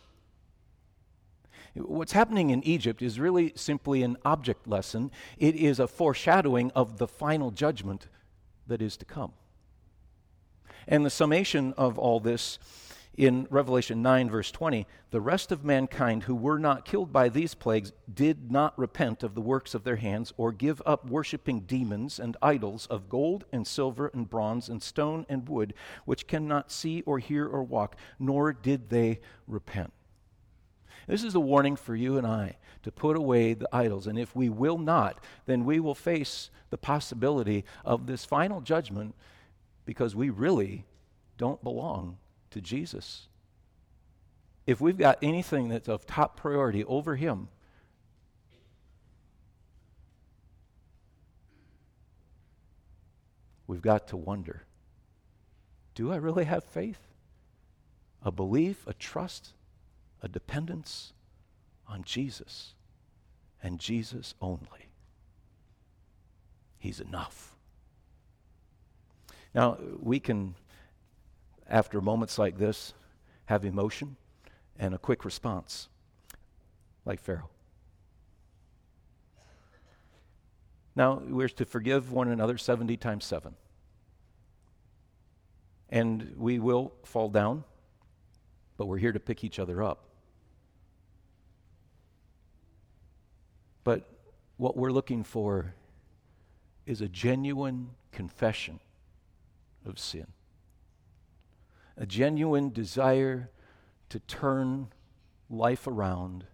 What's 1.75 2.13
happening 2.13 2.51
in 2.51 2.63
Egypt 2.65 3.03
is 3.03 3.19
really 3.19 3.53
simply 3.57 4.03
an 4.03 4.17
object 4.25 4.67
lesson. 4.67 5.11
It 5.39 5.57
is 5.57 5.79
a 5.79 5.89
foreshadowing 5.89 6.71
of 6.73 6.99
the 6.99 7.09
final 7.09 7.51
judgment 7.51 8.09
that 8.67 8.81
is 8.81 8.97
to 8.99 9.05
come. 9.05 9.33
And 10.87 11.05
the 11.05 11.11
summation 11.11 11.73
of 11.77 11.99
all 11.99 12.21
this 12.21 12.59
in 13.17 13.47
Revelation 13.49 14.03
9, 14.03 14.29
verse 14.29 14.51
20, 14.51 14.87
the 15.11 15.21
rest 15.21 15.53
of 15.53 15.65
mankind 15.65 16.25
who 16.25 16.35
were 16.35 16.59
not 16.59 16.85
killed 16.85 17.13
by 17.13 17.29
these 17.29 17.55
plagues 17.55 17.93
did 18.13 18.51
not 18.51 18.77
repent 18.79 19.23
of 19.23 19.35
the 19.35 19.41
works 19.41 19.75
of 19.75 19.85
their 19.85 19.97
hands 19.97 20.33
or 20.37 20.53
give 20.53 20.83
up 20.85 21.09
worshiping 21.09 21.61
demons 21.61 22.19
and 22.19 22.37
idols 22.43 22.87
of 22.87 23.09
gold 23.09 23.45
and 23.53 23.67
silver 23.67 24.11
and 24.13 24.29
bronze 24.29 24.69
and 24.69 24.83
stone 24.83 25.25
and 25.29 25.49
wood, 25.49 25.75
which 26.05 26.27
cannot 26.27 26.73
see 26.73 27.03
or 27.03 27.19
hear 27.21 27.47
or 27.47 27.63
walk, 27.63 27.97
nor 28.19 28.53
did 28.53 28.91
they 28.91 29.21
repent. 29.47 29.93
This 31.07 31.23
is 31.23 31.35
a 31.35 31.41
warning 31.41 31.77
for 31.77 31.95
you 31.95 32.19
and 32.19 32.27
I 32.27 32.57
to 32.83 32.91
put 32.91 33.17
away 33.17 33.55
the 33.55 33.69
idols. 33.73 34.07
And 34.07 34.19
if 34.19 34.35
we 34.35 34.49
will 34.49 34.79
not, 34.79 35.23
then 35.47 35.65
we 35.65 35.79
will 35.79 35.95
face 35.95 36.51
the 36.71 36.79
possibility 36.79 37.65
of 37.85 38.07
this 38.07 38.25
final 38.25 38.61
judgment 38.61 39.15
because 39.85 40.17
we 40.17 40.31
really 40.31 40.87
don't 41.37 41.63
belong 41.63 42.17
to 42.55 42.61
Jesus. 42.61 43.29
If 44.67 44.81
we've 44.81 44.97
got 44.97 45.19
anything 45.23 45.69
that's 45.69 45.89
of 45.89 46.07
top 46.07 46.37
priority 46.37 46.85
over 46.85 47.17
Him, 47.17 47.49
we've 53.67 53.83
got 53.83 54.09
to 54.09 54.17
wonder 54.17 54.65
do 55.95 56.13
I 56.13 56.17
really 56.17 56.45
have 56.45 56.65
faith? 56.65 56.99
A 58.23 58.33
belief, 58.33 58.85
a 58.87 58.95
trust, 58.95 59.53
a 60.23 60.29
dependence 60.29 61.13
on 61.87 62.03
Jesus 62.03 62.75
and 63.63 63.79
Jesus 63.79 64.35
only. 64.41 64.91
He's 66.79 66.99
enough. 66.99 67.55
Now, 69.55 69.79
we 70.01 70.19
can, 70.19 70.57
after 71.69 72.01
moments 72.01 72.39
like 72.39 72.59
this, 72.59 72.95
have 73.47 73.65
emotion 73.65 74.17
and 74.79 74.95
a 74.95 74.99
quick 74.99 75.25
response, 75.25 75.89
like 77.05 77.21
Pharaoh. 77.21 77.51
Now, 80.97 81.21
we're 81.27 81.49
to 81.49 81.65
forgive 81.65 82.13
one 82.13 82.29
another 82.29 82.57
70 82.57 82.97
times 82.97 83.25
7. 83.25 83.55
And 85.91 86.35
we 86.37 86.59
will 86.59 86.93
fall 87.05 87.29
down, 87.29 87.65
but 88.77 88.87
we're 88.87 88.99
here 88.99 89.13
to 89.13 89.21
pick 89.21 89.45
each 89.45 89.59
other 89.59 89.83
up. 89.83 90.05
But 93.83 94.09
what 94.57 94.77
we're 94.77 94.93
looking 94.93 95.25
for 95.25 95.75
is 96.87 97.01
a 97.01 97.09
genuine 97.09 97.91
confession 98.13 98.81
of 99.85 99.99
sin, 99.99 100.27
a 101.97 102.07
genuine 102.07 102.71
desire 102.71 103.51
to 104.09 104.19
turn 104.21 104.89
life 105.49 105.87
around 105.87 106.45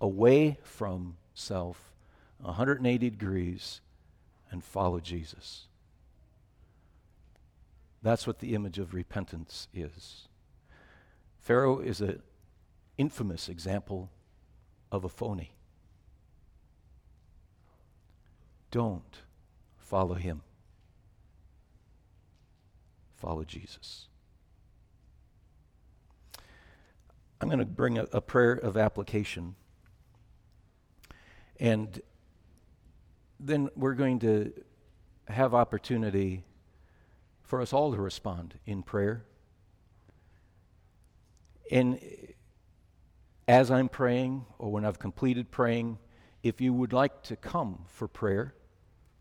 away 0.00 0.58
from 0.62 1.16
self 1.34 1.92
180 2.40 3.10
degrees 3.10 3.80
and 4.50 4.62
follow 4.62 5.00
Jesus. 5.00 5.66
That's 8.02 8.26
what 8.26 8.38
the 8.38 8.54
image 8.54 8.78
of 8.78 8.94
repentance 8.94 9.66
is. 9.74 10.28
Pharaoh 11.40 11.80
is 11.80 12.00
an 12.00 12.22
infamous 12.96 13.48
example 13.48 14.10
of 14.92 15.04
a 15.04 15.08
phony. 15.08 15.52
Don't 18.70 19.22
follow 19.78 20.14
him. 20.14 20.42
Follow 23.16 23.44
Jesus. 23.44 24.07
I'm 27.40 27.48
going 27.48 27.60
to 27.60 27.64
bring 27.64 27.98
a, 27.98 28.06
a 28.12 28.20
prayer 28.20 28.52
of 28.52 28.76
application. 28.76 29.54
And 31.60 32.00
then 33.38 33.68
we're 33.76 33.94
going 33.94 34.18
to 34.20 34.52
have 35.28 35.54
opportunity 35.54 36.44
for 37.42 37.60
us 37.60 37.72
all 37.72 37.92
to 37.92 38.00
respond 38.00 38.58
in 38.66 38.82
prayer. 38.82 39.24
And 41.70 42.00
as 43.46 43.70
I'm 43.70 43.88
praying, 43.88 44.44
or 44.58 44.70
when 44.70 44.84
I've 44.84 44.98
completed 44.98 45.50
praying, 45.50 45.98
if 46.42 46.60
you 46.60 46.72
would 46.72 46.92
like 46.92 47.22
to 47.24 47.36
come 47.36 47.84
for 47.86 48.08
prayer, 48.08 48.54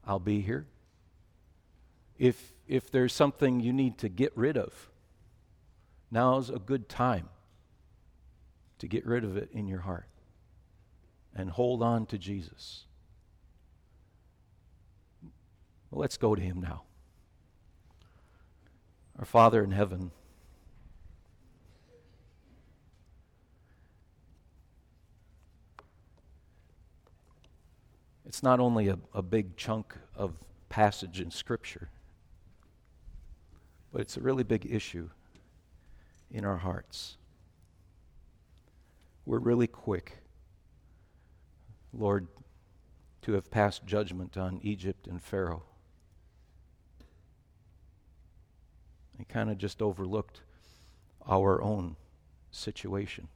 I'll 0.05 0.19
be 0.19 0.41
here. 0.41 0.65
If, 2.17 2.53
if 2.67 2.89
there's 2.89 3.13
something 3.13 3.59
you 3.59 3.73
need 3.73 3.97
to 3.99 4.09
get 4.09 4.35
rid 4.35 4.57
of, 4.57 4.89
now's 6.09 6.49
a 6.49 6.57
good 6.57 6.89
time 6.89 7.29
to 8.79 8.87
get 8.87 9.05
rid 9.05 9.23
of 9.23 9.37
it 9.37 9.49
in 9.51 9.67
your 9.67 9.81
heart 9.81 10.07
and 11.35 11.49
hold 11.51 11.83
on 11.83 12.05
to 12.07 12.17
Jesus. 12.17 12.85
Well, 15.89 16.01
let's 16.01 16.17
go 16.17 16.35
to 16.35 16.41
him 16.41 16.61
now. 16.61 16.83
Our 19.19 19.25
Father 19.25 19.63
in 19.63 19.71
heaven, 19.71 20.11
it's 28.25 28.43
not 28.43 28.59
only 28.59 28.89
a, 28.89 28.99
a 29.13 29.21
big 29.21 29.55
chunk 29.57 29.95
of 30.15 30.33
passage 30.69 31.19
in 31.21 31.31
Scripture, 31.31 31.89
but 33.91 34.01
it's 34.01 34.17
a 34.17 34.21
really 34.21 34.43
big 34.43 34.67
issue 34.69 35.09
in 36.29 36.45
our 36.45 36.57
hearts. 36.57 37.17
We're 39.27 39.39
really 39.39 39.67
quick, 39.67 40.19
Lord, 41.91 42.29
to 43.23 43.33
have 43.33 43.51
passed 43.51 43.85
judgment 43.85 44.37
on 44.37 44.61
Egypt 44.63 45.05
and 45.05 45.21
Pharaoh. 45.21 45.63
and 49.17 49.27
kind 49.27 49.49
of 49.49 49.57
just 49.57 49.81
overlooked 49.81 50.43
our 51.27 51.61
own 51.61 51.97
situation, 52.51 53.27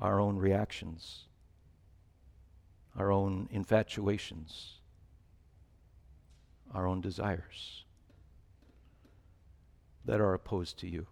our 0.00 0.18
own 0.20 0.38
reactions, 0.38 1.24
our 2.96 3.12
own 3.12 3.48
infatuations, 3.50 4.78
our 6.72 6.86
own 6.86 7.02
desires 7.02 7.84
that 10.06 10.18
are 10.18 10.32
opposed 10.32 10.78
to 10.78 10.88
you. 10.88 11.06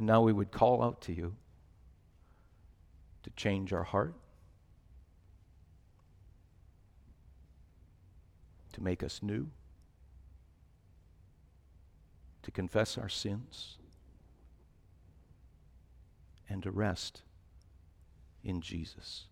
And 0.00 0.06
now 0.06 0.22
we 0.22 0.32
would 0.32 0.50
call 0.50 0.82
out 0.82 1.02
to 1.02 1.12
you 1.12 1.36
to 3.22 3.28
change 3.36 3.70
our 3.74 3.82
heart 3.82 4.14
to 8.72 8.82
make 8.82 9.02
us 9.02 9.22
new, 9.22 9.48
to 12.42 12.50
confess 12.50 12.96
our 12.96 13.10
sins, 13.10 13.76
and 16.48 16.62
to 16.62 16.70
rest 16.70 17.20
in 18.42 18.62
Jesus. 18.62 19.26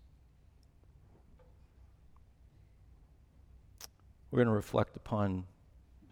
We're 4.29 4.37
going 4.37 4.49
to 4.49 4.53
reflect 4.53 4.95
upon 4.95 5.45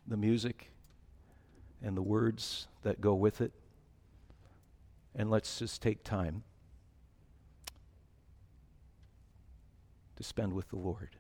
the 0.08 0.18
music 0.18 0.72
and 1.84 1.96
the 1.96 2.02
words 2.02 2.68
that 2.82 3.00
go 3.00 3.14
with 3.14 3.40
it 3.40 3.52
and 5.18 5.32
let's 5.32 5.58
just 5.58 5.82
take 5.82 6.04
time 6.04 6.44
to 10.16 10.24
spend 10.24 10.54
with 10.54 10.70
the 10.70 10.78
Lord. 10.78 11.18